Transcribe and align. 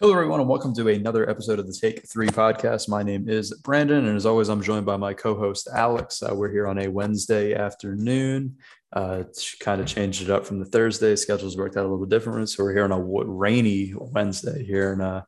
Hello, 0.00 0.12
everyone, 0.12 0.38
and 0.38 0.48
welcome 0.48 0.72
to 0.76 0.86
another 0.86 1.28
episode 1.28 1.58
of 1.58 1.66
the 1.66 1.72
Take 1.72 2.08
Three 2.08 2.28
podcast. 2.28 2.88
My 2.88 3.02
name 3.02 3.28
is 3.28 3.52
Brandon, 3.52 4.06
and 4.06 4.16
as 4.16 4.26
always, 4.26 4.48
I'm 4.48 4.62
joined 4.62 4.86
by 4.86 4.96
my 4.96 5.12
co 5.12 5.36
host, 5.36 5.66
Alex. 5.74 6.22
Uh, 6.22 6.32
we're 6.36 6.52
here 6.52 6.68
on 6.68 6.78
a 6.78 6.86
Wednesday 6.86 7.52
afternoon. 7.52 8.58
Uh, 8.92 9.24
kind 9.58 9.80
of 9.80 9.88
changed 9.88 10.22
it 10.22 10.30
up 10.30 10.46
from 10.46 10.60
the 10.60 10.64
Thursday. 10.66 11.16
Schedules 11.16 11.56
worked 11.56 11.76
out 11.76 11.80
a 11.80 11.88
little 11.88 12.06
bit 12.06 12.10
different. 12.10 12.48
So 12.48 12.62
we're 12.62 12.74
here 12.74 12.84
on 12.84 12.92
a 12.92 13.00
rainy 13.00 13.92
Wednesday 13.96 14.64
here 14.64 14.92
in, 14.92 15.00
uh, 15.00 15.22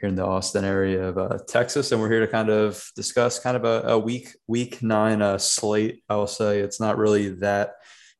here 0.00 0.08
in 0.08 0.14
the 0.14 0.24
Austin 0.24 0.64
area 0.64 1.06
of 1.06 1.18
uh, 1.18 1.40
Texas. 1.46 1.92
And 1.92 2.00
we're 2.00 2.10
here 2.10 2.20
to 2.20 2.26
kind 2.26 2.48
of 2.48 2.82
discuss 2.96 3.38
kind 3.38 3.58
of 3.58 3.66
a, 3.66 3.88
a 3.88 3.98
week, 3.98 4.28
week 4.46 4.82
nine 4.82 5.20
uh, 5.20 5.36
slate. 5.36 6.02
I 6.08 6.16
will 6.16 6.26
say 6.28 6.60
it's 6.60 6.80
not 6.80 6.96
really 6.96 7.28
that 7.40 7.74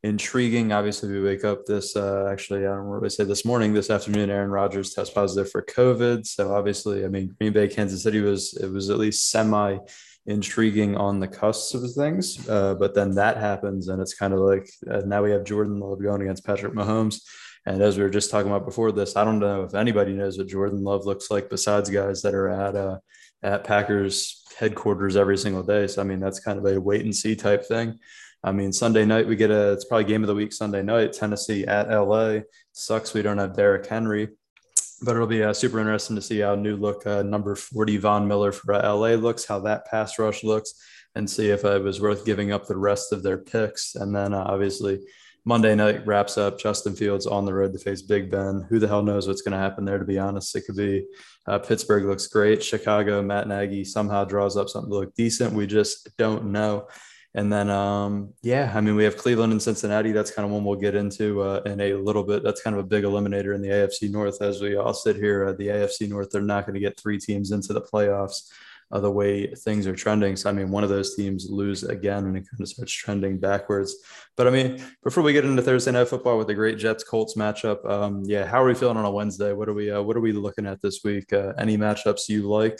intriguing. 0.04 0.70
Obviously, 0.70 1.10
we 1.10 1.22
wake 1.22 1.44
up 1.44 1.64
this 1.64 1.96
uh, 1.96 2.28
actually, 2.30 2.60
I 2.60 2.68
don't 2.68 2.84
really 2.84 3.08
say 3.08 3.24
this 3.24 3.46
morning, 3.46 3.72
this 3.72 3.88
afternoon, 3.88 4.28
Aaron 4.28 4.50
Rodgers 4.50 4.92
test 4.92 5.14
positive 5.14 5.50
for 5.50 5.62
COVID. 5.62 6.26
So 6.26 6.54
obviously, 6.54 7.06
I 7.06 7.08
mean, 7.08 7.34
Green 7.40 7.54
Bay, 7.54 7.68
Kansas 7.68 8.02
City 8.02 8.20
was 8.20 8.52
it 8.62 8.70
was 8.70 8.90
at 8.90 8.98
least 8.98 9.30
semi 9.30 9.78
intriguing 10.26 10.94
on 10.96 11.20
the 11.20 11.28
cusp 11.28 11.74
of 11.74 11.90
things. 11.94 12.46
Uh, 12.48 12.74
but 12.74 12.94
then 12.94 13.14
that 13.14 13.38
happens, 13.38 13.88
and 13.88 14.00
it's 14.00 14.14
kind 14.14 14.34
of 14.34 14.40
like 14.40 14.68
uh, 14.90 15.00
now 15.06 15.22
we 15.22 15.30
have 15.30 15.44
Jordan 15.44 15.80
Love 15.80 16.02
going 16.02 16.20
against 16.20 16.44
Patrick 16.44 16.74
Mahomes. 16.74 17.22
And 17.66 17.80
as 17.80 17.96
we 17.96 18.02
were 18.02 18.10
just 18.10 18.30
talking 18.30 18.50
about 18.50 18.66
before 18.66 18.92
this, 18.92 19.16
I 19.16 19.24
don't 19.24 19.38
know 19.38 19.64
if 19.64 19.74
anybody 19.74 20.12
knows 20.12 20.36
what 20.36 20.48
Jordan 20.48 20.84
Love 20.84 21.06
looks 21.06 21.30
like 21.30 21.48
besides 21.48 21.88
guys 21.88 22.20
that 22.22 22.34
are 22.34 22.50
at 22.50 22.76
uh, 22.76 22.98
at 23.44 23.64
Packers 23.64 24.42
headquarters 24.58 25.16
every 25.16 25.36
single 25.36 25.62
day. 25.62 25.86
So 25.86 26.00
I 26.00 26.04
mean, 26.04 26.18
that's 26.18 26.40
kind 26.40 26.58
of 26.58 26.64
a 26.64 26.80
wait 26.80 27.04
and 27.04 27.14
see 27.14 27.36
type 27.36 27.64
thing. 27.64 27.98
I 28.42 28.52
mean, 28.52 28.72
Sunday 28.72 29.04
night 29.04 29.26
we 29.26 29.36
get 29.36 29.50
a 29.50 29.72
it's 29.72 29.84
probably 29.84 30.04
game 30.04 30.22
of 30.22 30.28
the 30.28 30.34
week 30.34 30.52
Sunday 30.52 30.82
night. 30.82 31.12
Tennessee 31.12 31.64
at 31.66 31.88
LA. 31.88 32.40
Sucks 32.72 33.14
we 33.14 33.22
don't 33.22 33.38
have 33.38 33.56
Derrick 33.56 33.86
Henry, 33.86 34.28
but 35.02 35.14
it'll 35.14 35.26
be 35.26 35.42
uh, 35.42 35.52
super 35.52 35.78
interesting 35.78 36.16
to 36.16 36.22
see 36.22 36.40
how 36.40 36.54
new 36.54 36.76
look 36.76 37.06
uh, 37.06 37.22
number 37.22 37.54
forty 37.54 37.96
Von 37.96 38.26
Miller 38.26 38.52
for 38.52 38.74
uh, 38.74 38.92
LA 38.92 39.10
looks, 39.10 39.44
how 39.44 39.60
that 39.60 39.86
pass 39.86 40.18
rush 40.18 40.44
looks, 40.44 40.74
and 41.14 41.28
see 41.28 41.50
if 41.50 41.64
it 41.64 41.82
was 41.82 42.00
worth 42.00 42.26
giving 42.26 42.52
up 42.52 42.66
the 42.66 42.76
rest 42.76 43.12
of 43.12 43.22
their 43.22 43.38
picks. 43.38 43.94
And 43.94 44.14
then 44.14 44.34
uh, 44.34 44.44
obviously 44.46 45.00
Monday 45.44 45.74
night 45.74 46.06
wraps 46.06 46.38
up. 46.38 46.58
Justin 46.58 46.96
Fields 46.96 47.26
on 47.26 47.44
the 47.44 47.52
road 47.52 47.72
to 47.74 47.78
face 47.78 48.00
Big 48.00 48.30
Ben. 48.30 48.66
Who 48.70 48.78
the 48.78 48.88
hell 48.88 49.02
knows 49.02 49.28
what's 49.28 49.42
going 49.42 49.52
to 49.52 49.58
happen 49.58 49.84
there? 49.84 49.98
To 49.98 50.04
be 50.04 50.18
honest, 50.18 50.56
it 50.56 50.62
could 50.62 50.76
be 50.76 51.06
uh, 51.46 51.58
Pittsburgh 51.58 52.04
looks 52.04 52.26
great. 52.26 52.62
Chicago, 52.62 53.22
Matt 53.22 53.46
Nagy 53.46 53.84
somehow 53.84 54.24
draws 54.24 54.56
up 54.56 54.68
something 54.68 54.90
to 54.90 54.96
look 54.96 55.14
decent. 55.14 55.52
We 55.52 55.66
just 55.66 56.16
don't 56.16 56.46
know. 56.46 56.88
And 57.36 57.52
then, 57.52 57.68
um, 57.68 58.32
yeah, 58.42 58.72
I 58.74 58.80
mean, 58.80 58.94
we 58.94 59.04
have 59.04 59.16
Cleveland 59.16 59.52
and 59.52 59.60
Cincinnati. 59.60 60.12
That's 60.12 60.30
kind 60.30 60.46
of 60.46 60.52
one 60.52 60.64
we'll 60.64 60.76
get 60.76 60.94
into 60.94 61.42
uh, 61.42 61.62
in 61.66 61.80
a 61.80 61.94
little 61.94 62.22
bit. 62.22 62.44
That's 62.44 62.62
kind 62.62 62.76
of 62.76 62.84
a 62.84 62.86
big 62.86 63.02
eliminator 63.02 63.54
in 63.54 63.60
the 63.60 63.68
AFC 63.68 64.10
North. 64.10 64.40
As 64.40 64.62
we 64.62 64.76
all 64.76 64.94
sit 64.94 65.16
here, 65.16 65.48
uh, 65.48 65.52
the 65.52 65.66
AFC 65.66 66.08
North, 66.08 66.30
they're 66.30 66.42
not 66.42 66.64
going 66.64 66.74
to 66.74 66.80
get 66.80 66.98
three 66.98 67.18
teams 67.18 67.50
into 67.50 67.72
the 67.72 67.82
playoffs 67.82 68.50
uh, 68.90 69.00
the 69.00 69.10
way 69.10 69.46
things 69.54 69.86
are 69.86 69.94
trending. 69.94 70.36
So, 70.36 70.50
I 70.50 70.52
mean, 70.52 70.70
one 70.70 70.84
of 70.84 70.90
those 70.90 71.14
teams 71.14 71.48
lose 71.50 71.82
again 71.82 72.24
and 72.24 72.36
it 72.36 72.46
kind 72.50 72.60
of 72.60 72.68
starts 72.68 72.92
trending 72.92 73.38
backwards. 73.38 73.96
But 74.36 74.46
I 74.46 74.50
mean, 74.50 74.82
before 75.02 75.22
we 75.22 75.32
get 75.32 75.44
into 75.44 75.62
Thursday 75.62 75.92
night 75.92 76.08
football 76.08 76.38
with 76.38 76.46
the 76.46 76.54
great 76.54 76.78
Jets 76.78 77.04
Colts 77.04 77.34
matchup, 77.36 77.88
um, 77.88 78.22
yeah, 78.24 78.46
how 78.46 78.62
are 78.62 78.66
we 78.66 78.74
feeling 78.74 78.96
on 78.96 79.04
a 79.04 79.10
Wednesday? 79.10 79.52
What 79.52 79.68
are 79.68 79.74
we, 79.74 79.90
uh, 79.90 80.02
what 80.02 80.16
are 80.16 80.20
we 80.20 80.32
looking 80.32 80.66
at 80.66 80.80
this 80.80 81.00
week? 81.04 81.32
Uh, 81.32 81.52
any 81.58 81.76
matchups 81.76 82.28
you 82.28 82.48
like? 82.48 82.78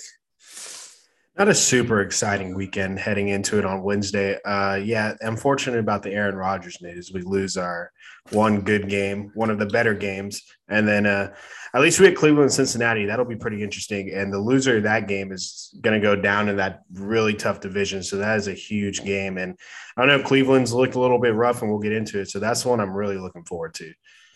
Not 1.37 1.49
a 1.49 1.55
super 1.55 2.01
exciting 2.01 2.55
weekend 2.55 3.01
heading 3.01 3.29
into 3.29 3.59
it 3.59 3.65
on 3.65 3.83
Wednesday. 3.83 4.39
Uh, 4.45 4.77
yeah, 4.77 5.15
I'm 5.21 5.37
fortunate 5.37 5.81
about 5.81 6.05
the 6.05 6.13
Aaron 6.13 6.37
Rodgers 6.37 6.79
news. 6.81 7.11
We 7.13 7.23
lose 7.23 7.57
our 7.57 7.91
one 8.31 8.61
good 8.61 8.89
game, 8.89 9.33
one 9.35 9.51
of 9.51 9.59
the 9.59 9.67
better 9.67 9.95
games, 9.95 10.41
and 10.69 10.87
then 10.87 11.07
uh, 11.07 11.35
at 11.75 11.81
least 11.81 11.99
we 11.99 12.07
had 12.07 12.15
Cleveland 12.15 12.45
and 12.45 12.53
Cincinnati. 12.53 13.05
That'll 13.05 13.25
be 13.25 13.35
pretty 13.35 13.65
interesting. 13.65 14.13
And 14.15 14.33
the 14.33 14.39
loser 14.39 14.77
of 14.77 14.85
that 14.85 15.09
game 15.09 15.33
is 15.33 15.77
going 15.81 16.01
to 16.01 16.07
go 16.07 16.15
down 16.15 16.49
in 16.49 16.57
that 16.59 16.83
really 16.93 17.35
tough 17.35 17.59
division. 17.59 18.05
So 18.05 18.19
that 18.19 18.37
is 18.37 18.47
a 18.47 18.55
huge 18.55 19.03
game. 19.03 19.37
And 19.37 19.59
I 19.97 20.07
know 20.07 20.23
Cleveland's 20.23 20.73
looked 20.73 20.95
a 20.95 21.01
little 21.01 21.19
bit 21.19 21.35
rough, 21.35 21.63
and 21.63 21.71
we'll 21.71 21.81
get 21.81 21.93
into 21.93 22.21
it. 22.21 22.31
So 22.31 22.39
that's 22.39 22.65
one 22.65 22.79
I'm 22.79 22.95
really 22.95 23.19
looking 23.19 23.45
forward 23.45 23.75
to. 23.75 23.93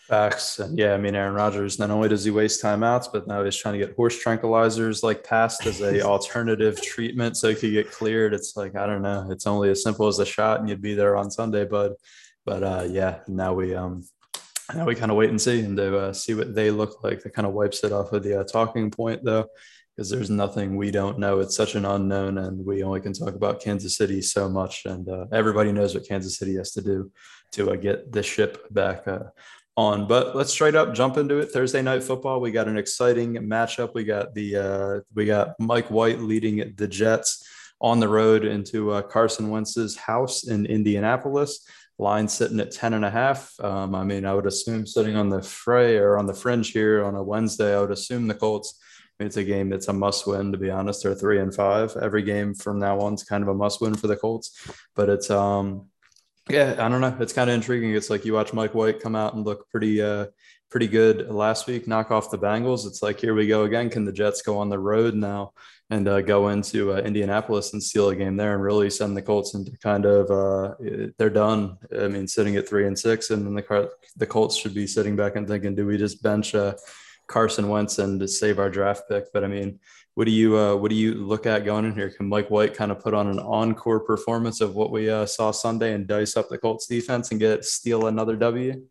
Facts. 0.09 0.57
And 0.57 0.75
yeah, 0.75 0.95
I 0.95 0.97
mean, 0.97 1.13
Aaron 1.13 1.35
Rodgers, 1.35 1.77
not 1.77 1.91
only 1.91 2.09
does 2.09 2.23
he 2.23 2.31
waste 2.31 2.63
timeouts, 2.63 3.09
but 3.13 3.27
now 3.27 3.43
he's 3.43 3.55
trying 3.55 3.79
to 3.79 3.85
get 3.85 3.95
horse 3.95 4.17
tranquilizers 4.17 5.03
like 5.03 5.23
passed 5.23 5.67
as 5.67 5.81
a 5.81 6.01
alternative 6.05 6.81
treatment 6.81 7.37
so 7.37 7.49
he 7.49 7.53
could 7.53 7.73
get 7.73 7.91
cleared. 7.91 8.33
It's 8.33 8.57
like, 8.57 8.75
I 8.75 8.87
don't 8.87 9.03
know. 9.03 9.27
It's 9.29 9.45
only 9.45 9.69
as 9.69 9.83
simple 9.83 10.07
as 10.07 10.17
a 10.17 10.25
shot 10.25 10.61
and 10.61 10.67
you'd 10.67 10.81
be 10.81 10.95
there 10.95 11.15
on 11.15 11.29
Sunday, 11.29 11.63
bud. 11.63 11.93
But 12.43 12.63
uh, 12.63 12.87
yeah, 12.89 13.19
now 13.27 13.53
we 13.53 13.75
um 13.75 14.03
now 14.73 14.85
we 14.85 14.95
kind 14.95 15.11
of 15.11 15.17
wait 15.17 15.29
and 15.29 15.39
see 15.39 15.59
and 15.59 15.77
to 15.77 15.97
uh, 15.99 16.13
see 16.13 16.33
what 16.33 16.55
they 16.55 16.71
look 16.71 17.03
like. 17.03 17.21
That 17.21 17.35
kind 17.35 17.45
of 17.45 17.53
wipes 17.53 17.83
it 17.83 17.91
off 17.91 18.11
of 18.11 18.23
the 18.23 18.39
uh, 18.39 18.43
talking 18.45 18.89
point 18.89 19.23
though, 19.23 19.45
because 19.95 20.09
there's 20.09 20.31
nothing 20.31 20.75
we 20.75 20.89
don't 20.89 21.19
know. 21.19 21.39
It's 21.39 21.55
such 21.55 21.75
an 21.75 21.85
unknown, 21.85 22.39
and 22.39 22.65
we 22.65 22.81
only 22.81 23.01
can 23.01 23.13
talk 23.13 23.35
about 23.35 23.61
Kansas 23.61 23.95
City 23.95 24.23
so 24.23 24.49
much. 24.49 24.85
And 24.85 25.07
uh, 25.07 25.25
everybody 25.31 25.71
knows 25.71 25.93
what 25.93 26.07
Kansas 26.07 26.39
City 26.39 26.55
has 26.55 26.71
to 26.71 26.81
do 26.81 27.11
to 27.51 27.71
uh, 27.71 27.75
get 27.75 28.11
the 28.11 28.23
ship 28.23 28.65
back 28.71 29.07
uh, 29.07 29.19
on. 29.79 30.07
But 30.07 30.35
let's 30.35 30.51
straight 30.51 30.75
up 30.75 30.93
jump 30.93 31.17
into 31.17 31.37
it. 31.39 31.51
Thursday 31.51 31.81
night 31.81 32.03
football. 32.03 32.41
We 32.41 32.51
got 32.51 32.67
an 32.67 32.77
exciting 32.77 33.35
matchup. 33.35 33.93
We 33.93 34.03
got 34.03 34.33
the 34.33 34.55
uh, 34.57 34.99
we 35.15 35.25
got 35.25 35.55
Mike 35.59 35.89
White 35.89 36.19
leading 36.19 36.73
the 36.75 36.87
Jets 36.87 37.47
on 37.79 37.99
the 38.01 38.07
road 38.07 38.43
into 38.43 38.91
uh, 38.91 39.01
Carson 39.01 39.49
Wentz's 39.49 39.95
house 39.95 40.47
in 40.47 40.65
Indianapolis. 40.65 41.65
Line 41.97 42.27
sitting 42.27 42.59
at 42.59 42.71
10 42.71 42.93
and 42.93 43.05
a 43.05 43.09
half. 43.09 43.53
Um, 43.59 43.95
I 43.95 44.03
mean, 44.03 44.25
I 44.25 44.33
would 44.33 44.45
assume 44.45 44.85
sitting 44.85 45.15
on 45.15 45.29
the 45.29 45.41
fray 45.41 45.97
or 45.97 46.17
on 46.17 46.27
the 46.27 46.33
fringe 46.33 46.71
here 46.71 47.03
on 47.03 47.15
a 47.15 47.23
Wednesday, 47.23 47.75
I 47.75 47.81
would 47.81 47.91
assume 47.91 48.27
the 48.27 48.35
Colts. 48.35 48.79
it's 49.19 49.37
a 49.37 49.43
game 49.43 49.69
that's 49.69 49.89
a 49.89 49.93
must 49.93 50.25
win, 50.25 50.51
to 50.51 50.57
be 50.57 50.69
honest. 50.69 51.03
They're 51.03 51.15
three 51.15 51.39
and 51.39 51.53
five. 51.53 51.95
Every 52.01 52.23
game 52.23 52.53
from 52.53 52.79
now 52.79 52.99
on 52.99 53.15
is 53.15 53.23
kind 53.23 53.43
of 53.43 53.49
a 53.49 53.53
must 53.53 53.81
win 53.81 53.95
for 53.95 54.07
the 54.07 54.15
Colts. 54.15 54.47
But 54.95 55.09
it's 55.09 55.29
um 55.29 55.87
yeah, 56.49 56.75
I 56.79 56.89
don't 56.89 57.01
know. 57.01 57.15
It's 57.19 57.33
kind 57.33 57.49
of 57.49 57.55
intriguing. 57.55 57.93
It's 57.95 58.09
like 58.09 58.25
you 58.25 58.33
watch 58.33 58.53
Mike 58.53 58.73
White 58.73 59.01
come 59.01 59.15
out 59.15 59.33
and 59.35 59.45
look 59.45 59.69
pretty, 59.69 60.01
uh, 60.01 60.27
pretty 60.69 60.87
good 60.87 61.29
last 61.29 61.67
week, 61.67 61.87
knock 61.87 62.11
off 62.11 62.31
the 62.31 62.37
Bengals. 62.37 62.85
It's 62.85 63.01
like 63.01 63.19
here 63.19 63.33
we 63.33 63.47
go 63.47 63.63
again. 63.63 63.89
Can 63.89 64.05
the 64.05 64.11
Jets 64.11 64.41
go 64.41 64.57
on 64.57 64.69
the 64.69 64.79
road 64.79 65.15
now 65.15 65.53
and 65.89 66.07
uh, 66.07 66.21
go 66.21 66.49
into 66.49 66.93
uh, 66.93 66.97
Indianapolis 66.97 67.73
and 67.73 67.81
steal 67.81 68.09
a 68.09 68.15
game 68.15 68.37
there 68.37 68.53
and 68.53 68.61
really 68.61 68.89
send 68.89 69.17
the 69.17 69.21
Colts 69.21 69.55
into 69.55 69.75
kind 69.79 70.05
of 70.05 70.29
uh, 70.29 70.75
they're 71.17 71.29
done. 71.29 71.77
I 71.97 72.07
mean, 72.07 72.27
sitting 72.27 72.55
at 72.55 72.69
three 72.69 72.85
and 72.85 72.97
six, 72.97 73.31
and 73.31 73.45
then 73.45 73.55
the 73.55 73.89
the 74.17 74.27
Colts 74.27 74.55
should 74.55 74.73
be 74.73 74.85
sitting 74.85 75.15
back 75.15 75.35
and 75.35 75.47
thinking, 75.47 75.75
do 75.75 75.85
we 75.87 75.97
just 75.97 76.21
bench 76.21 76.53
uh, 76.53 76.75
Carson 77.27 77.69
Wentz 77.69 77.97
and 77.97 78.29
save 78.29 78.59
our 78.59 78.69
draft 78.69 79.03
pick? 79.09 79.25
But 79.33 79.43
I 79.43 79.47
mean, 79.47 79.79
what 80.19 80.25
do 80.25 80.33
you 80.33 80.57
uh, 80.57 80.75
what 80.75 80.89
do 80.89 80.97
you 80.97 81.13
look 81.13 81.45
at 81.45 81.63
going 81.63 81.85
in 81.85 81.93
here? 81.93 82.09
Can 82.09 82.27
Mike 82.27 82.51
White 82.51 82.73
kind 82.73 82.91
of 82.91 82.99
put 82.99 83.13
on 83.13 83.29
an 83.29 83.39
encore 83.39 84.01
performance 84.01 84.59
of 84.59 84.75
what 84.75 84.91
we 84.91 85.09
uh, 85.09 85.25
saw 85.25 85.51
Sunday 85.51 85.93
and 85.93 86.05
dice 86.05 86.35
up 86.35 86.49
the 86.49 86.57
Colts 86.57 86.87
defense 86.87 87.31
and 87.31 87.39
get 87.39 87.63
steal 87.63 88.07
another 88.07 88.35
W? 88.35 88.85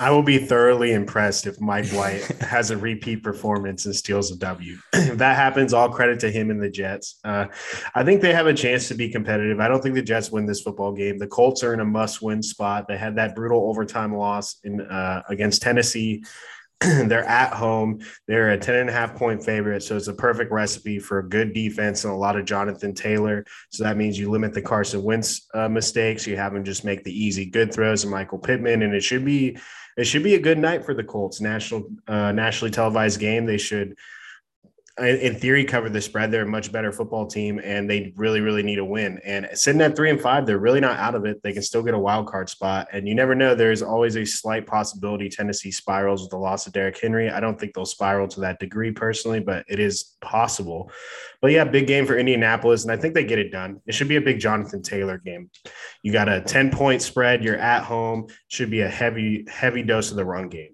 I 0.00 0.10
will 0.10 0.22
be 0.22 0.38
thoroughly 0.38 0.94
impressed 0.94 1.46
if 1.46 1.60
Mike 1.60 1.88
White 1.88 2.22
has 2.40 2.70
a 2.70 2.78
repeat 2.78 3.22
performance 3.22 3.84
and 3.84 3.94
steals 3.94 4.30
a 4.30 4.36
W. 4.38 4.78
if 4.94 5.18
that 5.18 5.36
happens, 5.36 5.74
all 5.74 5.90
credit 5.90 6.18
to 6.20 6.30
him 6.30 6.50
and 6.50 6.62
the 6.62 6.70
Jets. 6.70 7.20
Uh, 7.22 7.48
I 7.94 8.04
think 8.04 8.22
they 8.22 8.32
have 8.32 8.46
a 8.46 8.54
chance 8.54 8.88
to 8.88 8.94
be 8.94 9.10
competitive. 9.10 9.60
I 9.60 9.68
don't 9.68 9.82
think 9.82 9.96
the 9.96 10.02
Jets 10.02 10.30
win 10.30 10.46
this 10.46 10.62
football 10.62 10.92
game. 10.94 11.18
The 11.18 11.26
Colts 11.26 11.62
are 11.62 11.74
in 11.74 11.80
a 11.80 11.84
must-win 11.84 12.42
spot. 12.42 12.88
They 12.88 12.96
had 12.96 13.16
that 13.16 13.34
brutal 13.34 13.68
overtime 13.68 14.16
loss 14.16 14.56
in 14.64 14.80
uh, 14.80 15.24
against 15.28 15.60
Tennessee 15.60 16.24
they're 16.80 17.24
at 17.24 17.52
home. 17.52 18.00
They're 18.26 18.50
a 18.50 18.58
10 18.58 18.74
and 18.74 18.90
a 18.90 18.92
half 18.92 19.14
point 19.14 19.44
favorite. 19.44 19.82
So 19.82 19.96
it's 19.96 20.08
a 20.08 20.14
perfect 20.14 20.52
recipe 20.52 20.98
for 20.98 21.18
a 21.18 21.28
good 21.28 21.52
defense 21.52 22.04
and 22.04 22.12
a 22.12 22.16
lot 22.16 22.36
of 22.36 22.44
Jonathan 22.44 22.94
Taylor. 22.94 23.44
So 23.70 23.84
that 23.84 23.96
means 23.96 24.18
you 24.18 24.30
limit 24.30 24.52
the 24.54 24.62
Carson 24.62 25.02
Wentz 25.02 25.46
uh, 25.54 25.68
mistakes. 25.68 26.26
You 26.26 26.36
have 26.36 26.54
him 26.54 26.64
just 26.64 26.84
make 26.84 27.04
the 27.04 27.12
easy 27.12 27.46
good 27.46 27.72
throws 27.72 28.04
and 28.04 28.10
Michael 28.10 28.38
Pittman. 28.38 28.82
And 28.82 28.94
it 28.94 29.02
should 29.02 29.24
be, 29.24 29.56
it 29.96 30.04
should 30.04 30.24
be 30.24 30.34
a 30.34 30.40
good 30.40 30.58
night 30.58 30.84
for 30.84 30.94
the 30.94 31.04
Colts. 31.04 31.40
National, 31.40 31.84
uh, 32.08 32.32
nationally 32.32 32.70
televised 32.70 33.20
game. 33.20 33.46
They 33.46 33.58
should 33.58 33.96
in 34.98 35.34
theory 35.34 35.64
cover 35.64 35.88
the 35.88 36.00
spread. 36.00 36.30
They're 36.30 36.42
a 36.42 36.46
much 36.46 36.70
better 36.70 36.92
football 36.92 37.26
team, 37.26 37.60
and 37.64 37.90
they 37.90 38.12
really, 38.16 38.40
really 38.40 38.62
need 38.62 38.78
a 38.78 38.84
win. 38.84 39.18
And 39.24 39.48
sitting 39.54 39.80
at 39.80 39.96
three 39.96 40.10
and 40.10 40.20
five, 40.20 40.46
they're 40.46 40.58
really 40.58 40.80
not 40.80 40.98
out 40.98 41.16
of 41.16 41.24
it. 41.24 41.42
They 41.42 41.52
can 41.52 41.62
still 41.62 41.82
get 41.82 41.94
a 41.94 41.98
wild 41.98 42.28
card 42.28 42.48
spot, 42.48 42.86
and 42.92 43.08
you 43.08 43.14
never 43.14 43.34
know. 43.34 43.56
There's 43.56 43.82
always 43.82 44.16
a 44.16 44.24
slight 44.24 44.66
possibility 44.66 45.28
Tennessee 45.28 45.72
spirals 45.72 46.22
with 46.22 46.30
the 46.30 46.38
loss 46.38 46.66
of 46.68 46.72
Derrick 46.72 47.00
Henry. 47.00 47.28
I 47.28 47.40
don't 47.40 47.58
think 47.58 47.74
they'll 47.74 47.84
spiral 47.84 48.28
to 48.28 48.40
that 48.40 48.60
degree 48.60 48.92
personally, 48.92 49.40
but 49.40 49.64
it 49.68 49.80
is 49.80 50.14
possible. 50.20 50.92
But 51.42 51.50
yeah, 51.50 51.64
big 51.64 51.88
game 51.88 52.06
for 52.06 52.16
Indianapolis, 52.16 52.84
and 52.84 52.92
I 52.92 52.96
think 52.96 53.14
they 53.14 53.24
get 53.24 53.40
it 53.40 53.50
done. 53.50 53.80
It 53.86 53.94
should 53.94 54.08
be 54.08 54.16
a 54.16 54.20
big 54.20 54.38
Jonathan 54.38 54.82
Taylor 54.82 55.18
game. 55.18 55.50
You 56.02 56.12
got 56.12 56.28
a 56.28 56.40
ten 56.40 56.70
point 56.70 57.02
spread. 57.02 57.42
You're 57.42 57.56
at 57.56 57.82
home. 57.82 58.28
Should 58.48 58.70
be 58.70 58.82
a 58.82 58.88
heavy, 58.88 59.44
heavy 59.48 59.82
dose 59.82 60.12
of 60.12 60.16
the 60.16 60.24
run 60.24 60.48
game. 60.48 60.73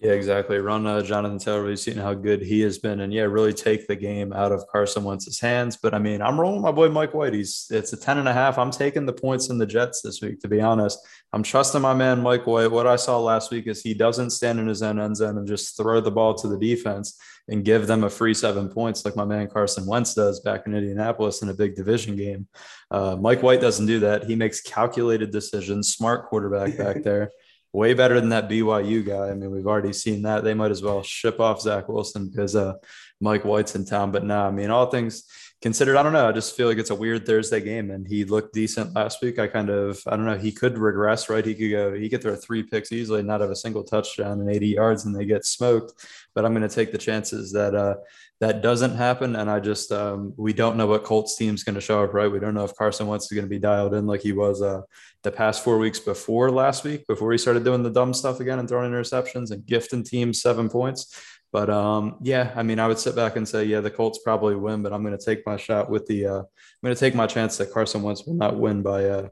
Yeah, 0.00 0.12
exactly. 0.12 0.56
Run 0.56 0.86
uh, 0.86 1.02
Jonathan 1.02 1.38
Taylor. 1.38 1.62
We've 1.62 1.78
seen 1.78 1.98
how 1.98 2.14
good 2.14 2.40
he 2.40 2.62
has 2.62 2.78
been, 2.78 3.00
and 3.00 3.12
yeah, 3.12 3.24
really 3.24 3.52
take 3.52 3.86
the 3.86 3.94
game 3.94 4.32
out 4.32 4.50
of 4.50 4.66
Carson 4.66 5.04
Wentz's 5.04 5.38
hands. 5.38 5.76
But 5.76 5.92
I 5.92 5.98
mean, 5.98 6.22
I'm 6.22 6.40
rolling 6.40 6.62
my 6.62 6.72
boy 6.72 6.88
Mike 6.88 7.12
White. 7.12 7.34
He's 7.34 7.66
it's 7.70 7.92
a 7.92 7.98
10 7.98 8.16
and 8.16 8.26
a 8.26 8.32
half. 8.32 8.56
I'm 8.56 8.70
taking 8.70 9.04
the 9.04 9.12
points 9.12 9.50
in 9.50 9.58
the 9.58 9.66
Jets 9.66 10.00
this 10.00 10.22
week, 10.22 10.40
to 10.40 10.48
be 10.48 10.62
honest. 10.62 10.98
I'm 11.34 11.42
trusting 11.42 11.82
my 11.82 11.92
man 11.92 12.22
Mike 12.22 12.46
White. 12.46 12.70
What 12.70 12.86
I 12.86 12.96
saw 12.96 13.20
last 13.20 13.50
week 13.50 13.66
is 13.66 13.82
he 13.82 13.92
doesn't 13.92 14.30
stand 14.30 14.58
in 14.58 14.66
his 14.66 14.82
own 14.82 14.98
end 14.98 15.16
zone 15.16 15.36
and 15.36 15.46
just 15.46 15.76
throw 15.76 16.00
the 16.00 16.10
ball 16.10 16.32
to 16.36 16.48
the 16.48 16.58
defense 16.58 17.20
and 17.48 17.62
give 17.62 17.86
them 17.86 18.04
a 18.04 18.10
free 18.10 18.32
seven 18.32 18.70
points 18.70 19.04
like 19.04 19.16
my 19.16 19.26
man 19.26 19.48
Carson 19.48 19.84
Wentz 19.84 20.14
does 20.14 20.40
back 20.40 20.62
in 20.66 20.74
Indianapolis 20.74 21.42
in 21.42 21.50
a 21.50 21.54
big 21.54 21.74
division 21.74 22.16
game. 22.16 22.48
Uh, 22.90 23.16
Mike 23.20 23.42
White 23.42 23.60
doesn't 23.60 23.86
do 23.86 24.00
that. 24.00 24.24
He 24.24 24.34
makes 24.34 24.62
calculated 24.62 25.30
decisions, 25.30 25.92
smart 25.92 26.26
quarterback 26.26 26.78
back 26.78 27.02
there 27.04 27.30
way 27.72 27.94
better 27.94 28.20
than 28.20 28.30
that 28.30 28.48
BYU 28.48 29.06
guy. 29.06 29.28
I 29.28 29.34
mean, 29.34 29.50
we've 29.50 29.66
already 29.66 29.92
seen 29.92 30.22
that. 30.22 30.44
They 30.44 30.54
might 30.54 30.70
as 30.70 30.82
well 30.82 31.02
ship 31.02 31.40
off 31.40 31.60
Zach 31.60 31.88
Wilson 31.88 32.28
because 32.28 32.56
uh, 32.56 32.74
Mike 33.20 33.44
White's 33.44 33.74
in 33.74 33.84
town. 33.84 34.10
But 34.10 34.24
now, 34.24 34.46
I 34.46 34.50
mean, 34.50 34.70
all 34.70 34.86
things 34.86 35.24
considered, 35.62 35.96
I 35.96 36.02
don't 36.02 36.12
know. 36.12 36.28
I 36.28 36.32
just 36.32 36.56
feel 36.56 36.68
like 36.68 36.78
it's 36.78 36.90
a 36.90 36.94
weird 36.94 37.26
Thursday 37.26 37.60
game, 37.60 37.90
and 37.90 38.06
he 38.06 38.24
looked 38.24 38.54
decent 38.54 38.94
last 38.94 39.22
week. 39.22 39.38
I 39.38 39.46
kind 39.46 39.68
of, 39.68 40.02
I 40.06 40.16
don't 40.16 40.24
know. 40.24 40.38
He 40.38 40.52
could 40.52 40.78
regress, 40.78 41.28
right? 41.28 41.44
He 41.44 41.54
could 41.54 41.70
go, 41.70 41.92
he 41.92 42.08
could 42.08 42.22
throw 42.22 42.36
three 42.36 42.62
picks 42.62 42.92
easily, 42.92 43.22
not 43.22 43.40
have 43.40 43.50
a 43.50 43.56
single 43.56 43.84
touchdown 43.84 44.40
and 44.40 44.50
80 44.50 44.68
yards, 44.68 45.04
and 45.04 45.14
they 45.14 45.26
get 45.26 45.44
smoked. 45.44 46.06
But 46.34 46.44
I'm 46.44 46.54
going 46.54 46.68
to 46.68 46.74
take 46.74 46.92
the 46.92 46.98
chances 46.98 47.52
that 47.52 47.74
uh, 47.74 47.96
that 48.40 48.62
doesn't 48.62 48.96
happen. 48.96 49.36
And 49.36 49.50
I 49.50 49.60
just, 49.60 49.92
um, 49.92 50.32
we 50.36 50.54
don't 50.54 50.76
know 50.76 50.86
what 50.86 51.04
Colts 51.04 51.36
team's 51.36 51.62
going 51.62 51.74
to 51.74 51.80
show 51.80 52.02
up, 52.02 52.14
right? 52.14 52.30
We 52.30 52.40
don't 52.40 52.54
know 52.54 52.64
if 52.64 52.74
Carson 52.74 53.06
Wentz 53.06 53.26
is 53.26 53.32
going 53.32 53.44
to 53.44 53.50
be 53.50 53.58
dialed 53.58 53.92
in 53.94 54.06
like 54.06 54.22
he 54.22 54.32
was 54.32 54.62
uh, 54.62 54.80
the 55.22 55.30
past 55.30 55.62
four 55.62 55.76
weeks 55.76 55.98
before 55.98 56.50
last 56.50 56.82
week, 56.82 57.06
before 57.06 57.32
he 57.32 57.38
started 57.38 57.64
doing 57.64 57.82
the 57.82 57.90
dumb 57.90 58.14
stuff 58.14 58.40
again 58.40 58.58
and 58.58 58.68
throwing 58.68 58.90
interceptions 58.90 59.50
and 59.50 59.66
gifting 59.66 60.02
teams 60.02 60.40
seven 60.40 60.70
points. 60.70 61.14
But 61.52 61.68
um, 61.68 62.16
yeah, 62.20 62.52
I 62.54 62.62
mean, 62.62 62.78
I 62.78 62.86
would 62.86 62.98
sit 62.98 63.16
back 63.16 63.36
and 63.36 63.48
say, 63.48 63.64
yeah, 63.64 63.80
the 63.80 63.90
Colts 63.90 64.20
probably 64.24 64.54
win, 64.54 64.82
but 64.82 64.92
I'm 64.92 65.02
going 65.02 65.16
to 65.16 65.24
take 65.24 65.44
my 65.46 65.56
shot 65.56 65.90
with 65.90 66.06
the, 66.06 66.26
uh, 66.26 66.38
I'm 66.38 66.82
going 66.84 66.94
to 66.94 67.00
take 67.00 67.14
my 67.14 67.26
chance 67.26 67.56
that 67.56 67.72
Carson 67.72 68.02
Wentz 68.02 68.24
will 68.24 68.34
not 68.34 68.56
win 68.56 68.82
by 68.82 69.04
uh, 69.04 69.28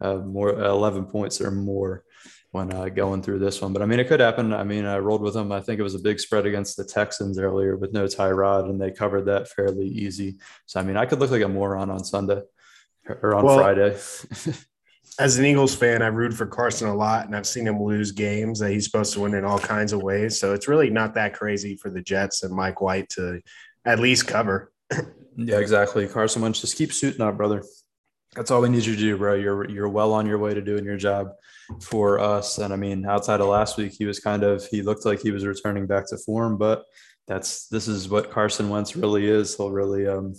uh, 0.00 0.16
more 0.16 0.50
11 0.50 1.06
points 1.06 1.40
or 1.40 1.50
more 1.50 2.04
when 2.52 2.72
uh, 2.74 2.88
going 2.88 3.22
through 3.22 3.38
this 3.38 3.60
one. 3.60 3.72
But 3.72 3.82
I 3.82 3.86
mean, 3.86 4.00
it 4.00 4.08
could 4.08 4.20
happen. 4.20 4.52
I 4.52 4.64
mean, 4.64 4.84
I 4.84 4.98
rolled 4.98 5.22
with 5.22 5.34
them. 5.34 5.52
I 5.52 5.60
think 5.60 5.78
it 5.78 5.84
was 5.84 5.94
a 5.94 6.00
big 6.00 6.18
spread 6.18 6.46
against 6.46 6.76
the 6.76 6.84
Texans 6.84 7.38
earlier 7.38 7.76
with 7.76 7.92
no 7.92 8.06
Tyrod, 8.06 8.68
and 8.68 8.80
they 8.80 8.90
covered 8.90 9.26
that 9.26 9.48
fairly 9.48 9.86
easy. 9.86 10.38
So 10.66 10.80
I 10.80 10.82
mean, 10.82 10.96
I 10.96 11.06
could 11.06 11.20
look 11.20 11.30
like 11.30 11.42
a 11.42 11.48
moron 11.48 11.90
on 11.90 12.04
Sunday 12.04 12.42
or 13.08 13.34
on 13.34 13.44
well, 13.44 13.58
Friday. 13.58 13.96
as 15.20 15.36
an 15.36 15.44
Eagles 15.44 15.74
fan, 15.74 16.00
I 16.00 16.06
root 16.06 16.32
for 16.32 16.46
Carson 16.46 16.88
a 16.88 16.94
lot, 16.94 17.26
and 17.26 17.36
I've 17.36 17.46
seen 17.46 17.66
him 17.66 17.82
lose 17.82 18.10
games 18.10 18.58
that 18.60 18.70
he's 18.70 18.86
supposed 18.86 19.12
to 19.12 19.20
win 19.20 19.34
in 19.34 19.44
all 19.44 19.58
kinds 19.58 19.92
of 19.92 20.02
ways. 20.02 20.40
So 20.40 20.54
it's 20.54 20.66
really 20.66 20.88
not 20.88 21.12
that 21.14 21.34
crazy 21.34 21.76
for 21.76 21.90
the 21.90 22.00
Jets 22.00 22.42
and 22.42 22.54
Mike 22.54 22.80
White 22.80 23.10
to 23.10 23.42
at 23.84 23.98
least 23.98 24.26
cover. 24.26 24.72
yeah, 25.36 25.58
exactly. 25.58 26.08
Carson 26.08 26.40
Wentz, 26.40 26.62
just 26.62 26.78
keep 26.78 26.90
suiting 26.90 27.20
up, 27.20 27.36
brother. 27.36 27.62
That's 28.34 28.50
all 28.50 28.62
we 28.62 28.70
need 28.70 28.86
you 28.86 28.94
to 28.94 29.00
do, 29.00 29.18
bro. 29.18 29.34
You're 29.34 29.68
you're 29.68 29.88
well 29.88 30.14
on 30.14 30.24
your 30.24 30.38
way 30.38 30.54
to 30.54 30.62
doing 30.62 30.84
your 30.84 30.96
job 30.96 31.32
for 31.82 32.18
us. 32.18 32.56
And 32.56 32.72
I 32.72 32.76
mean, 32.76 33.04
outside 33.04 33.40
of 33.40 33.48
last 33.48 33.76
week, 33.76 33.92
he 33.92 34.06
was 34.06 34.20
kind 34.20 34.42
of 34.42 34.64
he 34.68 34.80
looked 34.80 35.04
like 35.04 35.20
he 35.20 35.32
was 35.32 35.44
returning 35.44 35.86
back 35.86 36.08
to 36.08 36.16
form, 36.16 36.56
but 36.56 36.84
that's 37.26 37.66
this 37.66 37.88
is 37.88 38.08
what 38.08 38.30
Carson 38.30 38.70
Wentz 38.70 38.96
really 38.96 39.26
is. 39.26 39.56
He'll 39.56 39.70
really 39.70 40.06
um 40.06 40.34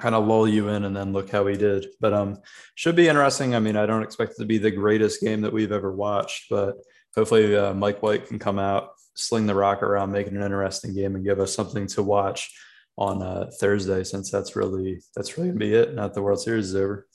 kind 0.00 0.14
of 0.14 0.26
lull 0.26 0.48
you 0.48 0.68
in 0.68 0.84
and 0.84 0.96
then 0.96 1.12
look 1.12 1.30
how 1.30 1.46
he 1.46 1.56
did. 1.56 1.86
But 2.00 2.12
um 2.12 2.38
should 2.74 2.96
be 2.96 3.08
interesting. 3.08 3.54
I 3.54 3.60
mean, 3.60 3.76
I 3.76 3.86
don't 3.86 4.02
expect 4.02 4.32
it 4.32 4.38
to 4.38 4.46
be 4.46 4.58
the 4.58 4.70
greatest 4.70 5.20
game 5.20 5.42
that 5.42 5.52
we've 5.52 5.72
ever 5.72 5.92
watched, 5.92 6.46
but 6.50 6.76
hopefully 7.14 7.56
uh, 7.56 7.74
Mike 7.74 8.02
White 8.02 8.26
can 8.26 8.38
come 8.38 8.58
out, 8.58 8.90
sling 9.14 9.46
the 9.46 9.54
rock 9.54 9.82
around, 9.82 10.12
make 10.12 10.26
it 10.26 10.32
an 10.32 10.42
interesting 10.42 10.94
game 10.94 11.16
and 11.16 11.24
give 11.24 11.40
us 11.40 11.54
something 11.54 11.86
to 11.88 12.02
watch 12.02 12.52
on 12.96 13.22
uh, 13.22 13.50
Thursday 13.58 14.04
since 14.04 14.30
that's 14.30 14.56
really 14.56 15.00
that's 15.14 15.36
really 15.36 15.48
gonna 15.48 15.58
be 15.58 15.74
it. 15.74 15.94
Not 15.94 16.14
the 16.14 16.22
World 16.22 16.40
Series 16.40 16.66
is 16.66 16.76
over. 16.76 17.06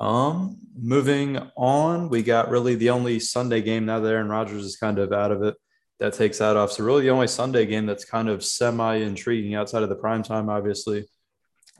Um, 0.00 0.58
moving 0.80 1.38
on, 1.56 2.08
we 2.08 2.22
got 2.22 2.50
really 2.50 2.76
the 2.76 2.90
only 2.90 3.18
Sunday 3.18 3.60
game 3.60 3.84
now 3.84 3.98
that 3.98 4.12
Aaron 4.12 4.28
Rodgers 4.28 4.64
is 4.64 4.76
kind 4.76 4.98
of 4.98 5.12
out 5.12 5.32
of 5.32 5.42
it. 5.42 5.56
That 5.98 6.12
takes 6.12 6.38
that 6.38 6.56
off. 6.56 6.70
So 6.70 6.84
really 6.84 7.02
the 7.02 7.10
only 7.10 7.26
Sunday 7.26 7.66
game 7.66 7.86
that's 7.86 8.04
kind 8.04 8.28
of 8.28 8.44
semi 8.44 8.96
intriguing 8.96 9.56
outside 9.56 9.82
of 9.82 9.88
the 9.88 9.96
prime 9.96 10.22
time, 10.22 10.48
obviously, 10.48 11.06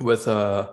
with 0.00 0.28
uh 0.28 0.70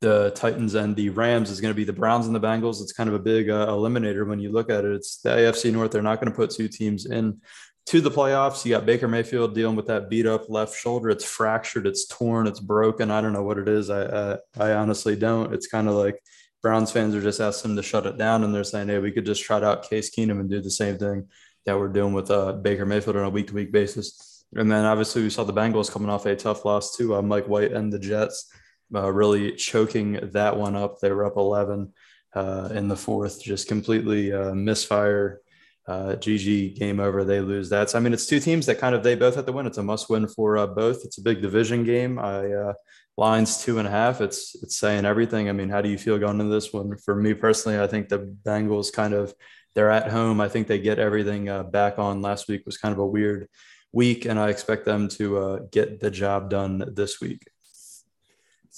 the 0.00 0.32
Titans 0.34 0.74
and 0.74 0.96
the 0.96 1.10
Rams 1.10 1.50
is 1.50 1.60
going 1.60 1.72
to 1.72 1.76
be 1.76 1.84
the 1.84 1.92
Browns 1.92 2.26
and 2.26 2.34
the 2.34 2.40
Bengals. 2.40 2.80
It's 2.80 2.92
kind 2.92 3.08
of 3.08 3.14
a 3.14 3.18
big 3.18 3.50
uh, 3.50 3.66
eliminator 3.66 4.26
when 4.26 4.40
you 4.40 4.50
look 4.50 4.70
at 4.70 4.84
it. 4.84 4.92
It's 4.92 5.18
the 5.18 5.30
AFC 5.30 5.72
North. 5.72 5.90
They're 5.90 6.02
not 6.02 6.20
going 6.20 6.32
to 6.32 6.36
put 6.36 6.50
two 6.50 6.68
teams 6.68 7.04
in 7.06 7.40
to 7.86 8.00
the 8.00 8.10
playoffs. 8.10 8.64
You 8.64 8.70
got 8.70 8.86
Baker 8.86 9.08
Mayfield 9.08 9.54
dealing 9.54 9.76
with 9.76 9.88
that 9.88 10.08
beat 10.08 10.26
up 10.26 10.48
left 10.48 10.74
shoulder. 10.74 11.10
It's 11.10 11.24
fractured, 11.24 11.86
it's 11.86 12.06
torn, 12.06 12.46
it's 12.46 12.60
broken. 12.60 13.10
I 13.10 13.20
don't 13.20 13.32
know 13.32 13.42
what 13.42 13.58
it 13.58 13.68
is. 13.68 13.90
I 13.90 14.32
I, 14.32 14.38
I 14.58 14.72
honestly 14.72 15.16
don't. 15.16 15.52
It's 15.52 15.66
kind 15.66 15.88
of 15.88 15.94
like 15.94 16.22
Browns 16.62 16.92
fans 16.92 17.14
are 17.14 17.22
just 17.22 17.40
asking 17.40 17.76
to 17.76 17.82
shut 17.82 18.06
it 18.06 18.16
down, 18.16 18.44
and 18.44 18.54
they're 18.54 18.64
saying, 18.64 18.88
"Hey, 18.88 18.98
we 18.98 19.12
could 19.12 19.26
just 19.26 19.42
trot 19.42 19.64
out 19.64 19.88
Case 19.88 20.14
Keenum 20.14 20.40
and 20.40 20.48
do 20.48 20.62
the 20.62 20.70
same 20.70 20.98
thing 20.98 21.28
that 21.66 21.78
we're 21.78 21.88
doing 21.88 22.12
with 22.12 22.30
uh, 22.30 22.52
Baker 22.52 22.86
Mayfield 22.86 23.16
on 23.16 23.24
a 23.24 23.30
week 23.30 23.48
to 23.48 23.54
week 23.54 23.72
basis." 23.72 24.29
And 24.54 24.70
then 24.70 24.84
obviously 24.84 25.22
we 25.22 25.30
saw 25.30 25.44
the 25.44 25.52
Bengals 25.52 25.90
coming 25.90 26.10
off 26.10 26.26
a 26.26 26.34
tough 26.34 26.64
loss 26.64 26.96
too. 26.96 27.14
Uh, 27.14 27.22
Mike 27.22 27.46
White 27.46 27.72
and 27.72 27.92
the 27.92 27.98
Jets 27.98 28.52
uh, 28.94 29.10
really 29.10 29.52
choking 29.52 30.18
that 30.32 30.56
one 30.56 30.74
up. 30.74 31.00
They 31.00 31.10
were 31.12 31.24
up 31.24 31.36
11 31.36 31.92
uh, 32.34 32.68
in 32.72 32.88
the 32.88 32.96
fourth, 32.96 33.42
just 33.42 33.68
completely 33.68 34.32
uh, 34.32 34.54
misfire. 34.54 35.40
Uh, 35.88 36.14
GG 36.14 36.76
game 36.78 37.00
over. 37.00 37.24
They 37.24 37.40
lose 37.40 37.68
that. 37.70 37.90
So, 37.90 37.98
I 37.98 38.00
mean, 38.00 38.12
it's 38.12 38.26
two 38.26 38.38
teams 38.38 38.66
that 38.66 38.78
kind 38.78 38.94
of 38.94 39.02
they 39.02 39.16
both 39.16 39.34
have 39.34 39.46
to 39.46 39.52
win. 39.52 39.66
It's 39.66 39.78
a 39.78 39.82
must 39.82 40.08
win 40.08 40.28
for 40.28 40.56
uh, 40.56 40.66
both. 40.68 41.04
It's 41.04 41.18
a 41.18 41.22
big 41.22 41.42
division 41.42 41.82
game. 41.82 42.16
I 42.16 42.52
uh, 42.52 42.72
lines 43.16 43.64
two 43.64 43.78
and 43.78 43.88
a 43.88 43.90
half. 43.90 44.20
It's 44.20 44.54
it's 44.62 44.78
saying 44.78 45.04
everything. 45.04 45.48
I 45.48 45.52
mean, 45.52 45.68
how 45.68 45.80
do 45.80 45.88
you 45.88 45.98
feel 45.98 46.18
going 46.18 46.38
into 46.38 46.52
this 46.52 46.72
one? 46.72 46.96
For 46.98 47.16
me 47.16 47.34
personally, 47.34 47.80
I 47.80 47.88
think 47.88 48.08
the 48.08 48.36
Bengals 48.44 48.92
kind 48.92 49.14
of 49.14 49.34
they're 49.74 49.90
at 49.90 50.10
home. 50.10 50.40
I 50.40 50.48
think 50.48 50.68
they 50.68 50.78
get 50.78 51.00
everything 51.00 51.48
uh, 51.48 51.64
back 51.64 51.98
on. 51.98 52.22
Last 52.22 52.46
week 52.46 52.62
was 52.66 52.78
kind 52.78 52.92
of 52.92 52.98
a 52.98 53.06
weird 53.06 53.48
week, 53.92 54.24
and 54.24 54.38
I 54.38 54.48
expect 54.50 54.84
them 54.84 55.08
to 55.10 55.38
uh, 55.38 55.58
get 55.70 56.00
the 56.00 56.10
job 56.10 56.50
done 56.50 56.84
this 56.94 57.20
week. 57.20 57.42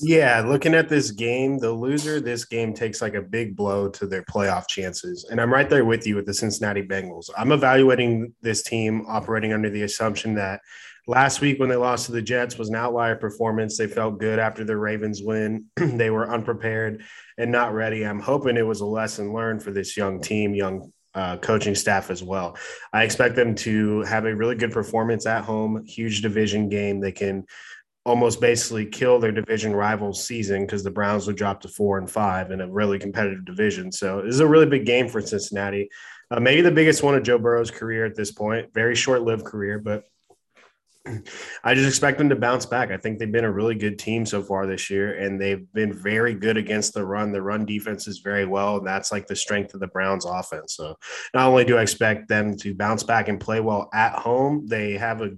Yeah, 0.01 0.41
looking 0.41 0.75
at 0.75 0.89
this 0.89 1.11
game, 1.11 1.59
the 1.59 1.71
loser 1.71 2.19
this 2.19 2.47
game 2.47 2.73
takes 2.73 3.03
like 3.03 3.15
a 3.15 3.21
big 3.21 3.55
blow 3.55 3.89
to 3.91 4.07
their 4.07 4.23
playoff 4.23 4.67
chances. 4.67 5.27
And 5.31 5.41
I'm 5.41 5.53
right 5.53 5.69
there 5.69 5.85
with 5.85 6.07
you 6.07 6.17
with 6.17 6.25
the 6.25 6.33
Cincinnati 6.33 6.83
Bengals. 6.83 7.29
I'm 7.37 7.53
evaluating 7.53 8.33
this 8.41 8.63
team 8.63 9.05
operating 9.07 9.53
under 9.53 9.69
the 9.69 9.83
assumption 9.83 10.35
that 10.37 10.61
last 11.07 11.41
week 11.43 11.61
when 11.61 11.69
they 11.69 11.77
lost 11.77 12.07
to 12.07 12.13
the 12.13 12.23
Jets 12.23 12.57
was 12.57 12.71
an 12.71 12.75
outlier 12.75 13.17
performance. 13.17 13.77
They 13.77 13.87
felt 13.87 14.19
good 14.19 14.39
after 14.39 14.65
the 14.65 14.77
Ravens 14.77 15.23
win. 15.23 15.67
they 15.77 16.11
were 16.11 16.33
unprepared 16.33 17.05
and 17.37 17.53
not 17.53 17.75
ready. 17.75 18.07
I'm 18.07 18.21
hoping 18.21 18.57
it 18.57 18.67
was 18.67 18.81
a 18.81 18.87
lesson 18.87 19.35
learned 19.35 19.63
for 19.63 19.73
this 19.73 19.97
young 19.97 20.23
team, 20.23 20.55
young 20.55 20.91
uh, 21.15 21.37
coaching 21.39 21.75
staff 21.75 22.11
as 22.11 22.23
well. 22.23 22.57
I 22.93 23.05
expect 23.05 23.37
them 23.37 23.55
to 23.57 24.01
have 24.03 24.25
a 24.25 24.35
really 24.35 24.55
good 24.55 24.73
performance 24.73 25.27
at 25.27 25.45
home, 25.45 25.85
huge 25.87 26.23
division 26.23 26.69
game. 26.69 27.01
They 27.01 27.13
can 27.13 27.47
almost 28.05 28.41
basically 28.41 28.87
kill 28.87 29.21
their 29.21 29.31
division 29.33 29.75
rivals 29.75 30.25
season 30.25 30.67
because 30.67 30.83
the 30.83 30.91
Browns 30.91 31.27
would 31.27 31.37
drop 31.37 31.61
to 31.61 31.69
four 31.69 31.99
and 31.99 32.11
five 32.11 32.51
in 32.51 32.61
a 32.61 32.69
really 32.69 32.99
competitive 32.99 33.45
division. 33.45 33.93
So 33.93 34.23
this 34.23 34.35
is 34.35 34.41
a 34.41 34.47
really 34.47 34.67
big 34.67 34.87
game 34.87 35.09
for 35.09 35.21
Cincinnati. 35.21 35.89
Uh, 36.31 36.41
maybe 36.41 36.63
the 36.63 36.71
biggest 36.71 37.03
one 37.03 37.15
of 37.15 37.23
Joe 37.23 37.39
Burrow's 37.39 37.71
career 37.71 38.05
at 38.05 38.17
this 38.17 38.33
point. 38.33 38.73
Very 38.75 38.95
short 38.97 39.23
lived 39.23 39.45
career, 39.45 39.79
but 39.79 40.05
I 41.65 41.75
just 41.75 41.89
expect 41.89 42.19
them 42.19 42.29
to 42.29 42.37
bounce 42.37 42.65
back. 42.65 42.91
I 42.91 42.97
think 42.97 43.19
they've 43.19 43.31
been 43.31 43.45
a 43.45 43.51
really 43.51 43.75
good 43.75 43.99
team 43.99 44.25
so 44.25 44.43
far 44.43 44.67
this 44.67 44.89
year, 44.89 45.19
and 45.19 45.41
they've 45.41 45.65
been 45.73 45.93
very 45.93 46.35
good 46.35 46.57
against 46.57 46.95
the 46.95 47.05
run. 47.05 47.33
The 47.33 47.43
run 47.43 47.67
defense 47.67 48.07
is 48.07 48.19
very 48.19 48.47
well, 48.47 48.77
and 48.77 48.87
that's 48.87 49.11
like 49.11 49.27
the 49.27 49.35
strength 49.35 49.75
of 49.75 49.81
the 49.81 49.89
Browns 49.89 50.25
offense. 50.25 50.77
So 50.77 50.97
not 51.35 51.49
only 51.49 51.65
do 51.65 51.77
I 51.77 51.83
expect 51.83 52.29
them 52.29 52.57
to 52.59 52.75
bounce 52.75 53.03
back 53.03 53.29
and 53.29 53.41
play 53.41 53.61
well 53.61 53.91
at 53.93 54.15
home, 54.15 54.67
they 54.69 54.93
have 54.93 55.23
a 55.23 55.31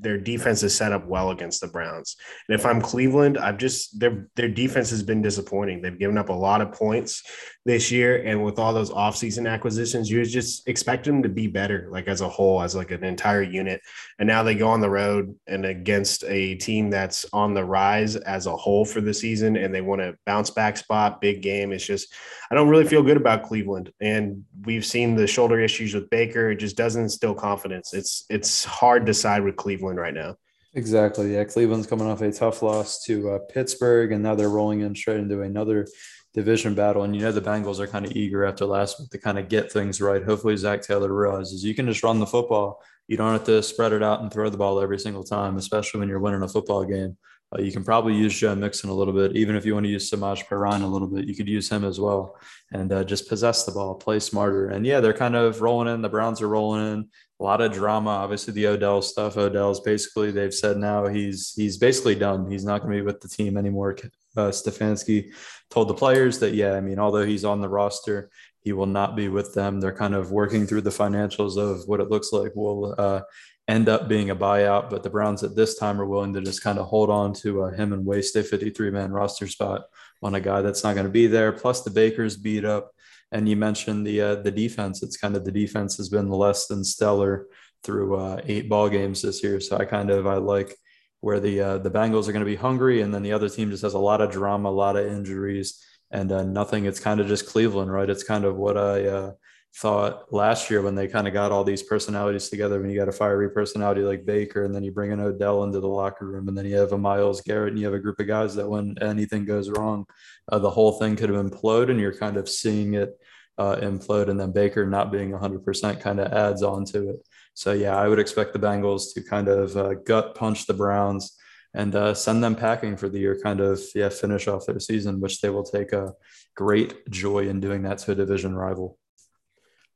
their 0.00 0.18
defense 0.18 0.62
is 0.62 0.74
set 0.74 0.92
up 0.92 1.06
well 1.06 1.30
against 1.30 1.60
the 1.60 1.66
Browns. 1.66 2.16
And 2.48 2.58
if 2.58 2.66
I'm 2.66 2.82
Cleveland, 2.82 3.38
I've 3.38 3.56
just 3.56 3.98
their 3.98 4.28
their 4.36 4.48
defense 4.48 4.90
has 4.90 5.02
been 5.02 5.22
disappointing. 5.22 5.80
They've 5.80 5.98
given 5.98 6.18
up 6.18 6.28
a 6.28 6.34
lot 6.34 6.60
of 6.60 6.72
points 6.72 7.22
this 7.64 7.90
year, 7.90 8.22
and 8.24 8.44
with 8.44 8.58
all 8.58 8.72
those 8.74 8.90
offseason 8.90 9.50
acquisitions, 9.50 10.10
you 10.10 10.24
just 10.24 10.68
expect 10.68 11.04
them 11.04 11.22
to 11.22 11.28
be 11.28 11.46
better, 11.46 11.88
like 11.90 12.08
as 12.08 12.20
a 12.20 12.28
whole, 12.28 12.62
as 12.62 12.74
like 12.74 12.90
an 12.90 13.04
entire 13.04 13.42
unit. 13.42 13.80
And 14.18 14.26
now 14.26 14.42
they 14.42 14.54
go 14.54 14.68
on 14.68 14.80
the 14.80 14.90
road 14.90 15.34
and 15.46 15.64
against 15.64 16.24
a 16.24 16.56
team 16.56 16.90
that's 16.90 17.24
on 17.32 17.54
the 17.54 17.64
rise 17.64 18.16
as 18.16 18.46
a 18.46 18.56
whole 18.56 18.84
for 18.84 19.00
the 19.00 19.14
season, 19.14 19.56
and 19.56 19.74
they 19.74 19.80
want 19.80 20.02
to 20.02 20.16
bounce 20.26 20.50
back 20.50 20.76
spot, 20.76 21.20
big 21.20 21.42
game. 21.42 21.72
It's 21.72 21.86
just 21.86 22.14
I 22.50 22.54
don't 22.54 22.68
really 22.68 22.86
feel 22.86 23.02
good 23.02 23.16
about 23.16 23.44
Cleveland, 23.44 23.92
and 24.00 24.44
we've 24.64 24.84
seen 24.84 25.14
the 25.14 25.26
shoulder 25.26 25.58
issues 25.58 25.94
with 25.94 26.10
Baker. 26.10 26.50
It 26.50 26.56
just 26.56 26.76
doesn't 26.76 27.02
instill 27.02 27.34
confidence. 27.34 27.94
It's 27.94 28.26
it's 28.28 28.64
hard 28.64 29.06
to 29.06 29.14
side 29.14 29.42
with 29.42 29.56
Cleveland 29.56 29.69
Cleveland 29.70 29.98
right 30.00 30.14
now. 30.14 30.34
Exactly. 30.74 31.34
Yeah. 31.34 31.44
Cleveland's 31.44 31.86
coming 31.86 32.08
off 32.08 32.22
a 32.22 32.32
tough 32.32 32.62
loss 32.62 33.04
to 33.04 33.30
uh, 33.30 33.38
Pittsburgh, 33.50 34.10
and 34.12 34.22
now 34.22 34.34
they're 34.34 34.48
rolling 34.48 34.80
in 34.80 34.94
straight 34.94 35.18
into 35.18 35.42
another 35.42 35.86
division 36.34 36.74
battle. 36.74 37.04
And 37.04 37.14
you 37.14 37.22
know, 37.22 37.32
the 37.32 37.40
Bengals 37.40 37.78
are 37.78 37.86
kind 37.86 38.04
of 38.04 38.12
eager 38.16 38.44
after 38.44 38.66
last 38.66 38.98
week 38.98 39.10
to 39.10 39.18
kind 39.18 39.38
of 39.38 39.48
get 39.48 39.70
things 39.70 40.00
right. 40.00 40.24
Hopefully, 40.24 40.56
Zac 40.56 40.82
Taylor 40.82 41.12
realizes 41.12 41.64
you 41.64 41.74
can 41.74 41.86
just 41.86 42.02
run 42.02 42.18
the 42.18 42.26
football. 42.26 42.82
you 43.06 43.16
don't 43.16 43.32
have 43.32 43.44
to 43.44 43.62
spread 43.62 43.92
it 43.92 44.02
out 44.02 44.22
and 44.22 44.32
throw 44.32 44.48
the 44.50 44.56
ball 44.56 44.80
every 44.80 44.98
single 44.98 45.24
time, 45.24 45.56
especially 45.56 46.00
when 46.00 46.08
you're 46.08 46.20
winning 46.20 46.42
a 46.42 46.48
football 46.48 46.84
game. 46.84 47.16
Uh, 47.52 47.60
you 47.60 47.72
can 47.72 47.82
probably 47.82 48.14
use 48.14 48.38
Joe 48.38 48.54
Mixon 48.54 48.90
a 48.90 48.94
little 48.94 49.14
bit, 49.14 49.34
even 49.36 49.56
if 49.56 49.64
you 49.64 49.74
want 49.74 49.84
to 49.84 49.90
use 49.90 50.08
Samaje 50.08 50.46
Perine 50.46 50.82
a 50.82 50.86
little 50.86 51.08
bit. 51.08 51.26
You 51.26 51.34
could 51.34 51.48
use 51.48 51.68
him 51.68 51.84
as 51.84 51.98
well, 51.98 52.36
and 52.72 52.92
uh, 52.92 53.02
just 53.02 53.28
possess 53.28 53.64
the 53.64 53.72
ball, 53.72 53.96
play 53.96 54.20
smarter. 54.20 54.68
And 54.68 54.86
yeah, 54.86 55.00
they're 55.00 55.12
kind 55.12 55.34
of 55.34 55.60
rolling 55.60 55.92
in. 55.92 56.02
The 56.02 56.08
Browns 56.08 56.40
are 56.40 56.48
rolling 56.48 56.92
in. 56.92 57.08
A 57.40 57.42
lot 57.42 57.62
of 57.62 57.72
drama, 57.72 58.10
obviously 58.10 58.52
the 58.52 58.66
Odell 58.66 59.00
stuff. 59.00 59.38
Odell's 59.38 59.80
basically 59.80 60.30
they've 60.30 60.52
said 60.52 60.76
now 60.76 61.06
he's 61.06 61.54
he's 61.56 61.78
basically 61.78 62.14
done. 62.14 62.50
He's 62.50 62.66
not 62.66 62.82
going 62.82 62.92
to 62.92 62.98
be 62.98 63.06
with 63.06 63.20
the 63.20 63.28
team 63.28 63.56
anymore. 63.56 63.96
Uh, 64.36 64.50
Stefanski 64.50 65.32
told 65.70 65.88
the 65.88 65.94
players 65.94 66.38
that 66.40 66.54
yeah, 66.54 66.74
I 66.74 66.80
mean, 66.80 66.98
although 66.98 67.24
he's 67.24 67.44
on 67.44 67.62
the 67.62 67.68
roster, 67.68 68.30
he 68.60 68.72
will 68.72 68.86
not 68.86 69.16
be 69.16 69.28
with 69.28 69.54
them. 69.54 69.80
They're 69.80 69.96
kind 69.96 70.14
of 70.14 70.32
working 70.32 70.66
through 70.66 70.82
the 70.82 70.90
financials 70.90 71.56
of 71.56 71.88
what 71.88 72.00
it 72.00 72.10
looks 72.10 72.30
like 72.30 72.54
will 72.54 72.94
uh, 72.98 73.22
end 73.68 73.88
up 73.88 74.06
being 74.06 74.30
a 74.30 74.36
buyout. 74.36 74.90
But 74.90 75.02
the 75.02 75.10
Browns 75.10 75.42
at 75.42 75.56
this 75.56 75.78
time 75.78 76.00
are 76.00 76.06
willing 76.06 76.34
to 76.34 76.42
just 76.42 76.62
kind 76.62 76.78
of 76.78 76.86
hold 76.86 77.08
on 77.08 77.32
to 77.34 77.64
uh, 77.64 77.70
him 77.70 77.94
and 77.94 78.04
waste 78.04 78.36
a 78.36 78.42
53 78.42 78.90
man 78.90 79.12
roster 79.12 79.46
spot 79.46 79.84
on 80.22 80.34
a 80.34 80.40
guy 80.40 80.60
that's 80.60 80.84
not 80.84 80.94
going 80.94 81.06
to 81.06 81.12
be 81.12 81.26
there. 81.26 81.52
Plus, 81.52 81.82
the 81.82 81.90
Bakers 81.90 82.36
beat 82.36 82.66
up. 82.66 82.92
And 83.32 83.48
you 83.48 83.56
mentioned 83.56 84.06
the 84.06 84.20
uh, 84.20 84.34
the 84.36 84.50
defense. 84.50 85.02
It's 85.02 85.16
kind 85.16 85.36
of 85.36 85.44
the 85.44 85.52
defense 85.52 85.96
has 85.98 86.08
been 86.08 86.28
less 86.28 86.66
than 86.66 86.82
stellar 86.84 87.46
through 87.82 88.16
uh, 88.16 88.40
eight 88.44 88.68
ball 88.68 88.88
games 88.88 89.22
this 89.22 89.42
year. 89.42 89.60
So 89.60 89.76
I 89.78 89.84
kind 89.84 90.10
of 90.10 90.26
I 90.26 90.34
like 90.34 90.76
where 91.20 91.40
the 91.40 91.60
uh, 91.60 91.78
the 91.78 91.90
Bengals 91.90 92.28
are 92.28 92.32
going 92.32 92.44
to 92.44 92.50
be 92.50 92.56
hungry, 92.56 93.02
and 93.02 93.12
then 93.14 93.22
the 93.22 93.32
other 93.32 93.48
team 93.48 93.70
just 93.70 93.82
has 93.82 93.94
a 93.94 93.98
lot 93.98 94.20
of 94.20 94.30
drama, 94.30 94.68
a 94.68 94.70
lot 94.70 94.96
of 94.96 95.06
injuries, 95.06 95.84
and 96.10 96.32
uh, 96.32 96.42
nothing. 96.42 96.86
It's 96.86 97.00
kind 97.00 97.20
of 97.20 97.28
just 97.28 97.46
Cleveland, 97.46 97.92
right? 97.92 98.10
It's 98.10 98.24
kind 98.24 98.44
of 98.44 98.56
what 98.56 98.76
I 98.76 99.06
uh, 99.06 99.32
thought 99.76 100.32
last 100.32 100.68
year 100.68 100.82
when 100.82 100.94
they 100.94 101.06
kind 101.06 101.28
of 101.28 101.32
got 101.32 101.52
all 101.52 101.62
these 101.62 101.82
personalities 101.82 102.48
together. 102.48 102.80
When 102.80 102.90
you 102.90 102.98
got 102.98 103.08
a 103.08 103.12
fiery 103.12 103.50
personality 103.50 104.02
like 104.02 104.26
Baker, 104.26 104.64
and 104.64 104.74
then 104.74 104.82
you 104.82 104.90
bring 104.90 105.12
an 105.12 105.20
Odell 105.20 105.62
into 105.64 105.80
the 105.80 105.88
locker 105.88 106.26
room, 106.26 106.48
and 106.48 106.58
then 106.58 106.66
you 106.66 106.76
have 106.76 106.92
a 106.92 106.98
Myles 106.98 107.40
Garrett, 107.40 107.70
and 107.70 107.78
you 107.78 107.86
have 107.86 107.94
a 107.94 108.00
group 108.00 108.18
of 108.20 108.26
guys 108.26 108.54
that 108.56 108.68
when 108.68 108.96
anything 109.00 109.44
goes 109.44 109.70
wrong, 109.70 110.06
uh, 110.50 110.58
the 110.58 110.70
whole 110.70 110.92
thing 110.92 111.16
could 111.16 111.30
have 111.30 111.44
imploded, 111.44 111.90
and 111.90 112.00
you're 112.00 112.16
kind 112.16 112.36
of 112.36 112.48
seeing 112.48 112.94
it 112.94 113.18
uh, 113.58 113.76
implode. 113.76 114.28
And 114.28 114.40
then 114.40 114.52
Baker 114.52 114.86
not 114.86 115.12
being 115.12 115.30
100% 115.30 116.00
kind 116.00 116.20
of 116.20 116.32
adds 116.32 116.62
on 116.62 116.84
to 116.86 117.10
it. 117.10 117.26
So 117.54 117.72
yeah, 117.72 117.96
I 117.96 118.08
would 118.08 118.18
expect 118.18 118.52
the 118.52 118.58
Bengals 118.58 119.14
to 119.14 119.22
kind 119.22 119.48
of 119.48 119.76
uh, 119.76 119.94
gut 119.94 120.34
punch 120.34 120.66
the 120.66 120.74
Browns 120.74 121.36
and 121.74 121.94
uh, 121.94 122.14
send 122.14 122.42
them 122.42 122.56
packing 122.56 122.96
for 122.96 123.08
the 123.08 123.18
year, 123.18 123.38
kind 123.40 123.60
of 123.60 123.80
yeah, 123.94 124.08
finish 124.08 124.48
off 124.48 124.66
their 124.66 124.80
season, 124.80 125.20
which 125.20 125.40
they 125.40 125.50
will 125.50 125.62
take 125.62 125.92
a 125.92 126.14
great 126.56 127.08
joy 127.10 127.48
in 127.48 127.60
doing 127.60 127.82
that 127.82 127.98
to 127.98 128.12
a 128.12 128.14
division 128.14 128.54
rival. 128.54 128.98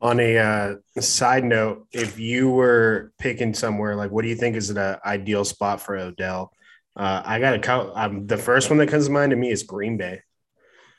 On 0.04 0.20
a 0.20 0.38
uh, 0.38 0.75
side 1.00 1.44
note, 1.44 1.88
if 1.90 2.18
you 2.20 2.50
were 2.50 3.12
picking 3.18 3.54
somewhere, 3.54 3.96
like 3.96 4.12
what 4.12 4.23
do 4.23 4.28
you 4.28 4.37
think 4.37 4.54
is 4.54 4.70
an 4.70 4.96
ideal 5.04 5.44
spot 5.44 5.80
for 5.80 5.96
Odell? 5.96 6.52
Uh, 6.94 7.23
I 7.25 7.40
got 7.40 7.52
to 7.52 7.58
count. 7.58 7.90
Um, 7.96 8.26
the 8.26 8.37
first 8.37 8.70
one 8.70 8.78
that 8.78 8.88
comes 8.88 9.06
to 9.06 9.12
mind 9.12 9.30
to 9.30 9.37
me 9.37 9.50
is 9.50 9.64
Green 9.64 9.96
Bay. 9.96 10.20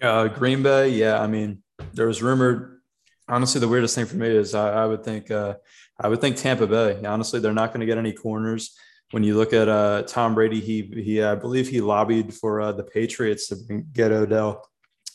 Uh, 0.02 0.28
Green 0.28 0.62
Bay, 0.62 0.90
yeah. 0.90 1.22
I 1.22 1.28
mean, 1.28 1.64
there 1.94 2.08
was 2.08 2.22
rumored. 2.22 2.82
Honestly, 3.30 3.62
the 3.62 3.68
weirdest 3.70 3.96
thing 3.96 4.06
for 4.06 4.18
me 4.18 4.28
is 4.28 4.54
I, 4.54 4.84
I 4.84 4.86
would 4.86 5.04
think 5.06 5.32
uh, 5.32 5.56
I 6.00 6.10
would 6.10 6.20
think 6.20 6.36
Tampa 6.36 6.68
Bay. 6.68 7.02
Honestly, 7.06 7.40
they're 7.40 7.54
not 7.54 7.70
going 7.70 7.80
to 7.80 7.86
get 7.86 7.98
any 7.98 8.12
corners 8.12 8.76
when 9.12 9.24
you 9.24 9.38
look 9.38 9.54
at 9.54 9.70
uh, 9.70 10.04
Tom 10.04 10.36
Brady, 10.36 10.60
he 10.60 10.82
he 11.04 11.24
I 11.24 11.36
believe 11.36 11.70
he 11.70 11.82
lobbied 11.82 12.34
for 12.34 12.62
uh, 12.62 12.72
the 12.72 12.84
Patriots 12.84 13.48
to 13.48 13.56
get 13.94 14.12
Odell 14.12 14.68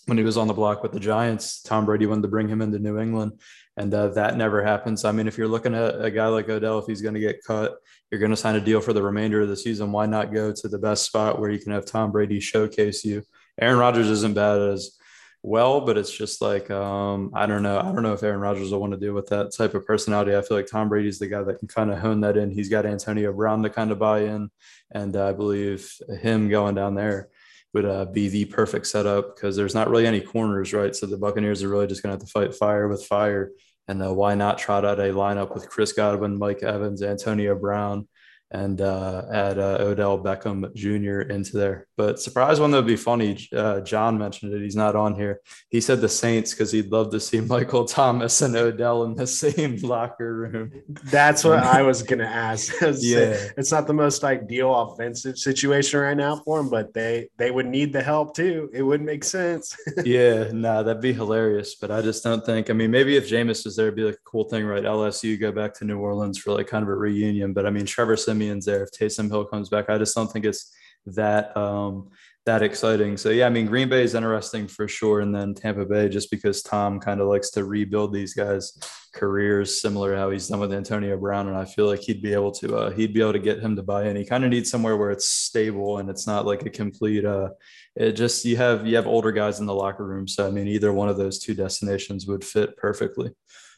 when 0.07 0.19
he 0.19 0.25
was 0.25 0.37
on 0.37 0.47
the 0.47 0.55
block 0.55 0.83
with 0.83 0.93
the 0.93 1.01
Giants. 1.01 1.63
Tom 1.63 1.85
Brady 1.85 2.07
wanted 2.07 2.23
to 2.23 2.29
bring 2.29 2.49
him 2.49 2.63
into 2.63 2.79
New 2.79 2.99
England, 2.99 3.33
and 3.77 3.93
uh, 3.95 4.09
that 4.09 4.37
never 4.37 4.63
happens. 4.63 5.05
I 5.05 5.13
mean, 5.13 5.29
if 5.29 5.39
you're 5.39 5.49
looking 5.49 5.75
at 5.75 6.05
a 6.05 6.11
guy 6.11 6.27
like 6.27 6.49
Odell, 6.49 6.79
if 6.79 6.87
he's 6.87 7.03
going 7.03 7.15
to 7.15 7.21
get 7.21 7.45
cut, 7.45 7.77
you're 8.11 8.21
going 8.21 8.31
to 8.31 8.37
sign 8.37 8.57
a 8.57 8.61
deal 8.61 8.81
for 8.81 8.93
the 8.93 9.03
remainder 9.03 9.41
of 9.41 9.49
the 9.49 9.57
season. 9.57 9.93
Why 9.93 10.07
not 10.07 10.33
go 10.33 10.53
to 10.53 10.69
the 10.69 10.79
best 10.79 11.05
spot 11.05 11.41
where 11.41 11.51
you 11.51 11.59
can 11.59 11.73
have 11.73 11.87
Tom 11.87 12.13
Brady 12.13 12.41
showcase 12.41 13.05
you? 13.05 13.23
Aaron 13.61 13.79
Rodgers 13.79 14.09
isn't 14.09 14.35
bad 14.35 14.61
as 14.61 14.99
well, 15.43 15.81
but 15.81 15.97
it's 15.97 16.11
just 16.11 16.43
like 16.43 16.71
um, 16.71 17.31
I 17.35 17.47
don't 17.47 17.63
know. 17.63 17.79
I 17.79 17.85
don't 17.85 18.03
know 18.03 18.13
if 18.13 18.23
Aaron 18.23 18.41
Rodgers 18.41 18.71
will 18.71 18.81
want 18.81 18.93
to 18.93 18.99
deal 18.99 19.15
with 19.15 19.29
that 19.29 19.55
type 19.57 19.75
of 19.75 19.87
personality. 19.87 20.37
I 20.37 20.43
feel 20.43 20.57
like 20.57 20.67
Tom 20.67 20.89
Brady's 20.89 21.19
the 21.19 21.29
guy 21.29 21.43
that 21.43 21.59
can 21.59 21.69
kind 21.69 21.91
of 21.91 21.99
hone 21.99 22.21
that 22.23 22.37
in. 22.37 22.51
He's 22.51 22.69
got 22.69 22.87
Antonio 22.87 23.33
Brown 23.33 23.63
to 23.63 23.71
kind 23.71 23.91
of 23.91 23.99
buy 23.99 24.21
in, 24.21 24.51
and 24.91 25.17
I 25.17 25.33
believe 25.33 25.91
him 26.21 26.49
going 26.49 26.75
down 26.75 26.95
there 26.95 27.29
would 27.73 27.85
uh, 27.85 28.05
be 28.07 28.29
the 28.29 28.47
perfect 28.47 28.87
setup 28.87 29.35
because 29.35 29.57
there's 29.57 29.75
not 29.75 29.89
really 29.89 30.07
any 30.07 30.21
corners, 30.21 30.73
right? 30.73 30.95
So 30.95 31.07
the 31.07 31.19
Buccaneers 31.19 31.63
are 31.63 31.69
really 31.69 31.87
just 31.87 32.03
going 32.03 32.11
to 32.11 32.21
have 32.21 32.27
to 32.27 32.33
fight 32.33 32.55
fire 32.55 32.89
with 32.89 33.07
fire. 33.07 33.53
And 33.89 34.03
uh, 34.03 34.13
why 34.13 34.35
not 34.35 34.59
trot 34.59 34.85
out 34.85 35.01
a 35.01 35.13
lineup 35.13 35.55
with 35.55 35.69
Chris 35.69 35.93
Godwin, 35.93 36.39
Mike 36.39 36.63
Evans, 36.63 37.03
Antonio 37.03 37.57
Brown, 37.57 38.09
and 38.53 38.81
uh, 38.81 39.23
add 39.33 39.59
uh, 39.59 39.79
Odell 39.81 40.19
Beckham 40.19 40.75
Jr. 40.75 41.31
into 41.33 41.57
there. 41.57 41.87
But 41.97 42.21
surprise 42.21 42.59
one 42.59 42.73
that 42.73 42.79
would 42.79 42.87
be 42.87 42.97
funny. 42.97 43.49
Uh, 43.55 43.81
John 43.81 44.19
mentioned 44.19 44.53
it. 44.53 44.63
He's 44.63 44.75
not 44.75 44.97
on 44.97 45.15
here. 45.15 45.41
He 45.69 45.81
said 45.81 46.01
the 46.01 46.09
Saints 46.09 46.53
because 46.53 46.73
he'd 46.73 46.91
love 46.91 47.11
to 47.13 47.21
see 47.21 47.41
Michael 47.41 47.85
Thomas 47.85 48.43
and 48.43 48.57
Odell 48.57 49.05
in 49.05 49.15
the 49.15 49.27
same 49.45 49.77
locker 49.77 50.35
room. 50.35 50.73
That's 51.05 51.45
what 51.45 51.59
I 51.63 51.83
was 51.83 52.03
gonna 52.03 52.25
ask. 52.25 52.73
yeah, 52.81 53.49
it's 53.57 53.71
not 53.71 53.87
the 53.87 53.95
most 53.95 54.25
ideal 54.25 54.75
offensive 54.75 55.39
situation 55.39 56.01
right 56.01 56.17
now 56.17 56.37
for 56.45 56.61
him, 56.61 56.69
but 56.69 56.93
they 56.93 57.29
they 57.37 57.51
would 57.51 57.67
need 57.67 57.93
the 57.93 58.03
help 58.03 58.35
too. 58.35 58.69
It 58.73 58.83
would 58.83 59.03
make 59.03 59.23
sense. 59.23 59.77
yeah, 60.05 60.51
nah, 60.53 60.83
that'd 60.83 61.03
be 61.03 61.13
hilarious. 61.13 61.77
But 61.77 61.93
I 61.93 62.03
just 62.03 62.25
don't 62.25 62.45
think. 62.45 62.69
I 62.69 62.73
mean, 62.73 62.91
maybe 62.91 63.17
if 63.17 63.29
Jameis 63.29 63.65
was 63.65 63.77
there, 63.77 63.87
it'd 63.87 63.97
be 63.97 64.03
like 64.03 64.15
a 64.15 64.29
cool 64.31 64.45
thing, 64.45 64.65
right? 64.65 64.83
LSU 64.83 65.39
go 65.39 65.53
back 65.53 65.75
to 65.75 65.85
New 65.85 65.99
Orleans 65.99 66.39
for 66.39 66.53
like 66.53 66.67
kind 66.67 66.83
of 66.83 66.89
a 66.89 66.95
reunion. 66.95 67.53
But 67.53 67.67
I 67.67 67.71
mean, 67.71 67.87
Trevor 67.87 68.17
Siemian 68.17 68.40
Siemian's 68.41 68.65
there, 68.65 68.83
if 68.83 68.91
Taysom 68.91 69.29
Hill 69.29 69.45
comes 69.45 69.69
back, 69.69 69.91
I 69.91 69.99
just 69.99 70.15
don't 70.15 70.29
think 70.29 70.45
it's 70.45 70.73
that 71.07 71.57
um, 71.57 72.11
that 72.47 72.63
exciting. 72.63 73.17
So 73.17 73.31
yeah, 73.31 73.47
I 73.47 73.51
mean 73.51 73.67
Green 73.67 73.89
Bay 73.89 74.03
is 74.03 74.15
interesting 74.15 74.67
for 74.67 74.89
sure, 74.89 75.21
and 75.21 75.35
then 75.35 75.55
Tampa 75.55 75.85
Bay 75.85 76.09
just 76.09 76.31
because 76.31 76.63
Tom 76.63 77.01
kind 77.01 77.21
of 77.21 77.29
likes 77.29 77.51
to 77.51 77.65
rebuild 77.65 78.13
these 78.13 78.35
guys' 78.35 78.79
careers, 79.15 79.81
similar 79.81 80.13
to 80.13 80.19
how 80.19 80.31
he's 80.31 80.49
done 80.49 80.61
with 80.61 80.73
Antonio 80.73 81.17
Brown, 81.17 81.49
and 81.49 81.57
I 81.57 81.65
feel 81.65 81.87
like 81.87 82.01
he'd 82.01 82.23
be 82.23 82.33
able 82.33 82.53
to 82.53 82.77
uh, 82.77 82.91
he'd 82.91 83.15
be 83.15 83.21
able 83.21 83.35
to 83.35 83.39
get 83.39 83.61
him 83.61 83.77
to 83.77 83.83
buy 83.83 84.07
in. 84.09 84.17
He 84.17 84.25
kind 84.25 84.45
of 84.45 84.51
needs 84.51 84.71
somewhere 84.71 84.97
where 84.97 85.11
it's 85.11 85.29
stable 85.29 85.99
and 85.99 86.09
it's 86.09 86.27
not 86.27 86.47
like 86.47 86.65
a 86.65 86.71
complete. 86.71 87.25
Uh, 87.25 87.51
it 87.97 88.13
just 88.13 88.45
you 88.45 88.57
have 88.57 88.87
you 88.87 88.97
have 88.97 89.07
older 89.07 89.33
guys 89.33 89.61
in 89.61 89.67
the 89.67 89.75
locker 89.75 90.07
room, 90.07 90.27
so 90.29 90.47
I 90.47 90.51
mean 90.51 90.69
either 90.69 90.93
one 90.93 91.09
of 91.09 91.17
those 91.17 91.39
two 91.39 91.55
destinations 91.55 92.27
would 92.27 92.45
fit 92.45 92.77
perfectly. 92.77 93.33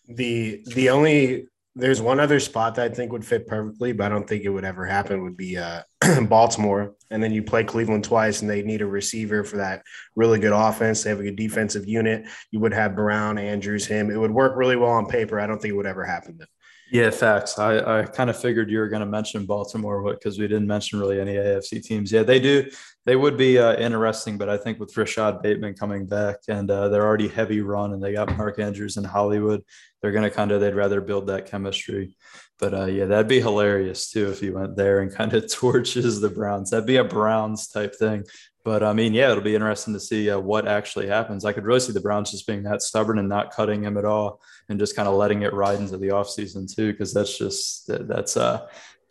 The 0.09 0.63
the 0.75 0.91
only 0.91 1.47
there's 1.75 2.03
one 2.03 2.21
other 2.21 2.39
spot 2.39 2.75
that 2.75 2.91
I 2.91 2.95
think 2.95 3.13
would 3.13 3.25
fit 3.25 3.47
perfectly, 3.47 3.93
but 3.93 4.05
I 4.05 4.09
don't 4.11 4.29
think 4.29 4.45
it 4.45 4.51
would 4.51 4.65
ever 4.65 4.85
happen. 4.85 5.23
Would 5.23 5.37
be 5.37 5.57
uh, 5.57 5.83
Baltimore, 6.29 6.95
and 7.11 7.23
then 7.23 7.33
you 7.33 7.43
play 7.43 7.65
Cleveland 7.65 8.05
twice, 8.05 8.43
and 8.43 8.51
they 8.51 8.63
need 8.63 8.83
a 8.83 8.87
receiver 8.87 9.43
for 9.43 9.57
that 9.57 9.83
really 10.15 10.39
good 10.39 10.53
offense. 10.53 11.03
They 11.03 11.11
have 11.11 11.21
a 11.21 11.25
good 11.25 11.37
defensive 11.37 11.87
unit. 11.87 12.27
You 12.51 12.61
would 12.61 12.75
have 12.75 12.95
Brown, 12.95 13.39
Andrews, 13.39 13.87
him. 13.87 14.11
It 14.11 14.19
would 14.19 14.31
work 14.31 14.57
really 14.57 14.77
well 14.77 14.91
on 14.91 15.07
paper. 15.07 15.41
I 15.41 15.47
don't 15.47 15.61
think 15.61 15.73
it 15.73 15.77
would 15.77 15.87
ever 15.87 16.05
happen 16.05 16.37
though. 16.39 16.52
Yeah, 16.93 17.09
facts. 17.09 17.59
I, 17.59 18.01
I 18.01 18.03
kind 18.03 18.29
of 18.29 18.39
figured 18.39 18.71
you 18.71 18.79
were 18.79 18.89
going 18.91 19.01
to 19.01 19.07
mention 19.07 19.47
Baltimore 19.47 20.13
because 20.13 20.39
we 20.39 20.47
didn't 20.47 20.67
mention 20.67 21.01
really 21.01 21.19
any 21.19 21.37
AFC 21.37 21.83
teams. 21.83 22.13
Yeah, 22.13 22.23
they 22.23 22.39
do. 22.39 22.71
They 23.07 23.17
would 23.17 23.39
be 23.39 23.59
uh, 23.59 23.77
interesting, 23.77 24.37
but 24.37 24.51
I 24.51 24.59
think 24.59 24.79
with 24.79 24.95
Rashod 24.95 25.41
Bateman 25.41 25.73
coming 25.73 26.05
back 26.05 26.37
and 26.49 26.71
uh, 26.71 26.91
they're 26.91 27.07
already 27.07 27.29
heavy 27.29 27.63
run 27.63 27.95
and 27.95 28.03
they 28.03 28.13
got 28.13 28.37
Mark 28.37 28.59
Andrews 28.59 28.99
in 28.99 29.05
Hollywood, 29.05 29.63
they're 30.03 30.13
going 30.13 30.29
to 30.29 30.31
kind 30.31 30.53
of, 30.53 30.61
they'd 30.61 30.75
rather 30.75 31.01
build 31.01 31.29
that 31.29 31.47
chemistry. 31.47 32.15
But 32.59 32.75
uh, 32.75 32.85
yeah, 32.85 33.07
that'd 33.07 33.27
be 33.27 33.41
hilarious 33.41 34.11
too 34.11 34.31
if 34.31 34.41
he 34.41 34.51
went 34.51 34.77
there 34.77 35.01
and 35.01 35.11
kind 35.11 35.33
of 35.33 35.51
torches 35.51 36.21
the 36.21 36.29
Browns. 36.29 36.69
That'd 36.69 36.87
be 36.87 36.97
a 36.97 37.05
Browns 37.05 37.69
type 37.69 37.95
thing. 37.99 38.25
But 38.65 38.83
I 38.85 38.93
mean, 38.93 39.13
yeah, 39.13 39.31
it'll 39.31 39.43
be 39.43 39.57
interesting 39.57 39.93
to 39.95 40.01
see 40.01 40.31
uh, 40.31 40.39
what 40.39 40.69
actually 40.69 41.09
happens. 41.09 41.45
I 41.45 41.53
could 41.53 41.65
really 41.65 41.81
see 41.81 41.93
the 41.93 42.01
Browns 42.01 42.31
just 42.31 42.47
being 42.47 42.63
that 42.63 42.83
stubborn 42.83 43.19
and 43.19 43.29
not 43.29 43.53
cutting 43.53 43.83
him 43.83 43.97
at 43.97 44.05
all, 44.05 44.41
and 44.69 44.79
just 44.79 44.95
kind 44.95 45.09
of 45.09 45.15
letting 45.15 45.43
it 45.43 45.53
ride 45.53 45.81
into 45.81 45.99
the 45.99 46.09
offseason 46.09 46.73
too, 46.73 46.93
because 46.93 47.13
that's 47.13 47.37
just 47.37 47.89
that's 47.89 48.37
uh, 48.37 48.67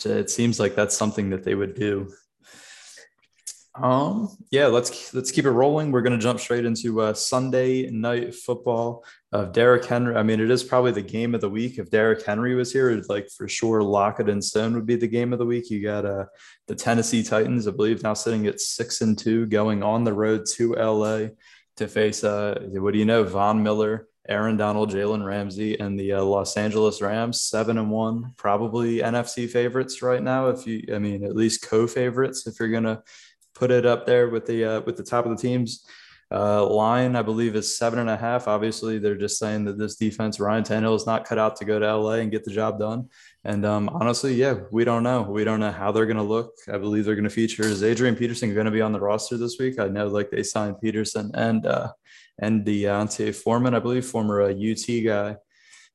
it 0.06 0.30
seems 0.30 0.60
like 0.60 0.76
that's 0.76 0.96
something 0.96 1.30
that 1.32 1.44
they 1.44 1.56
would 1.56 1.76
do. 1.76 2.10
Um, 3.74 4.30
yeah, 4.50 4.68
let's 4.68 5.14
let's 5.14 5.32
keep 5.32 5.46
it 5.46 5.52
rolling. 5.52 5.92
We're 5.92 6.02
gonna 6.02 6.18
jump 6.18 6.42
straight 6.42 6.66
into 6.66 7.00
uh, 7.00 7.14
Sunday 7.14 7.90
night 7.90 8.36
football 8.36 9.06
of 9.32 9.54
Derrick 9.54 9.86
Henry. 9.86 10.16
I 10.16 10.24
mean, 10.24 10.42
it 10.42 10.52
is 10.52 10.62
probably 10.62 10.92
the 10.92 11.02
game 11.02 11.34
of 11.34 11.40
the 11.40 11.50
week. 11.50 11.78
If 11.78 11.90
Derrick 11.90 12.26
Henry 12.26 12.54
was 12.54 12.74
here, 12.74 12.90
it'd 12.90 13.08
like 13.08 13.30
for 13.30 13.48
sure 13.48 13.82
lock 13.82 14.20
it 14.20 14.28
in 14.28 14.42
stone 14.42 14.76
would 14.76 14.86
be 14.86 14.98
the 14.98 15.08
game 15.08 15.32
of 15.32 15.40
the 15.40 15.46
week. 15.46 15.70
You 15.70 15.82
got 15.82 16.06
uh, 16.06 16.26
the 16.68 16.76
Tennessee 16.76 17.24
Titans, 17.24 17.66
I 17.66 17.72
believe, 17.72 18.04
now 18.04 18.14
sitting 18.14 18.46
at 18.48 18.60
six 18.60 19.00
and 19.00 19.18
two, 19.18 19.46
going 19.46 19.84
on 19.84 20.04
the 20.04 20.14
road 20.14 20.46
to 20.56 20.74
LA 20.74 21.28
to 21.78 21.88
face 21.88 22.26
uh, 22.26 22.60
what 22.72 22.92
do 22.92 23.00
you 23.00 23.06
know, 23.06 23.24
Von 23.24 23.64
Miller, 23.64 24.08
Aaron 24.28 24.58
Donald, 24.58 24.92
Jalen 24.92 25.26
Ramsey, 25.26 25.80
and 25.80 25.98
the 25.98 26.14
uh, 26.14 26.24
Los 26.24 26.58
Angeles 26.58 27.02
Rams, 27.02 27.42
seven 27.42 27.78
and 27.78 27.90
one, 27.90 28.34
probably 28.36 29.00
NFC 29.00 29.50
favorites 29.50 30.02
right 30.02 30.22
now. 30.22 30.50
If 30.50 30.68
you, 30.68 30.94
I 30.94 31.00
mean, 31.00 31.24
at 31.24 31.38
least 31.38 31.68
co-favorites 31.68 32.48
if 32.48 32.60
you're 32.60 32.70
gonna 32.70 33.02
put 33.62 33.70
it 33.70 33.86
up 33.86 34.08
there 34.08 34.28
with 34.28 34.48
the 34.48 34.66
uh, 34.66 34.82
with 34.82 34.98
the 34.98 35.04
top 35.04 35.24
of 35.26 35.32
the 35.32 35.42
teams. 35.42 35.86
Uh, 36.32 36.66
line, 36.66 37.16
I 37.16 37.22
believe, 37.22 37.56
is 37.56 37.78
seven 37.78 38.00
and 38.00 38.10
a 38.10 38.18
half. 38.18 38.48
Obviously, 38.48 38.98
they're 38.98 39.18
just 39.18 39.38
saying 39.38 39.66
that 39.66 39.78
this 39.78 39.98
defense, 39.98 40.40
Ryan 40.40 40.64
Tannehill, 40.64 40.96
is 40.96 41.06
not 41.06 41.26
cut 41.26 41.38
out 41.38 41.58
to 41.58 41.66
go 41.66 41.78
to 41.78 41.96
LA 41.96 42.14
and 42.14 42.32
get 42.32 42.44
the 42.44 42.52
job 42.52 42.80
done. 42.80 43.10
And 43.44 43.64
um, 43.66 43.90
honestly, 43.90 44.34
yeah, 44.34 44.56
we 44.72 44.84
don't 44.84 45.04
know. 45.04 45.22
We 45.24 45.44
don't 45.44 45.60
know 45.60 45.72
how 45.72 45.92
they're 45.92 46.08
going 46.08 46.18
to 46.18 46.24
look. 46.24 46.54
I 46.74 46.78
believe 46.80 47.06
they're 47.06 47.16
going 47.16 47.26
to 47.26 47.30
feature 47.30 47.64
is 47.64 47.84
Adrian 47.84 48.16
Peterson 48.16 48.54
going 48.54 48.66
to 48.66 48.72
be 48.72 48.82
on 48.82 48.94
the 48.94 49.00
roster 49.00 49.38
this 49.38 49.58
week. 49.60 49.78
I 49.78 49.90
know 49.90 50.08
like 50.08 50.32
they 50.32 50.42
signed 50.42 50.82
Peterson 50.82 51.30
and 51.36 51.66
uh, 51.66 51.92
and 52.40 52.66
D'Onta 52.66 53.36
Foreman, 53.36 53.76
I 53.76 53.80
believe, 53.80 54.06
former 54.06 54.42
uh, 54.42 54.54
UT 54.54 54.88
guy. 55.06 55.36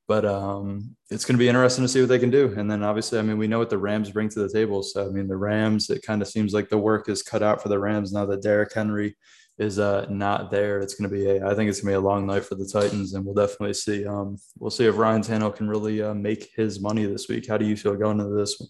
But 0.09 0.25
um, 0.25 0.97
it's 1.11 1.25
going 1.25 1.35
to 1.35 1.39
be 1.39 1.49
interesting 1.49 1.85
to 1.85 1.89
see 1.89 2.01
what 2.01 2.09
they 2.09 2.19
can 2.19 2.31
do. 2.31 2.55
And 2.57 2.71
then 2.71 2.85
obviously, 2.85 3.19
I 3.19 3.23
mean, 3.23 3.39
we 3.39 3.49
know 3.49 3.59
what 3.59 3.71
the 3.71 3.79
Rams 3.79 4.11
bring 4.11 4.29
to 4.29 4.41
the 4.41 4.49
table. 4.49 4.83
So 4.83 5.07
I 5.07 5.11
mean, 5.11 5.27
the 5.27 5.37
Rams, 5.37 5.91
it 5.91 6.03
kind 6.03 6.23
of 6.23 6.29
seems 6.29 6.55
like 6.55 6.69
the 6.69 6.79
work 6.79 7.09
is 7.09 7.23
cut 7.23 7.43
out 7.43 7.61
for 7.61 7.69
the 7.69 7.79
Rams 7.79 8.13
now 8.13 8.25
that 8.27 8.43
Derrick 8.43 8.73
Henry 8.73 9.17
is 9.59 9.79
uh, 9.79 10.07
not 10.11 10.51
there. 10.51 10.81
It's 10.81 10.95
going 10.95 11.11
to 11.11 11.17
be 11.17 11.27
a, 11.29 11.47
I 11.47 11.55
think 11.55 11.69
it's 11.69 11.81
going 11.81 11.95
to 11.95 11.99
be 11.99 12.05
a 12.05 12.09
long 12.09 12.27
night 12.27 12.45
for 12.45 12.57
the 12.57 12.67
Titans, 12.67 13.15
and 13.15 13.25
we'll 13.25 13.35
definitely 13.35 13.75
see. 13.75 14.07
Um, 14.07 14.37
we'll 14.59 14.71
see 14.71 14.87
if 14.87 14.97
Ryan 14.97 15.23
Tannehill 15.23 15.57
can 15.57 15.69
really 15.69 16.03
uh, 16.03 16.15
make 16.15 16.51
his 16.55 16.81
money 16.81 17.07
this 17.07 17.29
week. 17.29 17.49
How 17.49 17.57
do 17.57 17.65
you 17.65 17.77
feel 17.77 17.97
going 17.97 18.21
into 18.21 18.35
this 18.35 18.61
one? 18.61 18.69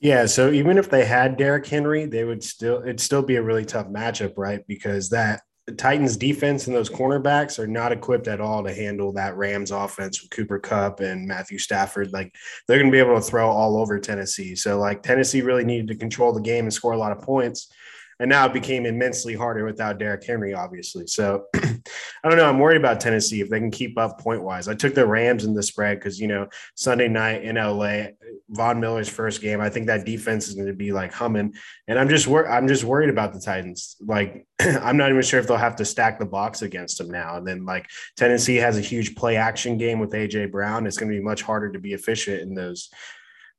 Yeah, 0.00 0.26
so 0.26 0.50
even 0.50 0.78
if 0.78 0.90
they 0.90 1.04
had 1.04 1.36
Derrick 1.36 1.66
Henry, 1.66 2.06
they 2.06 2.24
would 2.24 2.42
still 2.42 2.82
it'd 2.82 3.00
still 3.00 3.22
be 3.22 3.36
a 3.36 3.42
really 3.42 3.64
tough 3.64 3.86
matchup, 3.86 4.32
right? 4.36 4.66
Because 4.66 5.10
that 5.10 5.42
the 5.66 5.72
Titans 5.72 6.16
defense 6.16 6.66
and 6.66 6.74
those 6.74 6.90
cornerbacks 6.90 7.58
are 7.58 7.68
not 7.68 7.92
equipped 7.92 8.26
at 8.26 8.40
all 8.40 8.64
to 8.64 8.74
handle 8.74 9.12
that 9.12 9.36
Rams 9.36 9.70
offense 9.70 10.20
with 10.20 10.30
Cooper 10.30 10.58
Kupp 10.58 11.00
and 11.00 11.26
Matthew 11.26 11.58
Stafford. 11.58 12.12
Like 12.12 12.34
they're 12.66 12.78
going 12.78 12.90
to 12.90 12.94
be 12.94 12.98
able 12.98 13.14
to 13.14 13.20
throw 13.20 13.48
all 13.48 13.76
over 13.76 13.98
Tennessee. 14.00 14.56
So 14.56 14.78
like 14.78 15.02
Tennessee 15.02 15.40
really 15.40 15.64
needed 15.64 15.88
to 15.88 15.94
control 15.94 16.32
the 16.32 16.40
game 16.40 16.64
and 16.64 16.72
score 16.72 16.92
a 16.92 16.98
lot 16.98 17.12
of 17.12 17.22
points 17.22 17.72
and 18.20 18.28
now 18.28 18.46
it 18.46 18.52
became 18.52 18.86
immensely 18.86 19.34
harder 19.34 19.64
without 19.64 19.98
Derrick 19.98 20.24
Henry, 20.24 20.54
obviously. 20.54 21.06
So 21.06 21.46
I 21.54 22.28
don't 22.28 22.36
know. 22.36 22.48
I'm 22.48 22.58
worried 22.58 22.76
about 22.76 23.00
Tennessee 23.00 23.40
if 23.40 23.48
they 23.48 23.58
can 23.58 23.70
keep 23.70 23.98
up 23.98 24.20
point 24.20 24.42
wise. 24.42 24.68
I 24.68 24.74
took 24.74 24.94
the 24.94 25.06
Rams 25.06 25.44
in 25.44 25.54
the 25.54 25.62
spread 25.62 25.98
because 25.98 26.20
you 26.20 26.28
know 26.28 26.48
Sunday 26.74 27.08
night 27.08 27.42
in 27.42 27.56
LA, 27.56 28.12
Von 28.50 28.80
Miller's 28.80 29.08
first 29.08 29.40
game. 29.40 29.60
I 29.60 29.68
think 29.68 29.86
that 29.86 30.06
defense 30.06 30.48
is 30.48 30.54
going 30.54 30.68
to 30.68 30.72
be 30.72 30.92
like 30.92 31.12
humming, 31.12 31.54
and 31.88 31.98
I'm 31.98 32.08
just 32.08 32.26
wor- 32.26 32.48
I'm 32.48 32.68
just 32.68 32.84
worried 32.84 33.10
about 33.10 33.32
the 33.32 33.40
Titans. 33.40 33.96
Like 34.00 34.46
I'm 34.60 34.96
not 34.96 35.10
even 35.10 35.22
sure 35.22 35.40
if 35.40 35.46
they'll 35.46 35.56
have 35.56 35.76
to 35.76 35.84
stack 35.84 36.18
the 36.18 36.26
box 36.26 36.62
against 36.62 36.98
them 36.98 37.10
now. 37.10 37.36
And 37.36 37.46
then 37.46 37.64
like 37.64 37.88
Tennessee 38.16 38.56
has 38.56 38.78
a 38.78 38.82
huge 38.82 39.14
play 39.16 39.36
action 39.36 39.78
game 39.78 39.98
with 39.98 40.12
AJ 40.12 40.52
Brown. 40.52 40.86
It's 40.86 40.98
going 40.98 41.10
to 41.10 41.18
be 41.18 41.24
much 41.24 41.42
harder 41.42 41.72
to 41.72 41.78
be 41.78 41.92
efficient 41.92 42.40
in 42.40 42.54
those 42.54 42.90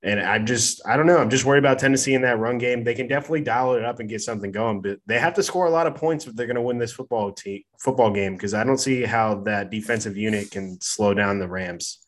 and 0.03 0.19
I 0.19 0.37
just, 0.39 0.81
I 0.85 0.97
don't 0.97 1.05
know. 1.05 1.17
I'm 1.17 1.29
just 1.29 1.45
worried 1.45 1.59
about 1.59 1.79
Tennessee 1.79 2.13
in 2.13 2.21
that 2.23 2.37
run 2.37 2.57
game. 2.57 2.83
They 2.83 2.93
can 2.93 3.07
definitely 3.07 3.41
dial 3.41 3.75
it 3.75 3.85
up 3.85 3.99
and 3.99 4.09
get 4.09 4.21
something 4.21 4.51
going, 4.51 4.81
but 4.81 4.99
they 5.05 5.17
have 5.17 5.33
to 5.35 5.43
score 5.43 5.65
a 5.65 5.69
lot 5.69 5.87
of 5.87 5.95
points 5.95 6.27
if 6.27 6.35
they're 6.35 6.45
going 6.45 6.55
to 6.55 6.61
win 6.61 6.77
this 6.77 6.91
football 6.91 7.31
team, 7.31 7.63
football 7.79 8.11
game 8.11 8.33
because 8.33 8.53
I 8.53 8.65
don't 8.65 8.77
see 8.77 9.03
how 9.03 9.35
that 9.43 9.71
defensive 9.71 10.17
unit 10.17 10.51
can 10.51 10.79
slow 10.81 11.13
down 11.13 11.39
the 11.39 11.47
Rams. 11.47 12.05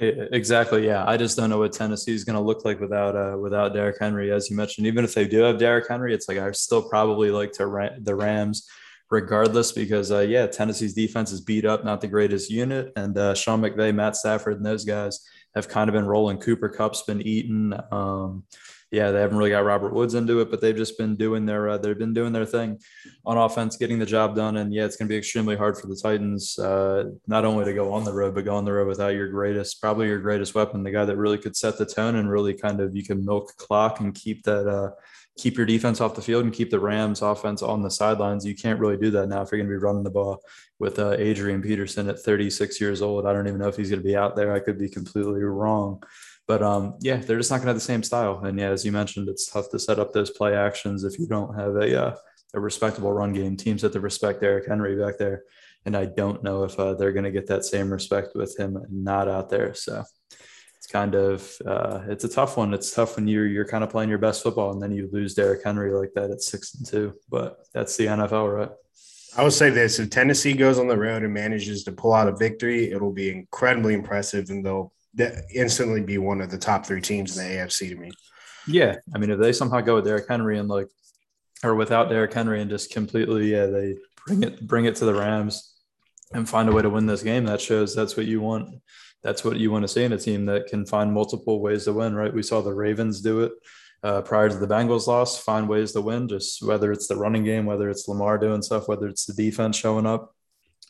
Exactly. 0.00 0.86
Yeah, 0.86 1.04
I 1.06 1.16
just 1.18 1.36
don't 1.36 1.50
know 1.50 1.58
what 1.58 1.72
Tennessee 1.72 2.14
is 2.14 2.24
going 2.24 2.36
to 2.36 2.42
look 2.42 2.64
like 2.64 2.80
without 2.80 3.14
uh, 3.16 3.36
without 3.36 3.74
Derrick 3.74 3.96
Henry, 4.00 4.32
as 4.32 4.48
you 4.48 4.56
mentioned. 4.56 4.86
Even 4.86 5.04
if 5.04 5.14
they 5.14 5.28
do 5.28 5.42
have 5.42 5.58
Derrick 5.58 5.88
Henry, 5.88 6.14
it's 6.14 6.26
like 6.26 6.38
I 6.38 6.50
still 6.52 6.88
probably 6.88 7.30
like 7.30 7.52
to 7.52 7.66
ra- 7.66 7.90
the 7.98 8.14
Rams 8.14 8.66
regardless 9.10 9.72
because 9.72 10.10
uh, 10.10 10.20
yeah, 10.20 10.46
Tennessee's 10.46 10.94
defense 10.94 11.32
is 11.32 11.40
beat 11.42 11.66
up, 11.66 11.84
not 11.84 12.00
the 12.00 12.08
greatest 12.08 12.50
unit, 12.50 12.92
and 12.96 13.16
uh, 13.18 13.34
Sean 13.34 13.60
McVay, 13.60 13.94
Matt 13.94 14.16
Stafford, 14.16 14.56
and 14.56 14.64
those 14.64 14.84
guys 14.84 15.20
have 15.54 15.68
kind 15.68 15.88
of 15.88 15.94
been 15.94 16.06
rolling. 16.06 16.38
Cooper 16.38 16.68
Kupp's 16.68 17.02
been 17.02 17.22
eaten. 17.22 17.74
Um, 17.90 18.44
yeah, 18.92 19.12
they 19.12 19.20
haven't 19.20 19.36
really 19.38 19.50
got 19.50 19.64
Robert 19.64 19.92
Woods 19.92 20.14
into 20.14 20.40
it, 20.40 20.50
but 20.50 20.60
they've 20.60 20.76
just 20.76 20.98
been 20.98 21.14
doing 21.14 21.46
their 21.46 21.68
uh, 21.68 21.78
they've 21.78 21.98
been 21.98 22.12
doing 22.12 22.32
their 22.32 22.44
thing 22.44 22.78
on 23.24 23.38
offense, 23.38 23.76
getting 23.76 24.00
the 24.00 24.06
job 24.06 24.34
done. 24.34 24.56
And 24.56 24.74
yeah, 24.74 24.84
it's 24.84 24.96
going 24.96 25.06
to 25.06 25.12
be 25.12 25.16
extremely 25.16 25.56
hard 25.56 25.78
for 25.78 25.86
the 25.86 25.94
Titans, 25.94 26.58
uh, 26.58 27.04
not 27.28 27.44
only 27.44 27.64
to 27.64 27.72
go 27.72 27.92
on 27.92 28.02
the 28.02 28.12
road, 28.12 28.34
but 28.34 28.44
go 28.44 28.56
on 28.56 28.64
the 28.64 28.72
road 28.72 28.88
without 28.88 29.14
your 29.14 29.28
greatest, 29.28 29.80
probably 29.80 30.08
your 30.08 30.18
greatest 30.18 30.56
weapon, 30.56 30.82
the 30.82 30.90
guy 30.90 31.04
that 31.04 31.16
really 31.16 31.38
could 31.38 31.56
set 31.56 31.78
the 31.78 31.86
tone 31.86 32.16
and 32.16 32.30
really 32.30 32.52
kind 32.52 32.80
of 32.80 32.96
you 32.96 33.04
can 33.04 33.24
milk 33.24 33.56
clock 33.56 34.00
and 34.00 34.12
keep 34.12 34.42
that 34.42 34.66
uh, 34.66 34.90
keep 35.40 35.56
your 35.56 35.66
defense 35.66 36.00
off 36.00 36.14
the 36.14 36.22
field 36.22 36.44
and 36.44 36.52
keep 36.52 36.70
the 36.70 36.78
Rams 36.78 37.22
offense 37.22 37.62
on 37.62 37.82
the 37.82 37.90
sidelines. 37.90 38.44
You 38.44 38.54
can't 38.54 38.78
really 38.78 38.96
do 38.96 39.10
that 39.12 39.28
now 39.28 39.42
if 39.42 39.50
you're 39.50 39.58
going 39.58 39.70
to 39.70 39.78
be 39.78 39.82
running 39.82 40.04
the 40.04 40.10
ball 40.10 40.42
with 40.78 40.98
uh, 40.98 41.12
Adrian 41.12 41.62
Peterson 41.62 42.08
at 42.08 42.20
36 42.20 42.80
years 42.80 43.02
old. 43.02 43.26
I 43.26 43.32
don't 43.32 43.46
even 43.46 43.58
know 43.58 43.68
if 43.68 43.76
he's 43.76 43.90
going 43.90 44.02
to 44.02 44.06
be 44.06 44.16
out 44.16 44.36
there. 44.36 44.52
I 44.52 44.60
could 44.60 44.78
be 44.78 44.88
completely 44.88 45.42
wrong. 45.42 46.02
But 46.46 46.62
um, 46.62 46.96
yeah, 47.00 47.16
they're 47.16 47.38
just 47.38 47.50
not 47.50 47.58
going 47.58 47.66
to 47.66 47.70
have 47.70 47.76
the 47.76 47.80
same 47.80 48.02
style. 48.02 48.44
And 48.44 48.58
yeah, 48.58 48.70
as 48.70 48.84
you 48.84 48.92
mentioned, 48.92 49.28
it's 49.28 49.50
tough 49.50 49.70
to 49.70 49.78
set 49.78 49.98
up 49.98 50.12
those 50.12 50.30
play 50.30 50.54
actions 50.54 51.04
if 51.04 51.18
you 51.18 51.26
don't 51.26 51.54
have 51.54 51.76
a, 51.76 52.06
uh, 52.06 52.16
a 52.54 52.60
respectable 52.60 53.12
run 53.12 53.32
game. 53.32 53.56
Teams 53.56 53.82
that 53.82 53.92
to 53.92 54.00
respect 54.00 54.40
Derrick 54.40 54.66
Henry 54.66 54.96
back 54.96 55.16
there. 55.16 55.44
And 55.86 55.96
I 55.96 56.06
don't 56.06 56.42
know 56.42 56.64
if 56.64 56.78
uh, 56.78 56.94
they're 56.94 57.12
going 57.12 57.24
to 57.24 57.30
get 57.30 57.46
that 57.46 57.64
same 57.64 57.90
respect 57.90 58.34
with 58.34 58.58
him 58.58 58.78
not 58.90 59.28
out 59.28 59.48
there. 59.48 59.74
So 59.74 60.04
kind 60.90 61.14
of 61.14 61.56
uh, 61.66 62.00
it's 62.08 62.24
a 62.24 62.28
tough 62.28 62.56
one. 62.56 62.74
It's 62.74 62.92
tough 62.92 63.16
when 63.16 63.28
you're 63.28 63.46
you're 63.46 63.66
kind 63.66 63.84
of 63.84 63.90
playing 63.90 64.10
your 64.10 64.18
best 64.18 64.42
football 64.42 64.72
and 64.72 64.82
then 64.82 64.92
you 64.92 65.08
lose 65.12 65.34
Derrick 65.34 65.62
Henry 65.64 65.92
like 65.92 66.12
that 66.14 66.30
at 66.30 66.42
six 66.42 66.74
and 66.74 66.86
two. 66.86 67.14
But 67.28 67.64
that's 67.72 67.96
the 67.96 68.06
NFL, 68.06 68.54
right? 68.54 68.70
I 69.36 69.44
would 69.44 69.52
say 69.52 69.70
this: 69.70 69.98
if 69.98 70.10
Tennessee 70.10 70.52
goes 70.52 70.78
on 70.78 70.88
the 70.88 70.96
road 70.96 71.22
and 71.22 71.32
manages 71.32 71.84
to 71.84 71.92
pull 71.92 72.12
out 72.12 72.28
a 72.28 72.36
victory, 72.36 72.90
it'll 72.90 73.12
be 73.12 73.30
incredibly 73.30 73.94
impressive, 73.94 74.50
and 74.50 74.64
they'll 74.64 74.92
instantly 75.54 76.00
be 76.00 76.18
one 76.18 76.40
of 76.40 76.50
the 76.50 76.58
top 76.58 76.84
three 76.84 77.00
teams 77.00 77.38
in 77.38 77.44
the 77.44 77.54
AFC 77.56 77.90
to 77.90 77.96
me. 77.96 78.10
Yeah, 78.66 78.96
I 79.14 79.18
mean, 79.18 79.30
if 79.30 79.38
they 79.38 79.52
somehow 79.52 79.80
go 79.80 79.96
with 79.96 80.04
Derrick 80.04 80.28
Henry 80.28 80.58
and 80.58 80.68
like, 80.68 80.88
or 81.62 81.74
without 81.74 82.08
Derrick 82.08 82.32
Henry 82.32 82.60
and 82.60 82.70
just 82.70 82.92
completely, 82.92 83.52
yeah, 83.52 83.66
they 83.66 83.96
bring 84.26 84.42
it 84.42 84.66
bring 84.66 84.84
it 84.86 84.96
to 84.96 85.04
the 85.04 85.14
Rams 85.14 85.74
and 86.32 86.48
find 86.48 86.68
a 86.68 86.72
way 86.72 86.82
to 86.82 86.90
win 86.90 87.06
this 87.06 87.22
game. 87.22 87.44
That 87.44 87.60
shows 87.60 87.94
that's 87.94 88.16
what 88.16 88.26
you 88.26 88.40
want 88.40 88.80
that's 89.22 89.44
what 89.44 89.58
you 89.58 89.70
want 89.70 89.82
to 89.82 89.88
see 89.88 90.04
in 90.04 90.12
a 90.12 90.18
team 90.18 90.46
that 90.46 90.66
can 90.66 90.86
find 90.86 91.12
multiple 91.12 91.60
ways 91.60 91.84
to 91.84 91.92
win, 91.92 92.14
right? 92.14 92.32
We 92.32 92.42
saw 92.42 92.62
the 92.62 92.74
Ravens 92.74 93.20
do 93.20 93.40
it 93.42 93.52
uh, 94.02 94.22
prior 94.22 94.48
to 94.48 94.56
the 94.56 94.66
Bengals 94.66 95.06
loss, 95.06 95.38
find 95.38 95.68
ways 95.68 95.92
to 95.92 96.00
win, 96.00 96.28
just 96.28 96.62
whether 96.62 96.90
it's 96.90 97.06
the 97.06 97.16
running 97.16 97.44
game, 97.44 97.66
whether 97.66 97.90
it's 97.90 98.08
Lamar 98.08 98.38
doing 98.38 98.62
stuff, 98.62 98.88
whether 98.88 99.06
it's 99.06 99.26
the 99.26 99.34
defense 99.34 99.76
showing 99.76 100.06
up. 100.06 100.34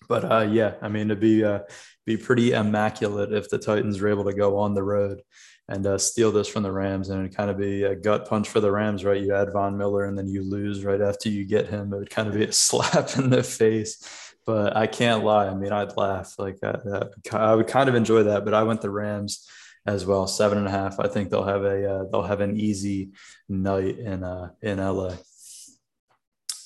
But 0.09 0.31
uh, 0.31 0.49
yeah, 0.51 0.75
I 0.81 0.88
mean, 0.88 1.09
to 1.09 1.16
be 1.16 1.45
uh, 1.45 1.61
be 2.07 2.16
pretty 2.16 2.53
immaculate 2.53 3.33
if 3.33 3.49
the 3.49 3.59
Titans 3.59 4.01
were 4.01 4.09
able 4.09 4.25
to 4.25 4.33
go 4.33 4.57
on 4.59 4.75
the 4.75 4.83
road 4.83 5.23
and 5.69 5.87
uh, 5.87 5.99
steal 5.99 6.33
this 6.33 6.49
from 6.49 6.62
the 6.62 6.73
Rams, 6.73 7.11
and 7.11 7.21
it'd 7.21 7.37
kind 7.37 7.51
of 7.51 7.59
be 7.59 7.85
a 7.85 7.95
gut 7.95 8.29
punch 8.29 8.49
for 8.49 8.61
the 8.61 8.71
Rams, 8.73 9.05
right? 9.05 9.21
You 9.21 9.35
add 9.35 9.53
Von 9.53 9.77
Miller, 9.77 10.07
and 10.07 10.19
then 10.19 10.27
you 10.27 10.43
lose 10.43 10.85
right 10.85 11.01
after 11.01 11.29
you 11.29 11.45
get 11.45 11.69
him. 11.69 11.93
It 11.93 11.99
would 11.99 12.11
kind 12.11 12.29
of 12.29 12.35
be 12.35 12.45
a 12.45 12.53
slap 12.53 13.16
in 13.16 13.31
the 13.31 13.43
face 13.43 14.30
but 14.50 14.76
I 14.76 14.88
can't 14.88 15.22
lie. 15.22 15.46
I 15.46 15.54
mean, 15.54 15.70
I'd 15.70 15.96
laugh 15.96 16.34
like. 16.36 16.58
I 16.64 17.54
would 17.54 17.68
kind 17.68 17.88
of 17.88 17.94
enjoy 17.94 18.24
that, 18.24 18.44
but 18.44 18.52
I 18.52 18.64
went 18.64 18.80
the 18.80 18.90
Rams 18.90 19.48
as 19.86 20.04
well, 20.04 20.26
seven 20.26 20.58
and 20.58 20.66
a 20.66 20.70
half. 20.72 20.98
I 20.98 21.06
think 21.06 21.30
they'll 21.30 21.44
have 21.44 21.62
a 21.62 21.88
uh, 21.88 22.04
they'll 22.10 22.24
have 22.24 22.40
an 22.40 22.58
easy 22.58 23.10
night 23.48 23.98
in 23.98 24.24
uh, 24.24 24.50
in 24.60 24.78
LA. 24.78 25.14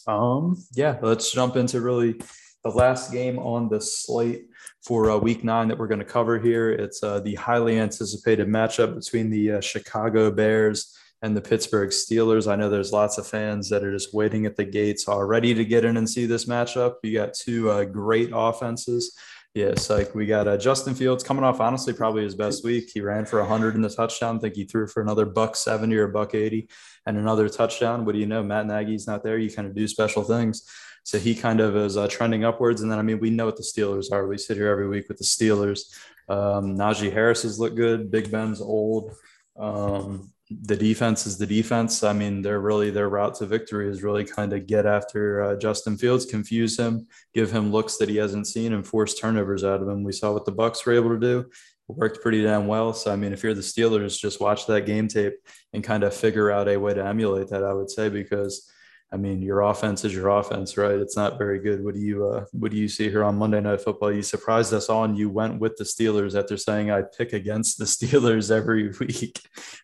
Um, 0.06 0.56
yeah, 0.72 0.98
let's 1.02 1.30
jump 1.30 1.56
into 1.56 1.82
really 1.82 2.14
the 2.62 2.70
last 2.70 3.12
game 3.12 3.38
on 3.38 3.68
the 3.68 3.82
slate 3.82 4.46
for 4.82 5.10
uh, 5.10 5.18
week 5.18 5.44
nine 5.44 5.68
that 5.68 5.78
we're 5.78 5.86
going 5.86 5.98
to 5.98 6.06
cover 6.06 6.38
here. 6.38 6.70
It's 6.72 7.02
uh, 7.02 7.20
the 7.20 7.34
highly 7.34 7.78
anticipated 7.78 8.48
matchup 8.48 8.94
between 8.94 9.28
the 9.28 9.52
uh, 9.52 9.60
Chicago 9.60 10.30
Bears 10.30 10.96
and 11.24 11.34
the 11.34 11.40
Pittsburgh 11.40 11.88
Steelers. 11.88 12.46
I 12.46 12.54
know 12.54 12.68
there's 12.68 12.92
lots 12.92 13.16
of 13.16 13.26
fans 13.26 13.70
that 13.70 13.82
are 13.82 13.90
just 13.90 14.12
waiting 14.12 14.44
at 14.44 14.56
the 14.56 14.64
gates 14.64 15.08
already 15.08 15.54
to 15.54 15.64
get 15.64 15.82
in 15.82 15.96
and 15.96 16.08
see 16.08 16.26
this 16.26 16.44
matchup. 16.44 16.96
You 17.02 17.14
got 17.14 17.32
two 17.32 17.70
uh, 17.70 17.84
great 17.84 18.28
offenses. 18.34 19.16
Yes, 19.54 19.88
like 19.88 20.14
we 20.14 20.26
got 20.26 20.46
uh, 20.46 20.58
Justin 20.58 20.94
Fields 20.94 21.24
coming 21.24 21.42
off 21.42 21.60
honestly 21.60 21.94
probably 21.94 22.24
his 22.24 22.34
best 22.34 22.62
week. 22.62 22.90
He 22.92 23.00
ran 23.00 23.24
for 23.24 23.40
100 23.40 23.74
in 23.74 23.80
the 23.80 23.88
touchdown. 23.88 24.36
I 24.36 24.40
think 24.40 24.54
he 24.54 24.64
threw 24.64 24.86
for 24.86 25.00
another 25.00 25.24
buck 25.24 25.56
70 25.56 25.96
or 25.96 26.08
buck 26.08 26.34
80 26.34 26.68
and 27.06 27.16
another 27.16 27.48
touchdown. 27.48 28.04
What 28.04 28.12
do 28.12 28.18
you 28.18 28.26
know? 28.26 28.42
Matt 28.42 28.66
Nagy's 28.66 29.06
not 29.06 29.24
there. 29.24 29.38
You 29.38 29.50
kind 29.50 29.66
of 29.66 29.74
do 29.74 29.88
special 29.88 30.24
things. 30.24 30.68
So 31.04 31.18
he 31.18 31.34
kind 31.34 31.60
of 31.60 31.74
is 31.74 31.96
uh, 31.96 32.06
trending 32.06 32.44
upwards. 32.44 32.82
And 32.82 32.92
then, 32.92 32.98
I 32.98 33.02
mean, 33.02 33.18
we 33.18 33.30
know 33.30 33.46
what 33.46 33.56
the 33.56 33.62
Steelers 33.62 34.12
are. 34.12 34.26
We 34.26 34.36
sit 34.36 34.58
here 34.58 34.68
every 34.68 34.88
week 34.88 35.08
with 35.08 35.16
the 35.16 35.24
Steelers. 35.24 35.90
Um, 36.28 36.76
Najee 36.76 37.12
Harris 37.12 37.44
has 37.44 37.58
looked 37.58 37.76
good. 37.76 38.10
Big 38.10 38.30
Ben's 38.30 38.60
old. 38.60 39.14
Um, 39.56 40.33
the 40.62 40.76
defense 40.76 41.26
is 41.26 41.38
the 41.38 41.46
defense. 41.46 42.02
I 42.02 42.12
mean, 42.12 42.42
they're 42.42 42.60
really 42.60 42.90
their 42.90 43.08
route 43.08 43.34
to 43.36 43.46
victory 43.46 43.88
is 43.88 44.02
really 44.02 44.24
kind 44.24 44.52
of 44.52 44.66
get 44.66 44.86
after 44.86 45.42
uh, 45.42 45.56
Justin 45.56 45.96
Fields, 45.96 46.26
confuse 46.26 46.78
him, 46.78 47.06
give 47.32 47.50
him 47.50 47.72
looks 47.72 47.96
that 47.96 48.08
he 48.08 48.16
hasn't 48.16 48.46
seen, 48.46 48.72
and 48.72 48.86
force 48.86 49.14
turnovers 49.14 49.64
out 49.64 49.82
of 49.82 49.88
him. 49.88 50.04
We 50.04 50.12
saw 50.12 50.32
what 50.32 50.44
the 50.44 50.52
Bucks 50.52 50.84
were 50.84 50.92
able 50.92 51.10
to 51.10 51.18
do. 51.18 51.40
It 51.40 51.96
worked 51.96 52.22
pretty 52.22 52.42
damn 52.42 52.66
well. 52.66 52.92
So 52.92 53.12
I 53.12 53.16
mean, 53.16 53.32
if 53.32 53.42
you're 53.42 53.54
the 53.54 53.60
Steelers, 53.60 54.18
just 54.18 54.40
watch 54.40 54.66
that 54.66 54.86
game 54.86 55.08
tape 55.08 55.34
and 55.72 55.84
kind 55.84 56.04
of 56.04 56.14
figure 56.14 56.50
out 56.50 56.68
a 56.68 56.76
way 56.76 56.94
to 56.94 57.04
emulate 57.04 57.48
that. 57.48 57.64
I 57.64 57.72
would 57.72 57.90
say 57.90 58.08
because 58.08 58.70
I 59.12 59.16
mean, 59.16 59.42
your 59.42 59.60
offense 59.60 60.04
is 60.04 60.12
your 60.12 60.28
offense, 60.28 60.76
right? 60.76 60.96
It's 60.96 61.16
not 61.16 61.38
very 61.38 61.60
good. 61.60 61.84
What 61.84 61.94
do 61.94 62.00
you 62.00 62.26
uh, 62.26 62.44
what 62.52 62.72
do 62.72 62.76
you 62.76 62.88
see 62.88 63.08
here 63.08 63.22
on 63.22 63.38
Monday 63.38 63.60
Night 63.60 63.80
Football? 63.80 64.12
You 64.12 64.22
surprised 64.22 64.74
us 64.74 64.88
all, 64.88 65.04
and 65.04 65.16
you 65.16 65.30
went 65.30 65.60
with 65.60 65.76
the 65.76 65.84
Steelers 65.84 66.38
after 66.38 66.56
saying 66.56 66.90
I 66.90 67.02
pick 67.02 67.32
against 67.32 67.78
the 67.78 67.84
Steelers 67.84 68.50
every 68.50 68.88
week, 69.00 69.40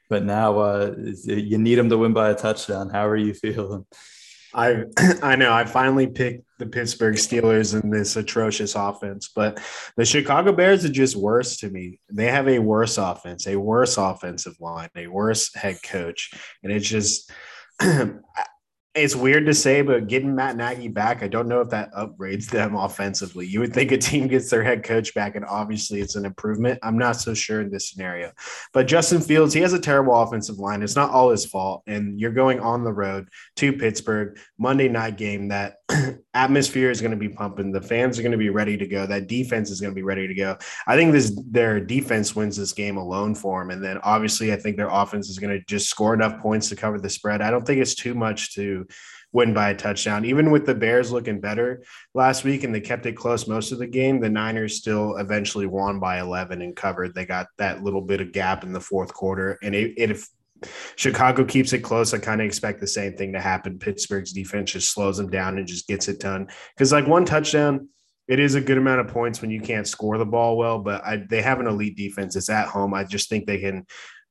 but 0.09 0.25
now 0.25 0.59
uh, 0.59 0.95
you 1.25 1.59
need 1.59 1.77
them 1.77 1.91
to 1.91 1.99
win 1.99 2.13
by 2.13 2.31
a 2.31 2.35
touchdown. 2.35 2.91
How 2.91 3.07
are 3.07 3.17
you 3.17 3.35
feeling? 3.35 3.87
I 4.53 4.85
I 5.23 5.37
know 5.37 5.53
I 5.53 5.65
finally 5.65 6.07
picked 6.07 6.45
the 6.59 6.67
Pittsburgh 6.67 7.15
Steelers 7.15 7.81
in 7.81 7.91
this 7.91 8.17
atrocious 8.17 8.75
offense, 8.75 9.31
but 9.35 9.61
the 9.97 10.05
Chicago 10.05 10.53
Bears 10.53 10.85
are 10.85 10.91
just 10.91 11.17
worse 11.17 11.57
to 11.59 11.71
me. 11.71 12.01
They 12.11 12.27
have 12.27 12.49
a 12.49 12.59
worse 12.59 12.99
offense, 12.99 13.47
a 13.47 13.57
worse 13.57 13.97
offensive 13.97 14.57
line, 14.61 14.91
a 14.97 15.07
worse 15.07 15.55
head 15.55 15.79
coach, 15.83 16.33
and 16.63 16.73
it's 16.73 16.89
just 16.89 17.31
it's 18.93 19.15
weird 19.15 19.47
to 19.47 19.55
say, 19.55 19.83
but 19.83 20.09
getting 20.09 20.35
Matt 20.35 20.57
Nagy 20.57 20.89
back, 20.89 21.23
I 21.23 21.29
don't 21.29 21.47
know 21.47 21.61
if 21.61 21.71
that 21.71 21.93
upgrades 21.93 22.51
them 22.51 22.75
offensively. 22.75 23.47
You 23.47 23.61
would 23.61 23.73
think 23.73 23.93
a 23.93 23.99
team 23.99 24.27
gets 24.27 24.51
their 24.51 24.65
head 24.65 24.83
coach 24.83 25.15
back, 25.15 25.37
and 25.37 25.45
obviously 25.45 26.01
it's 26.01 26.17
an 26.17 26.25
improvement. 26.25 26.81
I'm 26.83 26.99
not 26.99 27.13
so 27.13 27.33
sure 27.33 27.61
in 27.61 27.71
this 27.71 27.89
scenario. 27.89 28.33
But 28.73 28.89
Justin 28.89 29.21
Fields, 29.21 29.55
he 29.55 29.61
has 29.61 29.75
a 29.75 29.79
terrible 29.79 30.21
offensive 30.21 30.59
line. 30.59 30.83
It's 30.83 30.97
not 30.97 31.11
all 31.11 31.31
his 31.31 31.47
fault. 31.47 31.85
And 31.87 32.19
you're 32.19 32.33
going 32.33 32.59
on 32.59 32.83
the 32.83 32.93
road 32.93 33.29
to 33.57 33.73
Pittsburgh, 33.73 34.37
Monday 34.59 34.89
night 34.89 35.17
game 35.17 35.49
that 35.49 35.77
atmosphere 36.35 36.91
is 36.91 37.01
going 37.01 37.13
to 37.13 37.17
be 37.17 37.29
pumping. 37.29 37.71
The 37.71 37.81
fans 37.81 38.19
are 38.19 38.23
going 38.23 38.33
to 38.33 38.39
be 38.39 38.51
ready 38.51 38.77
to 38.77 38.87
go. 38.87 39.07
That 39.07 39.29
defense 39.29 39.71
is 39.71 39.81
going 39.81 39.93
to 39.93 39.97
be 39.97 40.03
ready 40.03 40.27
to 40.27 40.35
go. 40.35 40.57
I 40.89 40.97
think 40.97 41.13
this 41.13 41.41
their 41.49 41.81
defense 41.81 42.35
wins 42.35 42.57
this 42.57 42.73
game 42.73 42.97
alone 42.97 43.37
for 43.37 43.61
them. 43.61 43.71
And 43.71 43.85
then 43.85 43.99
obviously 43.99 44.53
I 44.53 44.57
think 44.57 44.77
their 44.77 44.89
offense 44.89 45.29
is 45.29 45.39
going 45.39 45.57
to 45.57 45.65
just 45.67 45.89
score 45.89 46.15
enough 46.15 46.41
points 46.41 46.69
to 46.71 46.77
cover 46.77 46.99
the 46.99 47.11
spread. 47.11 47.41
I 47.41 47.51
don't 47.51 47.67
think 47.67 47.81
it's 47.81 47.95
too 47.95 48.15
much 48.15 48.55
to 48.55 48.80
win 49.33 49.55
by 49.55 49.71
a 49.71 49.75
touchdown. 49.75 50.25
Even 50.25 50.51
with 50.51 50.67
the 50.67 50.75
Bears 50.75 51.13
looking 51.13 51.41
better 51.41 51.83
last 52.15 52.45
week 52.45 52.65
and 52.65 52.75
they 52.75 52.81
kept 52.81 53.07
it 53.07 53.17
close 53.17 53.47
most 53.47 53.73
of 53.73 53.79
the 53.79 53.87
game, 53.87 54.21
the 54.21 54.29
Niners 54.29 54.77
still 54.77 55.17
eventually 55.17 55.67
won 55.67 56.01
by 56.01 56.21
11 56.21 56.63
and 56.63 56.77
covered. 56.77 57.15
They 57.15 57.27
got 57.27 57.47
that 57.59 57.83
little 57.83 58.03
bit 58.03 58.21
of 58.21 58.33
gap 58.33 58.65
in 58.65 58.73
the 58.73 58.81
fourth 58.81 59.13
quarter. 59.13 59.59
And 59.63 59.75
it, 59.75 59.95
it 59.97 60.11
if 60.11 60.29
Chicago 60.97 61.45
keeps 61.45 61.73
it 61.73 61.81
close, 61.81 62.13
I 62.13 62.19
kind 62.19 62.41
of 62.41 62.47
expect 62.47 62.81
the 62.81 62.87
same 62.87 63.17
thing 63.17 63.33
to 63.33 63.41
happen. 63.41 63.79
Pittsburgh's 63.79 64.33
defense 64.33 64.73
just 64.73 64.93
slows 64.93 65.17
them 65.17 65.31
down 65.31 65.59
and 65.59 65.67
just 65.67 65.87
gets 65.87 66.09
it 66.09 66.21
done. 66.21 66.49
Because 66.75 66.93
like 66.93 67.07
one 67.07 67.25
touchdown, 67.25 67.89
it 68.29 68.39
is 68.39 68.55
a 68.55 68.61
good 68.61 68.79
amount 68.79 69.01
of 69.01 69.09
points 69.09 69.41
when 69.41 69.51
you 69.51 69.61
can't 69.61 69.89
score 69.89 70.17
the 70.17 70.25
ball 70.25 70.57
well, 70.57 70.79
but 70.79 71.05
I, 71.05 71.25
they 71.29 71.43
have 71.43 71.61
an 71.61 71.67
elite 71.67 71.97
defense. 71.97 72.37
It's 72.37 72.49
at 72.49 72.69
home. 72.69 72.95
I 72.95 73.05
just 73.05 73.29
think 73.29 73.47
they 73.47 73.59
can 73.59 73.87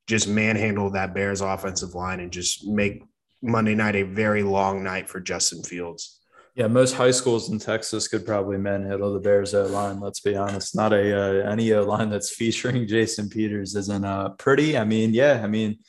just 0.08 0.28
manhandle 0.28 0.92
that 0.92 1.14
Bears 1.14 1.42
offensive 1.42 1.94
line 1.96 2.20
and 2.20 2.32
just 2.32 2.66
make 2.66 3.04
Monday 3.41 3.75
night 3.75 3.95
a 3.95 4.04
very 4.04 4.43
long 4.43 4.84
night 4.84 5.10
for 5.10 5.19
Justin 5.19 5.63
Fields. 5.63 6.19
Yeah, 6.56 6.67
most 6.67 6.95
high 6.95 7.12
schools 7.12 7.49
in 7.49 7.60
Texas 7.60 8.08
could 8.08 8.25
probably 8.25 8.58
manhandle 8.58 9.13
the 9.13 9.19
Bears 9.19 9.54
O 9.54 9.65
line. 9.67 9.99
Let's 9.99 10.19
be 10.19 10.36
honest. 10.36 10.75
Not 10.75 10.91
a 10.91 11.45
uh, 11.45 11.49
any 11.49 11.71
O 11.73 11.84
line 11.84 12.10
that's 12.10 12.36
featuring 12.36 12.88
Jason 12.88 13.30
Peters 13.30 13.75
isn't 13.75 14.04
uh, 14.04 14.30
pretty. 14.30 14.78
I 14.78 14.84
mean, 14.84 15.13
yeah, 15.13 15.41
I 15.43 15.47
mean, 15.47 15.80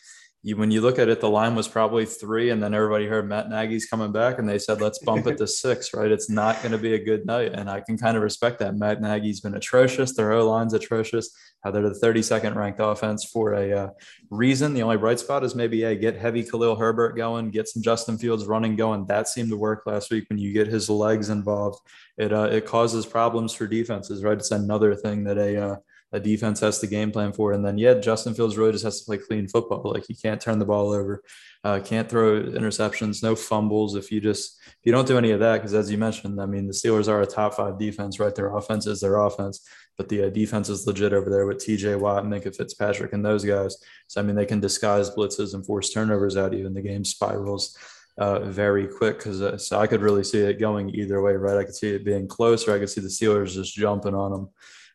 you, 0.43 0.57
when 0.57 0.71
you 0.71 0.81
look 0.81 0.99
at 0.99 1.11
it, 1.11 1.21
the 1.21 1.29
line 1.29 1.55
was 1.55 1.69
probably 1.69 2.07
three, 2.07 2.49
and 2.49 2.63
then 2.63 2.73
everybody 2.73 3.07
heard 3.07 3.29
Matt 3.29 3.51
Nagy's 3.51 3.85
coming 3.85 4.11
back, 4.11 4.39
and 4.39 4.49
they 4.49 4.59
said, 4.59 4.81
"Let's 4.81 4.99
bump 4.99 5.27
it 5.27 5.37
to 5.39 5.47
six, 5.47 5.93
right? 5.93 6.11
It's 6.11 6.31
not 6.31 6.63
going 6.63 6.73
to 6.73 6.79
be 6.79 6.95
a 6.95 7.05
good 7.05 7.27
night, 7.27 7.53
and 7.53 7.69
I 7.69 7.81
can 7.81 7.99
kind 7.99 8.17
of 8.17 8.23
respect 8.23 8.59
that. 8.61 8.75
Matt 8.75 9.03
Nagy's 9.03 9.41
been 9.41 9.55
atrocious. 9.55 10.15
Their 10.15 10.33
O 10.33 10.49
line's 10.49 10.73
atrocious. 10.73 11.31
How 11.63 11.71
they're 11.71 11.83
the 11.83 11.91
32nd 11.91 12.55
ranked 12.55 12.81
offense 12.81 13.23
for 13.25 13.53
a 13.53 13.73
uh, 13.73 13.89
reason. 14.31 14.73
The 14.73 14.83
only 14.83 14.97
bright 14.97 15.19
spot 15.19 15.45
is 15.45 15.55
maybe 15.55 15.79
yeah, 15.79 15.93
get 15.93 16.17
heavy 16.17 16.43
Khalil 16.43 16.77
Herbert 16.77 17.17
going, 17.17 17.51
get 17.51 17.69
some 17.69 17.83
Justin 17.83 18.17
Fields 18.17 18.47
running 18.47 18.77
going. 18.77 19.07
That 19.09 19.29
seemed 19.29 19.51
to 19.51 19.59
work 19.59 19.83
last 19.85 20.11
week. 20.11 20.25
When 20.31 20.39
you 20.39 20.55
get 20.55 20.69
his 20.69 20.89
legs 20.89 21.29
involved, 21.29 21.81
it 22.17 22.33
uh, 22.33 22.49
it 22.51 22.65
causes 22.65 23.05
problems 23.05 23.53
for 23.53 23.67
defenses, 23.67 24.25
right? 24.25 24.39
It's 24.39 24.53
another 24.53 24.95
thing 24.95 25.25
that 25.25 25.37
a 25.37 25.63
uh, 25.63 25.77
a 26.13 26.19
defense 26.19 26.61
has 26.61 26.79
to 26.81 26.87
game 26.87 27.13
plan 27.13 27.33
for. 27.33 27.53
And 27.53 27.65
then, 27.65 27.79
yeah, 27.79 27.95
Justin 27.95 28.35
Fields 28.35 28.57
really 28.57 28.73
just 28.73 28.85
has 28.85 29.01
to 29.01 29.07
play 29.07 29.19
clean 29.19 29.47
football. 29.47 29.93
Like 29.93 30.07
he 30.07 30.15
can't 30.15 30.41
turn 30.41 30.59
the 30.59 30.65
ball 30.65 30.93
over, 30.93 31.23
uh, 31.63 31.81
can't 31.85 32.09
throw 32.09 32.43
interceptions, 32.43 33.23
no 33.23 33.37
fumbles. 33.37 33.95
If 33.95 34.11
you 34.11 34.21
just 34.21 34.61
if 34.67 34.79
you 34.85 34.93
don't 34.93 35.07
do 35.07 35.19
any 35.19 35.31
of 35.31 35.41
that, 35.41 35.59
because 35.59 35.75
as 35.75 35.91
you 35.91 35.99
mentioned, 35.99 36.41
I 36.41 36.47
mean, 36.47 36.67
the 36.67 36.73
Steelers 36.73 37.09
are 37.09 37.23
a 37.23 37.27
top 37.27 37.55
five 37.55 37.79
defense, 37.79 38.19
right? 38.19 38.35
Their 38.35 38.57
offense 38.57 38.87
is 38.87 39.01
their 39.01 39.19
offense, 39.19 39.67
but 39.97 40.09
the 40.09 40.25
uh, 40.25 40.31
defense 40.31 40.69
is 40.69 40.87
legit 40.87 41.13
over 41.13 41.31
there 41.31 41.47
with 41.47 41.59
T.J. 41.59 41.97
Watt, 41.97 42.25
Minkah 42.25 42.57
Fitzpatrick, 42.57 43.13
and 43.13 43.25
those 43.25 43.45
guys. 43.45 43.77
So 44.09 44.21
I 44.21 44.25
mean, 44.25 44.37
they 44.37 44.47
can 44.47 44.61
disguise 44.61 45.11
blitzes 45.11 45.55
and 45.55 45.65
force 45.65 45.91
turnovers 45.91 46.37
out 46.37 46.55
even 46.55 46.75
the 46.75 46.83
game 46.83 47.05
spirals. 47.05 47.77
Uh, 48.19 48.41
very 48.41 48.87
quick 48.87 49.19
because 49.19 49.41
uh, 49.41 49.57
so 49.57 49.79
I 49.79 49.87
could 49.87 50.03
really 50.03 50.25
see 50.25 50.41
it 50.41 50.59
going 50.59 50.91
either 50.91 51.23
way, 51.23 51.35
right? 51.35 51.57
I 51.57 51.65
could 51.65 51.77
see 51.77 51.91
it 51.91 52.05
being 52.05 52.27
close, 52.27 52.67
or 52.67 52.75
I 52.75 52.79
could 52.79 52.91
see 52.91 53.01
the 53.01 53.09
Steelers 53.09 53.55
just 53.55 53.75
jumping 53.75 54.15
on 54.15 54.33
them. 54.33 54.49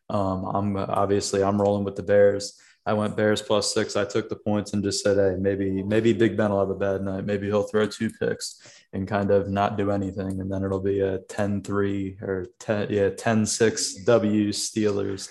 Um, 0.08 0.44
I'm 0.44 0.76
obviously 0.76 1.42
I'm 1.42 1.60
rolling 1.60 1.84
with 1.84 1.96
the 1.96 2.02
Bears. 2.02 2.60
I 2.86 2.92
went 2.92 3.16
Bears 3.16 3.42
plus 3.42 3.74
six. 3.74 3.96
I 3.96 4.04
took 4.04 4.28
the 4.28 4.36
points 4.36 4.72
and 4.72 4.82
just 4.82 5.02
said, 5.02 5.16
hey, 5.16 5.36
maybe 5.38 5.82
maybe 5.82 6.12
Big 6.12 6.36
Ben 6.36 6.50
will 6.50 6.60
have 6.60 6.70
a 6.70 6.74
bad 6.74 7.02
night. 7.02 7.24
Maybe 7.24 7.48
he'll 7.48 7.64
throw 7.64 7.86
two 7.86 8.10
picks 8.10 8.62
and 8.92 9.08
kind 9.08 9.32
of 9.32 9.48
not 9.48 9.76
do 9.76 9.90
anything, 9.90 10.40
and 10.40 10.50
then 10.50 10.62
it'll 10.64 10.80
be 10.80 11.00
a 11.00 11.18
10-3 11.18 12.22
or 12.22 12.46
10 12.60 12.86
yeah 12.90 13.08
10-6 13.08 14.04
W 14.04 14.50
Steelers, 14.50 15.28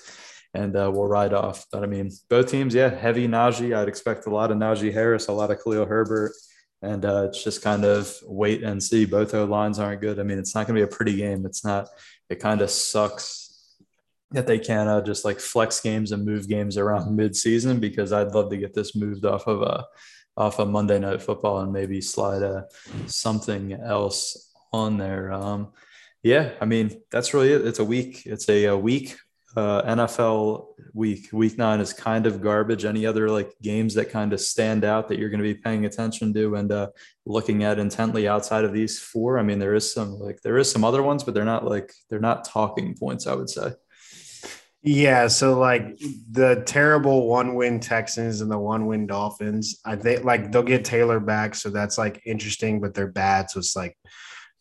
and 0.54 0.76
uh, 0.76 0.92
we'll 0.94 1.08
ride 1.08 1.34
off. 1.34 1.66
But 1.72 1.84
I 1.84 1.88
mean, 1.88 2.12
both 2.30 2.52
teams, 2.52 2.76
yeah, 2.76 2.90
heavy 2.90 3.28
Najee. 3.28 3.76
I'd 3.76 3.88
expect 3.88 4.28
a 4.28 4.30
lot 4.30 4.52
of 4.52 4.58
Najee 4.58 4.94
Harris, 4.94 5.28
a 5.28 5.32
lot 5.32 5.52
of 5.52 5.64
Khalil 5.64 5.86
Herbert. 5.86 6.34
And 6.82 7.04
uh, 7.04 7.24
it's 7.30 7.44
just 7.44 7.64
kind 7.64 7.84
of 7.84 8.14
wait 8.26 8.62
and 8.62 8.84
see. 8.84 9.06
Both 9.06 9.34
O 9.34 9.46
lines 9.46 9.80
aren't 9.80 10.02
good. 10.02 10.20
I 10.20 10.24
mean, 10.24 10.38
it's 10.38 10.54
not 10.54 10.68
going 10.68 10.76
to 10.80 10.86
be 10.86 10.94
a 10.94 10.96
pretty 10.96 11.16
game. 11.16 11.44
It's 11.46 11.66
not. 11.66 11.88
It 12.30 12.40
kind 12.40 12.62
of 12.62 12.70
sucks 12.70 13.45
that 14.36 14.48
they 14.48 14.60
can 14.60 14.88
uh, 14.88 15.02
just 15.02 15.26
like 15.26 15.40
flex 15.40 15.82
games 15.82 16.12
and 16.12 16.26
move 16.26 16.48
games 16.48 16.78
around 16.78 17.16
mid-season 17.16 17.80
because 17.80 18.14
I'd 18.14 18.34
love 18.34 18.50
to 18.52 18.58
get 18.58 18.74
this 18.74 18.96
moved 18.96 19.26
off 19.26 19.48
of 19.48 19.62
a 19.62 19.66
uh, 19.66 19.84
off 20.38 20.60
of 20.60 20.68
Monday 20.68 21.00
Night 21.00 21.22
Football 21.22 21.60
and 21.60 21.72
maybe 21.72 22.02
slide 22.02 22.42
a 22.42 22.50
uh, 22.50 22.62
something 23.08 23.72
else 23.72 24.54
on 24.74 24.98
there. 24.98 25.32
Um, 25.32 25.72
yeah, 26.24 26.52
I 26.60 26.66
mean 26.66 27.02
that's 27.10 27.34
really 27.34 27.54
it. 27.54 27.66
It's 27.66 27.80
a 27.80 27.86
week. 27.86 28.24
It's 28.26 28.50
a, 28.50 28.66
a 28.66 28.78
week 28.78 29.16
uh, 29.56 29.82
NFL 29.84 30.68
week. 30.94 31.30
Week 31.32 31.58
nine 31.58 31.80
is 31.80 31.94
kind 31.94 32.26
of 32.26 32.42
garbage. 32.42 32.86
Any 32.86 33.06
other 33.06 33.30
like 33.30 33.54
games 33.62 33.94
that 33.94 34.10
kind 34.10 34.34
of 34.34 34.42
stand 34.42 34.84
out 34.84 35.08
that 35.08 35.20
you're 35.20 35.30
going 35.30 35.42
to 35.42 35.54
be 35.54 35.60
paying 35.60 35.86
attention 35.86 36.34
to 36.34 36.56
and 36.56 36.72
uh, 36.72 36.90
looking 37.26 37.64
at 37.64 37.80
intently 37.80 38.28
outside 38.28 38.66
of 38.66 38.74
these 38.74 39.00
four? 39.00 39.40
I 39.40 39.44
mean, 39.44 39.60
there 39.60 39.76
is 39.76 39.92
some 39.92 40.20
like 40.20 40.42
there 40.42 40.58
is 40.58 40.70
some 40.70 40.84
other 40.84 41.04
ones, 41.04 41.24
but 41.24 41.34
they're 41.34 41.46
not 41.46 41.66
like 41.66 41.94
they're 42.10 42.20
not 42.20 42.46
talking 42.46 42.96
points. 42.96 43.28
I 43.28 43.36
would 43.36 43.50
say. 43.50 43.72
Yeah, 44.88 45.30
so 45.30 45.58
like 45.58 45.98
the 46.30 46.62
terrible 46.68 47.28
one 47.28 47.56
win 47.56 47.80
Texans 47.80 48.42
and 48.42 48.52
the 48.52 48.60
one 48.60 48.86
win 48.86 49.08
Dolphins, 49.08 49.80
I 49.84 49.96
think 49.96 50.24
like 50.24 50.52
they'll 50.52 50.62
get 50.62 50.86
Taylor 50.86 51.20
back, 51.20 51.56
so 51.56 51.72
that's 51.72 51.98
like 51.98 52.22
interesting, 52.24 52.80
but 52.80 52.94
they're 52.94 53.08
bad. 53.08 53.50
So 53.50 53.58
it's 53.58 53.76
like 53.76 53.98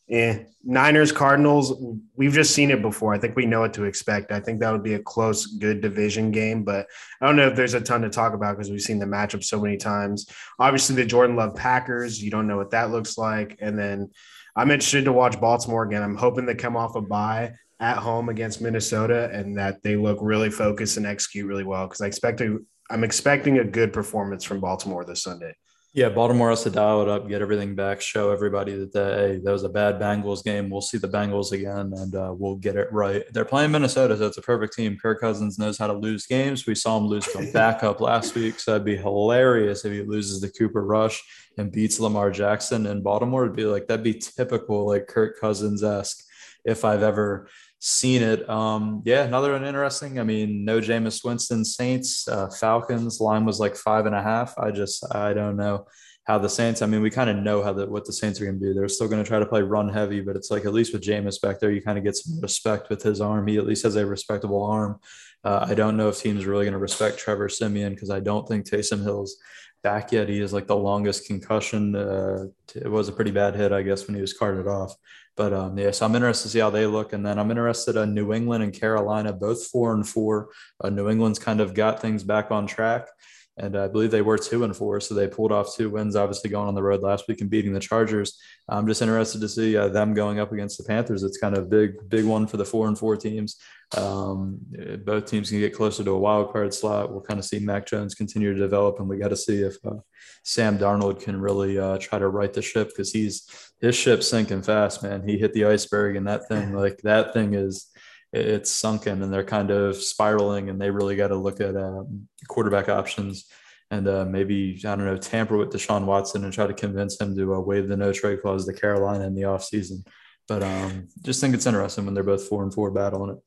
eh. 0.08 0.44
Niners, 0.64 1.12
Cardinals, 1.12 1.78
we've 2.16 2.32
just 2.32 2.54
seen 2.54 2.70
it 2.70 2.80
before. 2.80 3.12
I 3.12 3.18
think 3.18 3.36
we 3.36 3.44
know 3.44 3.60
what 3.60 3.74
to 3.74 3.84
expect. 3.84 4.32
I 4.32 4.40
think 4.40 4.60
that 4.60 4.72
would 4.72 4.82
be 4.82 4.94
a 4.94 4.98
close, 5.02 5.44
good 5.44 5.82
division 5.82 6.30
game, 6.30 6.64
but 6.64 6.86
I 7.20 7.26
don't 7.26 7.36
know 7.36 7.48
if 7.48 7.54
there's 7.54 7.74
a 7.74 7.80
ton 7.82 8.00
to 8.00 8.08
talk 8.08 8.32
about 8.32 8.56
because 8.56 8.70
we've 8.70 8.80
seen 8.80 8.98
the 8.98 9.04
matchup 9.04 9.44
so 9.44 9.60
many 9.60 9.76
times. 9.76 10.26
Obviously, 10.58 10.96
the 10.96 11.04
Jordan 11.04 11.36
Love 11.36 11.54
Packers, 11.54 12.22
you 12.22 12.30
don't 12.30 12.46
know 12.46 12.56
what 12.56 12.70
that 12.70 12.90
looks 12.90 13.18
like. 13.18 13.58
And 13.60 13.78
then 13.78 14.10
I'm 14.56 14.70
interested 14.70 15.04
to 15.04 15.12
watch 15.12 15.38
Baltimore 15.38 15.82
again. 15.82 16.02
I'm 16.02 16.16
hoping 16.16 16.46
they 16.46 16.54
come 16.54 16.78
off 16.78 16.96
a 16.96 17.02
bye 17.02 17.52
at 17.80 17.98
home 17.98 18.28
against 18.28 18.60
Minnesota 18.60 19.30
and 19.32 19.58
that 19.58 19.82
they 19.82 19.96
look 19.96 20.18
really 20.20 20.50
focused 20.50 20.96
and 20.96 21.06
execute 21.06 21.46
really 21.46 21.64
well 21.64 21.86
because 21.86 22.00
I 22.00 22.06
expect 22.06 22.38
to, 22.38 22.64
I'm 22.90 23.04
expecting 23.04 23.58
a 23.58 23.64
good 23.64 23.92
performance 23.92 24.44
from 24.44 24.60
Baltimore 24.60 25.04
this 25.04 25.22
Sunday. 25.22 25.54
Yeah, 25.94 26.08
Baltimore 26.08 26.50
has 26.50 26.64
to 26.64 26.70
dial 26.70 27.02
it 27.02 27.08
up, 27.08 27.28
get 27.28 27.40
everything 27.40 27.76
back, 27.76 28.00
show 28.00 28.32
everybody 28.32 28.76
that 28.76 28.92
they, 28.92 29.00
hey, 29.00 29.40
that 29.44 29.52
was 29.52 29.62
a 29.62 29.68
bad 29.68 30.00
Bengals 30.00 30.42
game. 30.42 30.68
We'll 30.68 30.80
see 30.80 30.98
the 30.98 31.08
Bengals 31.08 31.52
again, 31.52 31.92
and 31.94 32.16
uh, 32.16 32.34
we'll 32.36 32.56
get 32.56 32.74
it 32.74 32.92
right. 32.92 33.22
They're 33.32 33.44
playing 33.44 33.70
Minnesota, 33.70 34.16
so 34.16 34.26
it's 34.26 34.36
a 34.36 34.42
perfect 34.42 34.74
team. 34.74 34.98
Kirk 35.00 35.20
Cousins 35.20 35.56
knows 35.56 35.78
how 35.78 35.86
to 35.86 35.92
lose 35.92 36.26
games. 36.26 36.66
We 36.66 36.74
saw 36.74 36.98
him 36.98 37.06
lose 37.06 37.24
from 37.24 37.48
backup 37.52 38.00
last 38.00 38.34
week, 38.34 38.58
so 38.58 38.72
it'd 38.72 38.84
be 38.84 38.96
hilarious 38.96 39.84
if 39.84 39.92
he 39.92 40.02
loses 40.02 40.40
the 40.40 40.50
Cooper 40.50 40.84
Rush 40.84 41.22
and 41.58 41.70
beats 41.70 42.00
Lamar 42.00 42.32
Jackson 42.32 42.86
in 42.86 43.00
Baltimore. 43.00 43.44
It'd 43.44 43.54
be 43.54 43.64
like 43.64 43.86
that'd 43.86 44.02
be 44.02 44.14
typical, 44.14 44.88
like 44.88 45.06
Kirk 45.06 45.38
Cousins 45.40 45.84
esque. 45.84 46.24
If 46.64 46.84
I've 46.84 47.04
ever 47.04 47.48
seen 47.84 48.22
it. 48.22 48.48
Um, 48.48 49.02
yeah, 49.04 49.24
another 49.24 49.52
one 49.52 49.62
interesting. 49.62 50.18
I 50.18 50.24
mean, 50.24 50.64
no 50.64 50.80
Jameis 50.80 51.22
Winston 51.22 51.66
Saints, 51.66 52.26
uh, 52.26 52.48
Falcons 52.48 53.20
line 53.20 53.44
was 53.44 53.60
like 53.60 53.76
five 53.76 54.06
and 54.06 54.14
a 54.14 54.22
half. 54.22 54.58
I 54.58 54.70
just 54.70 55.04
I 55.14 55.34
don't 55.34 55.56
know 55.56 55.86
how 56.24 56.38
the 56.38 56.48
Saints. 56.48 56.80
I 56.80 56.86
mean, 56.86 57.02
we 57.02 57.10
kind 57.10 57.28
of 57.28 57.36
know 57.36 57.62
how 57.62 57.74
the 57.74 57.86
what 57.86 58.06
the 58.06 58.12
Saints 58.14 58.40
are 58.40 58.46
going 58.46 58.58
to 58.58 58.66
do. 58.66 58.72
They're 58.72 58.88
still 58.88 59.06
going 59.06 59.22
to 59.22 59.28
try 59.28 59.38
to 59.38 59.44
play 59.44 59.60
run 59.60 59.90
heavy, 59.90 60.22
but 60.22 60.34
it's 60.34 60.50
like 60.50 60.64
at 60.64 60.72
least 60.72 60.94
with 60.94 61.02
Jameis 61.02 61.38
back 61.42 61.60
there, 61.60 61.70
you 61.70 61.82
kind 61.82 61.98
of 61.98 62.04
get 62.04 62.16
some 62.16 62.40
respect 62.40 62.88
with 62.88 63.02
his 63.02 63.20
arm. 63.20 63.46
He 63.46 63.58
at 63.58 63.66
least 63.66 63.82
has 63.82 63.96
a 63.96 64.06
respectable 64.06 64.64
arm. 64.64 64.98
Uh, 65.44 65.66
I 65.68 65.74
don't 65.74 65.98
know 65.98 66.08
if 66.08 66.18
teams 66.18 66.46
are 66.46 66.50
really 66.50 66.64
going 66.64 66.72
to 66.72 66.78
respect 66.78 67.18
Trevor 67.18 67.50
Siemian 67.50 67.92
because 67.92 68.08
I 68.08 68.20
don't 68.20 68.48
think 68.48 68.64
Taysom 68.64 69.02
Hill's 69.02 69.36
back 69.84 70.10
yet. 70.10 70.28
He 70.28 70.40
is 70.40 70.52
like 70.52 70.66
the 70.66 70.74
longest 70.74 71.28
concussion. 71.28 71.94
Uh, 71.94 72.46
it 72.74 72.90
was 72.90 73.08
a 73.08 73.12
pretty 73.12 73.30
bad 73.30 73.54
hit, 73.54 73.70
I 73.70 73.82
guess, 73.82 74.08
when 74.08 74.16
he 74.16 74.20
was 74.20 74.32
carted 74.32 74.66
off. 74.66 74.96
But 75.36 75.52
um, 75.52 75.78
yeah, 75.78 75.90
so 75.90 76.06
I'm 76.06 76.14
interested 76.14 76.44
to 76.44 76.48
see 76.48 76.58
how 76.60 76.70
they 76.70 76.86
look, 76.86 77.12
and 77.12 77.24
then 77.24 77.38
I'm 77.38 77.50
interested 77.50 77.96
in 77.96 78.14
New 78.14 78.32
England 78.32 78.64
and 78.64 78.72
Carolina, 78.72 79.32
both 79.32 79.66
four 79.66 79.92
and 79.92 80.08
four. 80.08 80.48
Uh, 80.82 80.90
New 80.90 81.08
England's 81.10 81.38
kind 81.38 81.60
of 81.60 81.74
got 81.74 82.00
things 82.00 82.22
back 82.24 82.50
on 82.50 82.66
track, 82.66 83.08
and 83.56 83.76
I 83.76 83.88
believe 83.88 84.12
they 84.12 84.22
were 84.22 84.38
two 84.38 84.64
and 84.64 84.76
four, 84.76 85.00
so 85.00 85.14
they 85.14 85.26
pulled 85.26 85.52
off 85.52 85.74
two 85.74 85.90
wins. 85.90 86.16
Obviously, 86.16 86.50
going 86.50 86.68
on 86.68 86.74
the 86.74 86.82
road 86.82 87.02
last 87.02 87.28
week 87.28 87.40
and 87.40 87.50
beating 87.50 87.72
the 87.72 87.80
Chargers. 87.80 88.38
I'm 88.68 88.86
just 88.86 89.02
interested 89.02 89.40
to 89.40 89.48
see 89.48 89.76
uh, 89.76 89.88
them 89.88 90.14
going 90.14 90.38
up 90.38 90.52
against 90.52 90.78
the 90.78 90.84
Panthers. 90.84 91.24
It's 91.24 91.38
kind 91.38 91.56
of 91.56 91.68
big, 91.68 92.08
big 92.08 92.24
one 92.24 92.46
for 92.46 92.56
the 92.56 92.64
four 92.64 92.86
and 92.86 92.96
four 92.96 93.16
teams. 93.16 93.56
Um, 93.96 94.58
both 95.04 95.26
teams 95.26 95.50
can 95.50 95.58
get 95.58 95.74
closer 95.74 96.02
to 96.04 96.10
a 96.10 96.18
wild 96.18 96.52
card 96.52 96.72
slot. 96.72 97.12
We'll 97.12 97.20
kind 97.20 97.38
of 97.38 97.44
see 97.44 97.58
Mac 97.58 97.86
Jones 97.86 98.14
continue 98.14 98.52
to 98.52 98.58
develop, 98.58 98.98
and 98.98 99.08
we 99.08 99.18
got 99.18 99.28
to 99.28 99.36
see 99.36 99.62
if 99.62 99.76
uh, 99.84 99.96
Sam 100.42 100.78
Darnold 100.78 101.20
can 101.20 101.40
really 101.40 101.78
uh, 101.78 101.98
try 101.98 102.18
to 102.18 102.28
right 102.28 102.52
the 102.52 102.62
ship 102.62 102.88
because 102.88 103.12
he's 103.12 103.48
his 103.80 103.94
ship's 103.94 104.28
sinking 104.28 104.62
fast, 104.62 105.02
man. 105.02 105.26
He 105.26 105.38
hit 105.38 105.52
the 105.52 105.66
iceberg, 105.66 106.16
and 106.16 106.26
that 106.26 106.48
thing, 106.48 106.72
like 106.76 106.98
that 107.02 107.32
thing, 107.32 107.54
is 107.54 107.90
it's 108.32 108.70
sunken, 108.70 109.22
and 109.22 109.32
they're 109.32 109.44
kind 109.44 109.70
of 109.70 109.96
spiraling, 109.96 110.70
and 110.70 110.80
they 110.80 110.90
really 110.90 111.16
got 111.16 111.28
to 111.28 111.36
look 111.36 111.60
at 111.60 111.76
um, 111.76 112.28
quarterback 112.48 112.88
options. 112.88 113.46
And 113.90 114.08
uh, 114.08 114.24
maybe 114.24 114.80
I 114.84 114.96
don't 114.96 115.04
know, 115.04 115.16
tamper 115.16 115.56
with 115.56 115.70
Deshaun 115.70 116.04
Watson 116.04 116.42
and 116.42 116.52
try 116.52 116.66
to 116.66 116.74
convince 116.74 117.20
him 117.20 117.36
to 117.36 117.54
uh, 117.54 117.60
waive 117.60 117.86
the 117.86 117.96
no 117.96 118.12
trade 118.12 118.40
clause 118.40 118.66
to 118.66 118.72
Carolina 118.72 119.26
in 119.26 119.34
the 119.34 119.42
offseason. 119.42 120.04
But 120.48 120.62
um, 120.62 121.08
just 121.22 121.40
think 121.40 121.54
it's 121.54 121.66
interesting 121.66 122.04
when 122.04 122.14
they're 122.14 122.24
both 122.24 122.48
four 122.48 122.62
and 122.64 122.74
four 122.74 122.90
battling 122.90 123.36
it. 123.36 123.42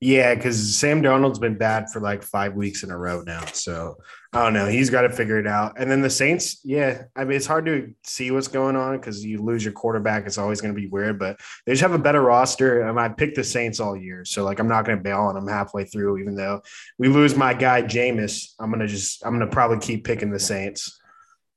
Yeah, 0.00 0.34
because 0.34 0.76
Sam 0.76 1.00
Darnold's 1.00 1.38
been 1.38 1.56
bad 1.56 1.88
for 1.88 2.00
like 2.00 2.24
five 2.24 2.54
weeks 2.54 2.82
in 2.82 2.90
a 2.90 2.98
row 2.98 3.22
now. 3.22 3.44
So 3.52 3.98
I 4.32 4.42
don't 4.42 4.52
know. 4.52 4.66
He's 4.66 4.90
got 4.90 5.02
to 5.02 5.10
figure 5.10 5.38
it 5.38 5.46
out. 5.46 5.74
And 5.78 5.88
then 5.88 6.00
the 6.00 6.10
Saints, 6.10 6.60
yeah, 6.64 7.02
I 7.14 7.22
mean, 7.22 7.36
it's 7.36 7.46
hard 7.46 7.66
to 7.66 7.94
see 8.02 8.32
what's 8.32 8.48
going 8.48 8.74
on 8.74 8.96
because 8.96 9.24
you 9.24 9.40
lose 9.40 9.62
your 9.64 9.74
quarterback. 9.74 10.26
It's 10.26 10.38
always 10.38 10.60
going 10.60 10.74
to 10.74 10.80
be 10.80 10.88
weird, 10.88 11.20
but 11.20 11.38
they 11.64 11.72
just 11.72 11.82
have 11.82 11.92
a 11.92 11.98
better 11.98 12.20
roster. 12.20 12.80
And 12.80 12.98
I 12.98 13.10
picked 13.10 13.36
the 13.36 13.44
Saints 13.44 13.78
all 13.78 13.96
year. 13.96 14.24
So 14.24 14.42
like, 14.42 14.58
I'm 14.58 14.66
not 14.66 14.86
going 14.86 14.98
to 14.98 15.04
bail 15.04 15.20
on 15.20 15.36
them 15.36 15.46
halfway 15.46 15.84
through, 15.84 16.18
even 16.18 16.34
though 16.34 16.62
we 16.98 17.06
lose 17.06 17.36
my 17.36 17.54
guy, 17.54 17.82
Jameis. 17.82 18.54
I'm 18.58 18.70
going 18.70 18.80
to 18.80 18.88
just, 18.88 19.24
I'm 19.24 19.38
going 19.38 19.48
to 19.48 19.54
probably 19.54 19.78
keep 19.78 20.04
picking 20.04 20.32
the 20.32 20.40
Saints. 20.40 20.98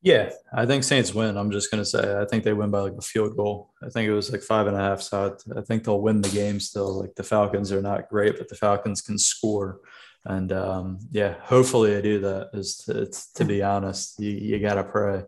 Yeah, 0.05 0.29
I 0.53 0.67
think 0.67 0.83
Saints 0.83 1.15
win. 1.15 1.35
I'm 1.35 1.49
just 1.49 1.71
gonna 1.71 1.83
say 1.83 2.21
I 2.21 2.25
think 2.25 2.43
they 2.43 2.53
win 2.53 2.69
by 2.69 2.81
like 2.81 2.93
a 2.93 3.01
field 3.01 3.35
goal. 3.35 3.71
I 3.81 3.89
think 3.89 4.07
it 4.07 4.13
was 4.13 4.31
like 4.31 4.43
five 4.43 4.67
and 4.67 4.77
a 4.77 4.79
half. 4.79 5.01
So 5.01 5.35
I, 5.57 5.61
think 5.61 5.83
they'll 5.83 5.99
win 5.99 6.21
the 6.21 6.29
game 6.29 6.59
still. 6.59 7.01
Like 7.01 7.15
the 7.15 7.23
Falcons 7.23 7.71
are 7.71 7.81
not 7.81 8.07
great, 8.07 8.37
but 8.37 8.47
the 8.47 8.53
Falcons 8.53 9.01
can 9.01 9.17
score. 9.17 9.79
And 10.25 10.51
um, 10.51 10.99
yeah, 11.09 11.33
hopefully 11.41 11.95
I 11.95 12.01
do 12.01 12.19
that. 12.19 12.51
Is 12.53 12.75
to, 12.85 13.11
to 13.33 13.45
be 13.45 13.63
honest, 13.63 14.19
you, 14.19 14.29
you 14.29 14.59
gotta 14.59 14.83
pray. 14.83 15.23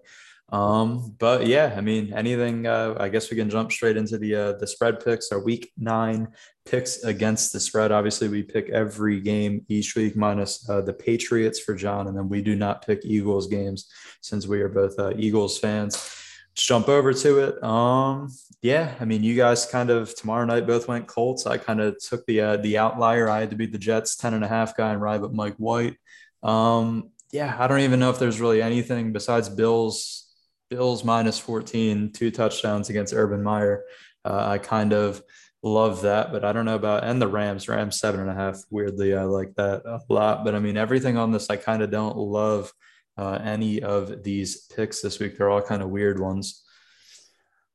Um, 0.49 1.13
but 1.19 1.45
yeah, 1.45 1.73
I 1.75 1.81
mean, 1.81 2.13
anything. 2.13 2.67
Uh, 2.67 2.95
I 2.99 3.09
guess 3.09 3.29
we 3.29 3.35
can 3.35 3.49
jump 3.49 3.71
straight 3.71 3.97
into 3.97 4.17
the 4.17 4.35
uh, 4.35 4.53
the 4.53 4.67
spread 4.67 5.03
picks. 5.03 5.31
Our 5.31 5.39
week 5.39 5.71
nine 5.77 6.29
picks 6.65 7.03
against 7.03 7.51
the 7.51 7.59
spread. 7.59 7.91
Obviously, 7.91 8.29
we 8.29 8.43
pick 8.43 8.69
every 8.69 9.19
game 9.19 9.65
each 9.67 9.95
week 9.95 10.15
minus 10.15 10.67
uh, 10.69 10.81
the 10.81 10.93
Patriots 10.93 11.59
for 11.59 11.75
John, 11.75 12.07
and 12.07 12.17
then 12.17 12.29
we 12.29 12.41
do 12.41 12.55
not 12.55 12.85
pick 12.85 13.03
Eagles 13.03 13.47
games 13.47 13.91
since 14.21 14.47
we 14.47 14.61
are 14.61 14.69
both 14.69 14.97
uh, 14.97 15.13
Eagles 15.17 15.59
fans. 15.59 15.95
Let's 15.95 16.65
jump 16.65 16.87
over 16.87 17.13
to 17.13 17.39
it. 17.39 17.61
Um, 17.61 18.29
yeah, 18.61 18.95
I 19.01 19.05
mean, 19.05 19.23
you 19.23 19.35
guys 19.35 19.65
kind 19.65 19.89
of 19.89 20.15
tomorrow 20.15 20.45
night 20.45 20.65
both 20.65 20.87
went 20.87 21.07
Colts. 21.07 21.45
I 21.45 21.57
kind 21.57 21.81
of 21.81 21.99
took 21.99 22.25
the 22.25 22.39
uh, 22.39 22.57
the 22.57 22.77
outlier. 22.77 23.29
I 23.29 23.41
had 23.41 23.49
to 23.49 23.57
beat 23.57 23.73
the 23.73 23.77
Jets 23.77 24.15
ten 24.15 24.33
and 24.33 24.45
a 24.45 24.47
half 24.47 24.77
guy 24.77 24.93
and 24.93 25.01
ride 25.01 25.19
with 25.19 25.33
Mike 25.33 25.57
White. 25.57 25.97
Um, 26.41 27.11
yeah, 27.33 27.53
I 27.59 27.67
don't 27.67 27.81
even 27.81 27.99
know 27.99 28.11
if 28.11 28.19
there's 28.19 28.39
really 28.39 28.61
anything 28.61 29.11
besides 29.11 29.49
Bills 29.49 30.26
Bills 30.69 31.03
minus 31.03 31.39
14, 31.39 32.11
two 32.11 32.31
touchdowns 32.31 32.89
against 32.89 33.13
Urban 33.13 33.43
Meyer. 33.43 33.83
Uh, 34.25 34.45
I 34.47 34.57
kind 34.57 34.93
of 34.93 35.21
love 35.63 36.01
that, 36.01 36.31
but 36.31 36.43
I 36.43 36.51
don't 36.51 36.65
know 36.65 36.75
about 36.75 37.03
and 37.03 37.21
the 37.21 37.27
Rams. 37.27 37.67
Rams 37.67 37.99
seven 37.99 38.21
and 38.21 38.29
a 38.29 38.33
half. 38.33 38.59
Weirdly, 38.69 39.15
I 39.15 39.23
like 39.23 39.55
that 39.55 39.83
a 39.85 39.99
lot. 40.09 40.43
But 40.43 40.55
I 40.55 40.59
mean, 40.59 40.77
everything 40.77 41.17
on 41.17 41.31
this, 41.31 41.49
I 41.49 41.55
kind 41.55 41.81
of 41.81 41.91
don't 41.91 42.17
love 42.17 42.71
uh, 43.17 43.39
any 43.43 43.81
of 43.81 44.23
these 44.23 44.67
picks 44.75 45.01
this 45.01 45.19
week. 45.19 45.37
They're 45.37 45.49
all 45.49 45.61
kind 45.61 45.81
of 45.81 45.89
weird 45.89 46.19
ones. 46.19 46.63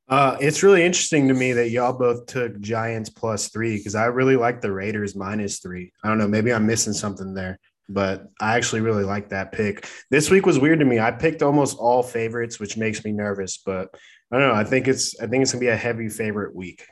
Uh, 0.09 0.37
it's 0.41 0.63
really 0.63 0.85
interesting 0.85 1.29
to 1.29 1.35
me 1.35 1.53
that 1.55 1.71
y'all 1.71 1.93
both 1.93 2.27
took 2.27 2.61
Giants 2.61 3.09
plus 3.09 3.49
three 3.49 3.77
because 3.77 3.95
I 3.95 4.07
really 4.07 4.37
like 4.37 4.61
the 4.61 4.73
Raiders 4.73 5.17
minus 5.17 5.61
three. 5.61 5.93
I 6.05 6.09
don't 6.09 6.19
know, 6.19 6.29
maybe 6.29 6.53
I'm 6.53 6.67
missing 6.67 6.93
something 6.93 7.33
there 7.33 7.59
but 7.89 8.29
I 8.41 8.57
actually 8.57 8.81
really 8.81 9.05
like 9.05 9.31
that 9.31 9.53
pick. 9.53 9.89
This 10.11 10.31
week 10.31 10.47
was 10.47 10.59
weird 10.59 10.81
to 10.81 10.85
me. 10.85 10.99
I 10.99 11.11
picked 11.11 11.43
almost 11.43 11.79
all 11.79 12.03
favorites, 12.03 12.59
which 12.59 12.77
makes 12.77 13.05
me 13.05 13.13
nervous, 13.13 13.59
but 13.59 13.95
I 14.33 14.39
don't 14.39 14.49
know. 14.49 14.55
I 14.55 14.65
think 14.65 14.89
it's 14.89 15.19
I 15.21 15.27
think 15.27 15.43
it's 15.43 15.53
gonna 15.53 15.61
be 15.61 15.69
a 15.69 15.77
heavy 15.77 16.09
favorite 16.09 16.55
week. 16.55 16.87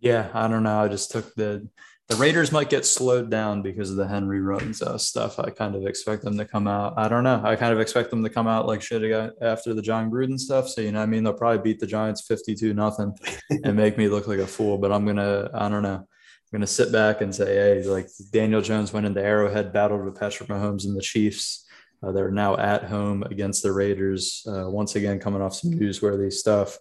Yeah, 0.00 0.30
I 0.32 0.48
don't 0.48 0.62
know. 0.62 0.80
I 0.80 0.88
just 0.88 1.10
took 1.10 1.34
the 1.34 1.68
the 2.08 2.16
Raiders 2.16 2.50
might 2.50 2.68
get 2.68 2.84
slowed 2.84 3.30
down 3.30 3.62
because 3.62 3.90
of 3.90 3.96
the 3.96 4.08
Henry 4.08 4.40
Ruggs 4.40 4.82
uh, 4.82 4.98
stuff. 4.98 5.38
I 5.38 5.50
kind 5.50 5.76
of 5.76 5.86
expect 5.86 6.24
them 6.24 6.36
to 6.38 6.44
come 6.44 6.66
out. 6.66 6.94
I 6.96 7.06
don't 7.06 7.22
know. 7.22 7.40
I 7.44 7.54
kind 7.54 7.72
of 7.72 7.78
expect 7.78 8.10
them 8.10 8.24
to 8.24 8.30
come 8.30 8.48
out 8.48 8.66
like 8.66 8.82
shit 8.82 9.32
after 9.40 9.74
the 9.74 9.82
Jon 9.82 10.10
Gruden 10.10 10.36
stuff. 10.36 10.68
So 10.68 10.80
you 10.80 10.90
know, 10.90 11.00
I 11.00 11.06
mean, 11.06 11.22
they'll 11.22 11.34
probably 11.34 11.62
beat 11.62 11.78
the 11.78 11.86
Giants 11.86 12.26
fifty-two 12.26 12.74
nothing 12.74 13.16
and 13.62 13.76
make 13.76 13.96
me 13.96 14.08
look 14.08 14.26
like 14.26 14.40
a 14.40 14.46
fool. 14.46 14.76
But 14.76 14.90
I'm 14.90 15.06
gonna. 15.06 15.50
I 15.54 15.68
don't 15.68 15.84
know. 15.84 16.08
Going 16.52 16.62
to 16.62 16.66
sit 16.66 16.90
back 16.90 17.20
and 17.20 17.32
say, 17.32 17.54
hey, 17.54 17.82
like 17.84 18.08
Daniel 18.32 18.60
Jones 18.60 18.92
went 18.92 19.06
into 19.06 19.22
Arrowhead, 19.22 19.72
battled 19.72 20.04
with 20.04 20.18
Patrick 20.18 20.48
Mahomes 20.48 20.84
and 20.84 20.96
the 20.96 21.00
Chiefs. 21.00 21.64
Uh, 22.02 22.10
they're 22.10 22.30
now 22.30 22.56
at 22.56 22.84
home 22.84 23.22
against 23.22 23.62
the 23.62 23.70
Raiders. 23.70 24.44
Uh, 24.48 24.68
once 24.68 24.96
again, 24.96 25.20
coming 25.20 25.42
off 25.42 25.54
some 25.54 25.70
newsworthy 25.70 26.32
stuff. 26.32 26.78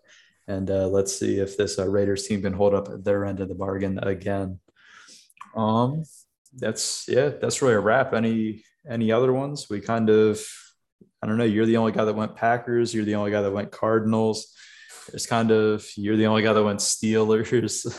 And 0.48 0.72
uh, 0.72 0.88
let's 0.88 1.16
see 1.16 1.38
if 1.38 1.56
this 1.56 1.78
uh, 1.78 1.88
Raiders 1.88 2.28
team 2.28 2.42
can 2.42 2.54
hold 2.54 2.74
up 2.74 2.88
their 3.04 3.26
end 3.26 3.42
of 3.42 3.50
the 3.50 3.54
bargain 3.54 4.00
again. 4.00 4.60
Um, 5.56 6.04
that's 6.56 7.06
yeah, 7.08 7.30
that's 7.40 7.62
really 7.62 7.76
a 7.76 7.80
wrap. 7.80 8.14
Any 8.14 8.64
any 8.90 9.12
other 9.12 9.32
ones? 9.32 9.68
We 9.70 9.82
kind 9.82 10.10
of, 10.10 10.42
I 11.22 11.28
don't 11.28 11.38
know. 11.38 11.44
You're 11.44 11.68
the 11.68 11.78
only 11.78 11.92
guy 11.92 12.06
that 12.06 12.16
went 12.16 12.36
Packers. 12.36 12.92
You're 12.92 13.06
the 13.06 13.16
only 13.16 13.30
guy 13.30 13.44
that 13.44 13.52
went 13.52 13.72
Cardinals 13.72 14.56
it's 15.14 15.26
kind 15.26 15.52
of 15.52 15.86
you're 15.96 16.18
the 16.18 16.28
only 16.28 16.42
guy 16.42 16.54
that 16.54 16.64
went 16.64 16.80
Steelers. 16.80 17.90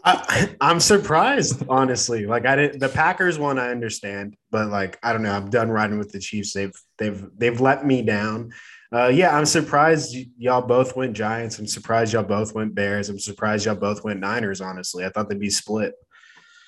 I, 0.04 0.54
am 0.60 0.80
surprised, 0.80 1.64
honestly. 1.68 2.26
Like 2.26 2.46
I 2.46 2.56
didn't 2.56 2.80
the 2.80 2.88
Packers 2.88 3.38
one, 3.38 3.58
I 3.58 3.70
understand, 3.70 4.36
but 4.50 4.68
like 4.68 4.98
I 5.02 5.12
don't 5.12 5.22
know. 5.22 5.32
I'm 5.32 5.50
done 5.50 5.70
riding 5.70 5.98
with 5.98 6.12
the 6.12 6.20
Chiefs. 6.20 6.52
They've 6.52 6.74
they've 6.98 7.24
they've 7.36 7.60
let 7.60 7.84
me 7.84 8.02
down. 8.02 8.52
Uh, 8.92 9.06
yeah, 9.06 9.36
I'm 9.36 9.46
surprised 9.46 10.14
y- 10.14 10.26
y'all 10.36 10.62
both 10.62 10.96
went 10.96 11.14
Giants. 11.14 11.58
I'm 11.58 11.66
surprised 11.66 12.12
y'all 12.12 12.24
both 12.24 12.54
went 12.54 12.74
Bears. 12.74 13.08
I'm 13.08 13.20
surprised 13.20 13.66
y'all 13.66 13.76
both 13.76 14.02
went 14.02 14.20
Niners. 14.20 14.60
Honestly, 14.60 15.04
I 15.04 15.10
thought 15.10 15.28
they'd 15.28 15.38
be 15.38 15.50
split. 15.50 15.94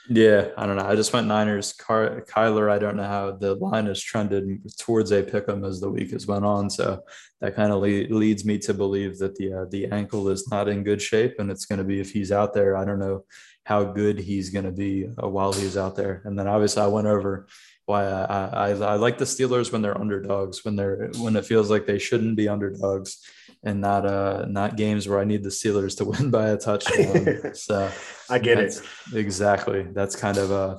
Yeah, 0.08 0.48
I 0.56 0.66
don't 0.66 0.76
know. 0.76 0.86
I 0.86 0.96
just 0.96 1.12
went 1.12 1.28
Niners. 1.28 1.72
Car- 1.74 2.24
Kyler, 2.28 2.68
I 2.70 2.78
don't 2.78 2.96
know 2.96 3.04
how 3.04 3.32
the 3.32 3.54
line 3.54 3.86
has 3.86 4.02
trended 4.02 4.60
towards 4.78 5.12
a 5.12 5.22
pick 5.22 5.48
'em 5.48 5.64
as 5.64 5.80
the 5.80 5.90
week 5.90 6.10
has 6.10 6.26
went 6.26 6.44
on. 6.44 6.70
So 6.70 7.02
that 7.40 7.54
kind 7.54 7.72
of 7.72 7.80
le- 7.80 8.12
leads 8.14 8.44
me 8.44 8.58
to 8.58 8.74
believe 8.74 9.18
that 9.18 9.36
the 9.36 9.52
uh, 9.54 9.64
the 9.70 9.86
ankle 9.86 10.28
is 10.28 10.48
not 10.50 10.68
in 10.68 10.82
good 10.82 11.00
shape, 11.00 11.36
and 11.38 11.50
it's 11.50 11.66
going 11.66 11.78
to 11.78 11.84
be 11.84 12.00
if 12.00 12.10
he's 12.10 12.32
out 12.32 12.52
there. 12.52 12.76
I 12.76 12.84
don't 12.84 12.98
know 12.98 13.24
how 13.64 13.84
good 13.84 14.18
he's 14.18 14.50
going 14.50 14.64
to 14.64 14.72
be 14.72 15.06
uh, 15.22 15.28
while 15.28 15.52
he's 15.52 15.76
out 15.76 15.94
there. 15.94 16.20
And 16.24 16.36
then 16.36 16.48
obviously 16.48 16.82
I 16.82 16.88
went 16.88 17.06
over 17.06 17.46
why 17.86 18.04
I, 18.06 18.46
I, 18.46 18.68
I 18.70 18.94
like 18.96 19.18
the 19.18 19.24
Steelers 19.24 19.70
when 19.70 19.82
they're 19.82 20.00
underdogs, 20.00 20.64
when 20.64 20.74
they're 20.74 21.10
when 21.18 21.36
it 21.36 21.46
feels 21.46 21.70
like 21.70 21.86
they 21.86 21.98
shouldn't 21.98 22.36
be 22.36 22.48
underdogs 22.48 23.18
and 23.64 23.80
not 23.80 24.04
uh 24.04 24.44
not 24.48 24.76
games 24.76 25.08
where 25.08 25.20
I 25.20 25.24
need 25.24 25.42
the 25.42 25.50
Steelers 25.50 25.96
to 25.98 26.04
win 26.12 26.30
by 26.30 26.50
a 26.50 26.56
touchdown. 26.56 27.54
so 27.54 27.90
I 28.28 28.38
get 28.38 28.58
it 28.58 28.80
exactly. 29.14 29.82
That's 29.92 30.16
kind 30.16 30.38
of 30.38 30.50
uh, 30.52 30.78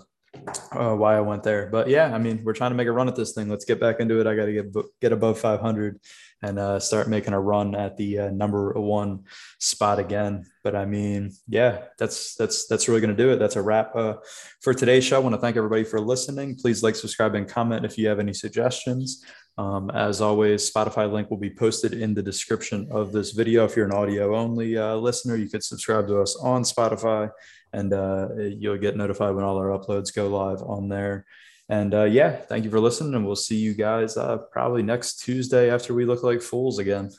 uh, 0.72 0.96
why 0.96 1.15
I 1.15 1.22
went 1.22 1.43
there. 1.43 1.67
But 1.72 1.88
yeah, 1.88 2.13
I 2.13 2.17
mean, 2.17 2.41
we're 2.43 2.54
trying 2.54 2.72
to 2.72 2.76
make 2.76 2.88
a 2.88 2.91
run 2.91 3.08
at 3.08 3.15
this 3.15 3.34
thing. 3.34 3.50
Let's 3.50 3.65
get 3.65 3.80
back 3.80 4.00
into 4.00 4.19
it. 4.19 4.28
I 4.28 4.36
got 4.36 4.46
to 4.46 4.54
get 4.54 4.76
get 5.02 5.12
above 5.12 5.39
500 5.39 6.00
and 6.41 6.60
uh, 6.60 6.80
start 6.80 7.08
making 7.08 7.34
a 7.34 7.39
run 7.39 7.74
at 7.74 7.96
the 7.96 8.19
uh, 8.19 8.30
number 8.30 8.74
one 8.74 9.24
spot 9.60 10.00
again. 10.00 10.46
But 10.63 10.76
I 10.76 10.86
mean, 10.86 11.32
yeah, 11.48 11.84
that's 11.98 12.36
that's 12.36 12.67
that's 12.67 12.88
really 12.88 13.02
going 13.02 13.15
to 13.15 13.24
do 13.24 13.32
it. 13.32 13.38
That's 13.38 13.56
a 13.56 13.62
wrap 13.62 13.96
uh, 13.96 14.15
for 14.62 14.74
today's 14.74 15.06
show. 15.06 15.17
I 15.17 15.19
want 15.19 15.36
to 15.36 15.41
thank 15.41 15.56
everybody 15.56 15.84
for 15.84 16.02
listening. 16.02 16.56
Please 16.56 16.84
like, 16.84 16.96
subscribe, 16.96 17.36
and 17.36 17.48
comment 17.48 17.86
if 17.86 17.98
you 17.98 18.08
have 18.08 18.19
any 18.19 18.34
suggestions. 18.34 19.24
Um, 19.58 19.92
as 19.92 20.20
always, 20.20 20.72
Spotify 20.72 21.12
link 21.12 21.30
will 21.30 21.38
be 21.38 21.50
posted 21.50 21.94
in 21.94 22.13
the 22.13 22.24
description 22.24 22.88
of 22.92 23.12
this 23.12 23.32
video. 23.32 23.66
If 23.66 23.76
you're 23.76 23.86
an 23.86 23.94
audio 23.94 24.36
only 24.36 24.78
uh, 24.78 24.96
listener, 24.96 25.36
you 25.36 25.48
could 25.48 25.63
subscribe 25.63 26.08
to 26.08 26.22
us 26.22 26.36
on 26.36 26.63
Spotify 26.63 27.30
and 27.72 27.92
uh, 27.94 28.30
you'll 28.38 28.78
get 28.78 28.96
notified 28.96 29.36
when 29.36 29.44
all 29.44 29.58
our 29.58 29.78
uploads 29.78 30.13
go 30.13 30.28
live 30.28 30.62
on 30.62 30.89
there. 30.89 31.26
And 31.70 31.94
uh, 31.94 32.04
yeah, 32.04 32.32
thank 32.36 32.66
you 32.66 32.70
for 32.70 32.80
listening, 32.80 33.16
and 33.16 33.26
we'll 33.26 33.36
see 33.36 33.56
you 33.56 33.74
guys 33.74 34.18
uh, 34.18 34.38
probably 34.52 34.84
next 34.84 35.24
Tuesday 35.24 35.72
after 35.72 35.94
we 35.94 36.06
look 36.06 36.22
like 36.22 36.42
fools 36.42 36.78
again. 36.78 37.10